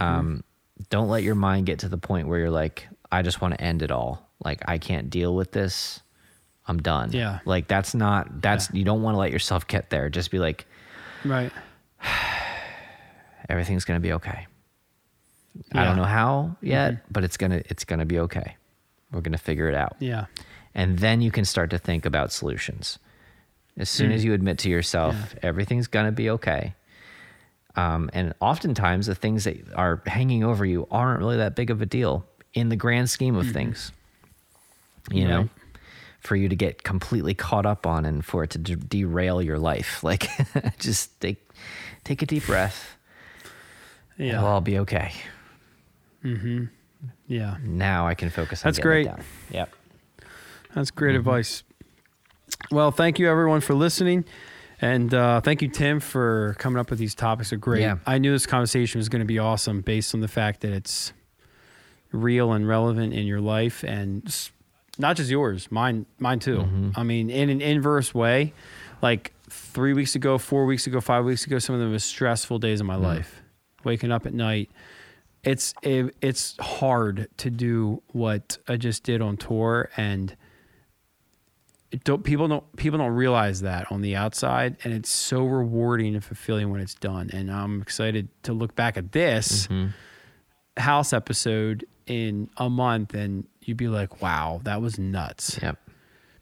Um, 0.00 0.44
don't 0.90 1.08
let 1.08 1.22
your 1.22 1.34
mind 1.34 1.66
get 1.66 1.80
to 1.80 1.88
the 1.88 1.98
point 1.98 2.28
where 2.28 2.38
you're 2.38 2.50
like, 2.50 2.88
I 3.10 3.22
just 3.22 3.40
want 3.40 3.54
to 3.54 3.60
end 3.60 3.82
it 3.82 3.90
all. 3.90 4.28
Like, 4.44 4.62
I 4.66 4.78
can't 4.78 5.10
deal 5.10 5.34
with 5.34 5.52
this. 5.52 6.00
I'm 6.66 6.78
done. 6.80 7.10
Yeah. 7.12 7.40
Like, 7.44 7.68
that's 7.68 7.94
not, 7.94 8.40
that's, 8.42 8.70
you 8.72 8.84
don't 8.84 9.02
want 9.02 9.14
to 9.14 9.18
let 9.18 9.30
yourself 9.32 9.66
get 9.66 9.90
there. 9.90 10.08
Just 10.08 10.30
be 10.30 10.38
like, 10.38 10.66
Right. 11.24 11.52
everything's 13.48 13.84
going 13.84 13.96
to 13.96 14.02
be 14.02 14.12
okay. 14.14 14.46
I 15.72 15.84
don't 15.84 15.96
know 15.96 16.04
how 16.04 16.56
yet, 16.62 17.04
but 17.12 17.24
it's 17.24 17.36
going 17.36 17.50
to, 17.52 17.58
it's 17.68 17.84
going 17.84 17.98
to 18.00 18.06
be 18.06 18.18
okay. 18.20 18.56
We're 19.12 19.20
going 19.20 19.32
to 19.32 19.38
figure 19.38 19.68
it 19.68 19.74
out. 19.74 19.96
Yeah. 19.98 20.26
And 20.74 20.98
then 20.98 21.20
you 21.20 21.30
can 21.30 21.44
start 21.44 21.70
to 21.70 21.78
think 21.78 22.06
about 22.06 22.32
solutions. 22.32 22.98
As 23.76 23.90
soon 23.90 24.10
Mm. 24.10 24.14
as 24.14 24.24
you 24.24 24.32
admit 24.34 24.58
to 24.60 24.70
yourself, 24.70 25.34
everything's 25.42 25.86
going 25.88 26.06
to 26.06 26.12
be 26.12 26.30
okay. 26.30 26.74
Um, 27.76 28.10
and 28.12 28.34
oftentimes, 28.40 29.06
the 29.06 29.14
things 29.14 29.44
that 29.44 29.56
are 29.74 30.02
hanging 30.06 30.44
over 30.44 30.64
you 30.66 30.86
aren't 30.90 31.20
really 31.20 31.38
that 31.38 31.54
big 31.56 31.70
of 31.70 31.80
a 31.80 31.86
deal 31.86 32.26
in 32.54 32.68
the 32.68 32.76
grand 32.76 33.08
scheme 33.10 33.34
of 33.36 33.50
things. 33.50 33.92
You 35.10 35.26
know, 35.26 35.48
for 36.20 36.36
you 36.36 36.48
to 36.48 36.54
get 36.56 36.82
completely 36.84 37.34
caught 37.34 37.66
up 37.66 37.86
on 37.86 38.04
and 38.04 38.24
for 38.24 38.44
it 38.44 38.50
to 38.50 38.58
de- 38.58 38.76
derail 38.76 39.42
your 39.42 39.58
life. 39.58 40.00
Like, 40.04 40.28
just 40.78 41.18
take, 41.20 41.48
take 42.04 42.22
a 42.22 42.26
deep 42.26 42.46
breath. 42.46 42.96
Yeah. 44.18 44.34
It'll 44.34 44.46
all 44.46 44.60
be 44.60 44.78
okay. 44.80 45.12
Mm-hmm. 46.24 46.66
Yeah. 47.26 47.56
Now 47.64 48.06
I 48.06 48.14
can 48.14 48.30
focus 48.30 48.62
on 48.64 48.68
That's 48.68 48.78
great. 48.78 49.06
done. 49.06 49.22
Yep. 49.50 49.74
That's 50.74 50.90
great 50.92 51.12
Mm-hmm. 51.12 51.18
advice. 51.28 51.62
Well, 52.70 52.92
thank 52.92 53.18
you 53.18 53.28
everyone 53.28 53.60
for 53.60 53.74
listening. 53.74 54.24
And 54.82 55.14
uh, 55.14 55.40
thank 55.40 55.62
you, 55.62 55.68
Tim, 55.68 56.00
for 56.00 56.56
coming 56.58 56.78
up 56.80 56.90
with 56.90 56.98
these 56.98 57.14
topics. 57.14 57.50
They're 57.50 57.58
great. 57.58 57.82
Yeah. 57.82 57.98
I 58.04 58.18
knew 58.18 58.32
this 58.32 58.46
conversation 58.46 58.98
was 58.98 59.08
going 59.08 59.20
to 59.20 59.26
be 59.26 59.38
awesome 59.38 59.80
based 59.80 60.12
on 60.12 60.20
the 60.20 60.28
fact 60.28 60.60
that 60.62 60.72
it's 60.72 61.12
real 62.10 62.52
and 62.52 62.66
relevant 62.66 63.14
in 63.14 63.24
your 63.24 63.40
life 63.40 63.84
and 63.84 64.22
not 64.98 65.16
just 65.16 65.30
yours, 65.30 65.70
mine, 65.70 66.04
mine 66.18 66.40
too. 66.40 66.58
Mm-hmm. 66.58 66.90
I 66.96 67.04
mean, 67.04 67.30
in 67.30 67.48
an 67.48 67.60
inverse 67.62 68.12
way, 68.12 68.52
like 69.00 69.32
three 69.48 69.92
weeks 69.94 70.16
ago, 70.16 70.36
four 70.36 70.66
weeks 70.66 70.86
ago, 70.88 71.00
five 71.00 71.24
weeks 71.24 71.46
ago, 71.46 71.58
some 71.60 71.74
of 71.76 71.80
the 71.80 71.86
most 71.86 72.08
stressful 72.08 72.58
days 72.58 72.80
of 72.80 72.86
my 72.86 72.96
Mm. 72.96 73.02
life. 73.02 73.40
Waking 73.84 74.12
up 74.12 74.26
at 74.26 74.34
night, 74.34 74.70
it's 75.44 75.74
it, 75.82 76.14
it's 76.20 76.56
hard 76.60 77.28
to 77.38 77.50
do 77.50 78.00
what 78.12 78.58
I 78.68 78.76
just 78.76 79.02
did 79.02 79.20
on 79.20 79.36
tour, 79.36 79.90
and 79.96 80.36
don't, 82.04 82.24
people 82.24 82.48
don't 82.48 82.76
people 82.76 82.98
don't 82.98 83.12
realize 83.12 83.60
that 83.62 83.90
on 83.90 84.00
the 84.00 84.16
outside, 84.16 84.76
and 84.84 84.92
it's 84.92 85.10
so 85.10 85.44
rewarding 85.44 86.14
and 86.14 86.24
fulfilling 86.24 86.70
when 86.70 86.80
it's 86.80 86.94
done. 86.94 87.30
And 87.32 87.50
I'm 87.50 87.82
excited 87.82 88.28
to 88.44 88.52
look 88.52 88.74
back 88.74 88.96
at 88.96 89.12
this 89.12 89.66
mm-hmm. 89.66 89.88
house 90.80 91.12
episode 91.12 91.84
in 92.06 92.48
a 92.56 92.70
month, 92.70 93.14
and 93.14 93.46
you'd 93.60 93.76
be 93.76 93.88
like, 93.88 94.22
"Wow, 94.22 94.60
that 94.64 94.80
was 94.80 94.98
nuts." 94.98 95.58
Yep. 95.62 95.78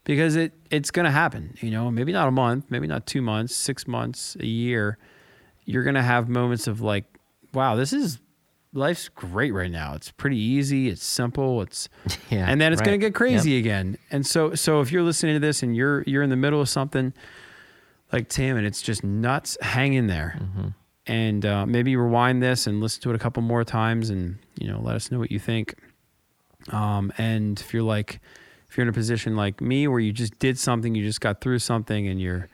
because 0.03 0.35
it 0.35 0.53
it's 0.69 0.89
going 0.89 1.05
to 1.05 1.11
happen 1.11 1.53
you 1.61 1.69
know 1.69 1.91
maybe 1.91 2.11
not 2.11 2.27
a 2.27 2.31
month 2.31 2.65
maybe 2.69 2.87
not 2.87 3.05
two 3.05 3.21
months 3.21 3.53
six 3.53 3.87
months 3.87 4.35
a 4.39 4.47
year 4.47 4.97
you're 5.65 5.83
going 5.83 5.95
to 5.95 6.01
have 6.01 6.27
moments 6.27 6.65
of 6.65 6.81
like 6.81 7.05
wow 7.53 7.75
this 7.75 7.93
is 7.93 8.19
life's 8.73 9.09
great 9.09 9.53
right 9.53 9.71
now. 9.71 9.93
It's 9.95 10.11
pretty 10.11 10.37
easy. 10.37 10.89
It's 10.89 11.03
simple. 11.03 11.61
It's 11.61 11.89
Yeah, 12.29 12.45
and 12.47 12.59
then 12.61 12.71
it's 12.73 12.81
going 12.81 12.99
to 12.99 13.05
get 13.05 13.13
crazy 13.15 13.57
again. 13.57 13.97
And 14.11 14.25
so 14.25 14.55
so 14.55 14.81
if 14.81 14.91
you're 14.91 15.03
listening 15.03 15.35
to 15.35 15.39
this 15.39 15.63
and 15.63 15.75
you're 15.75 16.03
you're 16.07 16.23
in 16.23 16.29
the 16.29 16.35
middle 16.35 16.61
of 16.61 16.69
something 16.69 17.13
like 18.11 18.27
tim 18.27 18.57
and 18.57 18.67
it's 18.67 18.81
just 18.81 19.03
nuts 19.03 19.57
hang 19.61 19.93
in 19.93 20.07
there. 20.07 20.37
Mm-hmm. 20.39 20.67
and 21.07 21.45
uh, 21.45 21.65
maybe 21.65 21.95
rewind 21.95 22.41
this 22.43 22.67
and 22.67 22.79
listen 22.81 23.01
to 23.03 23.09
it 23.09 23.15
a 23.15 23.19
couple 23.19 23.41
more 23.41 23.63
times 23.63 24.09
and 24.09 24.37
you 24.59 24.67
know 24.67 24.79
let 24.81 24.95
us 24.95 25.11
know 25.11 25.19
what 25.19 25.31
you 25.31 25.39
think. 25.39 25.75
Um, 26.71 27.11
and 27.17 27.59
if 27.59 27.73
you're 27.73 27.83
like, 27.83 28.19
if 28.69 28.77
you're 28.77 28.83
in 28.83 28.89
a 28.89 28.93
position 28.93 29.35
like 29.35 29.59
me 29.61 29.87
where 29.87 29.99
you 29.99 30.13
just 30.13 30.37
did 30.39 30.59
something, 30.59 30.93
you 30.93 31.03
just 31.03 31.19
got 31.19 31.41
through 31.41 31.59
something, 31.59 32.07
and 32.07 32.21
you're 32.21 32.47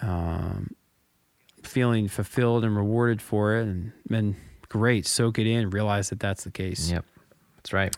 um, 0.00 0.70
feeling 1.62 2.06
fulfilled 2.08 2.64
and 2.64 2.76
rewarded 2.76 3.20
for 3.20 3.56
it, 3.56 3.62
and 3.62 3.92
then 4.08 4.36
great, 4.76 5.06
soak 5.06 5.38
it 5.38 5.46
in, 5.46 5.70
realize 5.70 6.10
that 6.10 6.20
that's 6.20 6.44
the 6.44 6.50
case. 6.50 6.90
Yep. 6.90 7.04
That's 7.56 7.72
right. 7.72 7.96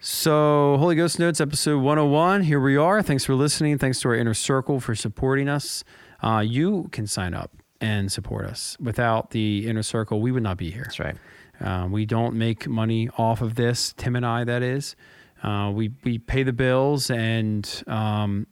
So, 0.00 0.76
Holy 0.78 0.96
Ghost 0.96 1.18
Notes, 1.18 1.42
episode 1.42 1.82
101. 1.82 2.44
Here 2.44 2.58
we 2.58 2.76
are. 2.76 3.02
Thanks 3.02 3.24
for 3.24 3.34
listening. 3.34 3.76
Thanks 3.76 4.00
to 4.00 4.08
our 4.08 4.14
inner 4.14 4.32
circle 4.32 4.80
for 4.80 4.94
supporting 4.94 5.46
us. 5.46 5.84
Uh, 6.22 6.42
you 6.46 6.88
can 6.90 7.06
sign 7.06 7.34
up 7.34 7.52
and 7.82 8.10
support 8.10 8.46
us. 8.46 8.78
Without 8.80 9.30
the 9.30 9.68
inner 9.68 9.82
circle, 9.82 10.22
we 10.22 10.32
would 10.32 10.42
not 10.42 10.56
be 10.56 10.70
here. 10.70 10.84
That's 10.84 11.00
right. 11.00 11.16
Uh, 11.60 11.86
we 11.90 12.06
don't 12.06 12.34
make 12.34 12.66
money 12.66 13.10
off 13.18 13.42
of 13.42 13.56
this. 13.56 13.92
Tim 13.98 14.16
and 14.16 14.24
I, 14.24 14.44
that 14.44 14.62
is. 14.62 14.96
Uh, 15.42 15.70
we 15.74 15.92
we 16.04 16.18
pay 16.18 16.42
the 16.42 16.52
bills, 16.52 17.10
and 17.10 17.82
um, 17.86 18.46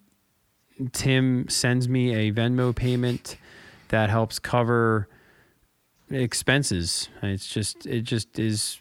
Tim 0.92 1.48
sends 1.48 1.88
me 1.88 2.14
a 2.14 2.32
Venmo 2.32 2.76
payment 2.76 3.36
that 3.88 4.10
helps 4.10 4.38
cover 4.38 5.08
expenses. 6.10 7.08
It's 7.22 7.46
just 7.46 7.86
it 7.86 8.02
just 8.02 8.38
is 8.38 8.80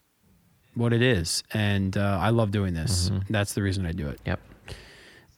what 0.76 0.94
it 0.94 1.02
is, 1.02 1.44
and 1.54 1.98
uh, 1.98 2.20
I 2.22 2.30
love 2.30 2.52
doing 2.52 2.74
this. 2.74 3.12
That's 3.30 3.54
the 3.54 3.62
reason 3.64 3.86
I 3.86 3.92
do 3.92 4.08
it. 4.10 4.20
Yep. 4.26 4.40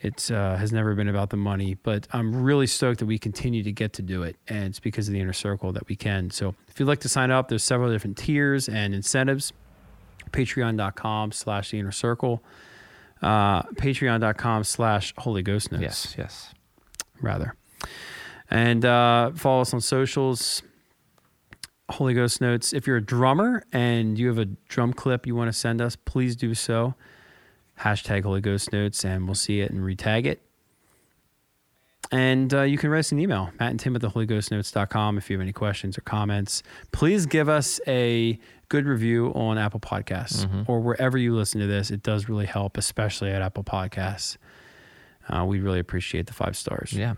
It 0.01 0.31
uh, 0.31 0.55
has 0.55 0.71
never 0.71 0.95
been 0.95 1.09
about 1.09 1.29
the 1.29 1.35
money, 1.37 1.73
but 1.73 2.07
I'm 2.13 2.43
really 2.43 2.67
stoked 2.67 2.99
that 2.99 3.05
we 3.05 3.19
continue 3.19 3.63
to 3.63 3.71
get 3.73 3.91
to 3.93 4.01
do 4.01 4.23
it. 4.23 4.37
And 4.47 4.65
it's 4.67 4.79
because 4.79 5.09
of 5.09 5.13
the 5.13 5.19
inner 5.19 5.33
circle 5.33 5.73
that 5.73 5.89
we 5.89 5.97
can. 5.97 6.29
So 6.31 6.55
if 6.69 6.79
you'd 6.79 6.85
like 6.87 7.01
to 7.01 7.09
sign 7.09 7.31
up, 7.31 7.49
there's 7.49 7.63
several 7.65 7.91
different 7.91 8.17
tiers 8.17 8.69
and 8.69 8.95
incentives. 8.95 9.51
Patreon.com 10.31 11.33
slash 11.33 11.71
the 11.71 11.79
inner 11.79 11.91
circle. 11.91 12.41
Uh, 13.21 13.63
Patreon.com 13.63 14.63
slash 14.63 15.13
Holy 15.17 15.41
Ghost 15.41 15.69
Notes 15.71 15.81
Yes. 15.81 16.15
Yes. 16.17 16.53
rather. 17.21 17.55
And 18.49 18.85
uh, 18.85 19.31
follow 19.31 19.61
us 19.61 19.73
on 19.73 19.81
socials. 19.81 20.61
Holy 21.89 22.13
Ghost 22.13 22.41
Notes. 22.41 22.73
If 22.73 22.87
you're 22.87 22.97
a 22.97 23.01
drummer 23.05 23.63
and 23.73 24.17
you 24.17 24.27
have 24.27 24.37
a 24.37 24.45
drum 24.45 24.93
clip 24.93 25.25
you 25.25 25.35
want 25.35 25.49
to 25.49 25.57
send 25.57 25.81
us, 25.81 25.95
please 25.95 26.35
do 26.35 26.53
so. 26.53 26.95
Hashtag 27.79 28.23
Holy 28.23 28.41
Ghost 28.41 28.71
Notes, 28.73 29.03
and 29.05 29.25
we'll 29.25 29.35
see 29.35 29.61
it 29.61 29.71
and 29.71 29.81
retag 29.81 30.25
it. 30.25 30.41
And 32.11 32.53
uh, 32.53 32.61
you 32.63 32.77
can 32.77 32.89
write 32.89 32.99
us 32.99 33.11
an 33.11 33.19
email, 33.19 33.51
Matt 33.59 33.69
and 33.71 33.79
Tim 33.79 33.95
at 33.95 34.01
the 34.01 34.09
HolyGhostNotes.com 34.09 35.17
if 35.17 35.29
you 35.29 35.35
have 35.37 35.41
any 35.41 35.53
questions 35.53 35.97
or 35.97 36.01
comments. 36.01 36.63
Please 36.91 37.25
give 37.27 37.47
us 37.47 37.79
a 37.87 38.39
good 38.67 38.85
review 38.85 39.27
on 39.35 39.57
Apple 39.59 39.79
Podcasts 39.79 40.47
or 40.67 40.79
wherever 40.79 41.17
you 41.17 41.35
listen 41.35 41.61
to 41.61 41.67
this. 41.67 41.91
It 41.91 42.01
does 42.01 42.27
really 42.27 42.47
help, 42.47 42.77
especially 42.77 43.29
at 43.31 43.41
Apple 43.43 43.63
Podcasts. 43.63 44.37
Uh, 45.27 45.45
we 45.45 45.59
really 45.59 45.79
appreciate 45.79 46.25
the 46.25 46.33
five 46.33 46.57
stars. 46.57 46.93
Yeah. 46.93 47.15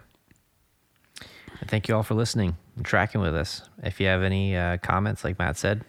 And 1.61 1.69
Thank 1.69 1.87
you 1.87 1.95
all 1.95 2.03
for 2.03 2.15
listening 2.15 2.57
and 2.75 2.83
tracking 2.85 3.21
with 3.21 3.35
us. 3.35 3.61
If 3.83 3.99
you 3.99 4.07
have 4.07 4.23
any 4.23 4.55
uh, 4.55 4.77
comments, 4.77 5.23
like 5.23 5.37
Matt 5.39 5.57
said, 5.57 5.83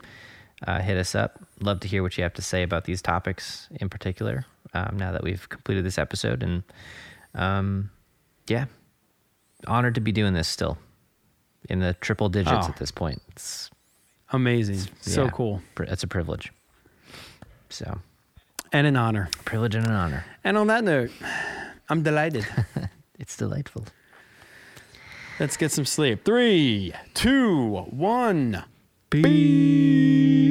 uh, 0.66 0.80
hit 0.80 0.96
us 0.98 1.14
up. 1.14 1.40
Love 1.60 1.80
to 1.80 1.88
hear 1.88 2.02
what 2.02 2.16
you 2.16 2.22
have 2.22 2.34
to 2.34 2.42
say 2.42 2.62
about 2.62 2.84
these 2.84 3.00
topics 3.02 3.68
in 3.80 3.88
particular. 3.88 4.44
Um, 4.74 4.96
now 4.98 5.12
that 5.12 5.22
we've 5.22 5.48
completed 5.48 5.84
this 5.84 5.98
episode, 5.98 6.42
and 6.42 6.62
um, 7.34 7.90
yeah, 8.48 8.66
honored 9.66 9.94
to 9.96 10.00
be 10.00 10.12
doing 10.12 10.34
this 10.34 10.48
still 10.48 10.78
in 11.68 11.80
the 11.80 11.94
triple 11.94 12.28
digits 12.28 12.66
Oh. 12.66 12.68
at 12.68 12.76
this 12.76 12.90
point. 12.90 13.20
It's 13.30 13.70
Amazing. 14.30 14.80
so 15.00 15.24
yeah, 15.24 15.30
cool. 15.30 15.62
It's 15.80 16.02
a 16.02 16.06
privilege. 16.06 16.52
So, 17.68 17.98
And 18.72 18.86
an 18.86 18.96
honor. 18.96 19.28
privilege 19.44 19.74
and 19.74 19.86
an 19.86 19.92
honor. 19.92 20.24
And 20.44 20.56
on 20.56 20.66
that 20.68 20.84
note, 20.84 21.10
I'm 21.88 22.02
delighted. 22.02 22.46
It's 23.18 23.36
delightful. 23.36 23.84
Let's 25.40 25.56
get 25.56 25.72
some 25.72 25.84
sleep. 25.84 26.24
Three, 26.24 26.92
two, 27.14 27.86
one. 27.90 28.64
Peace. 29.10 30.41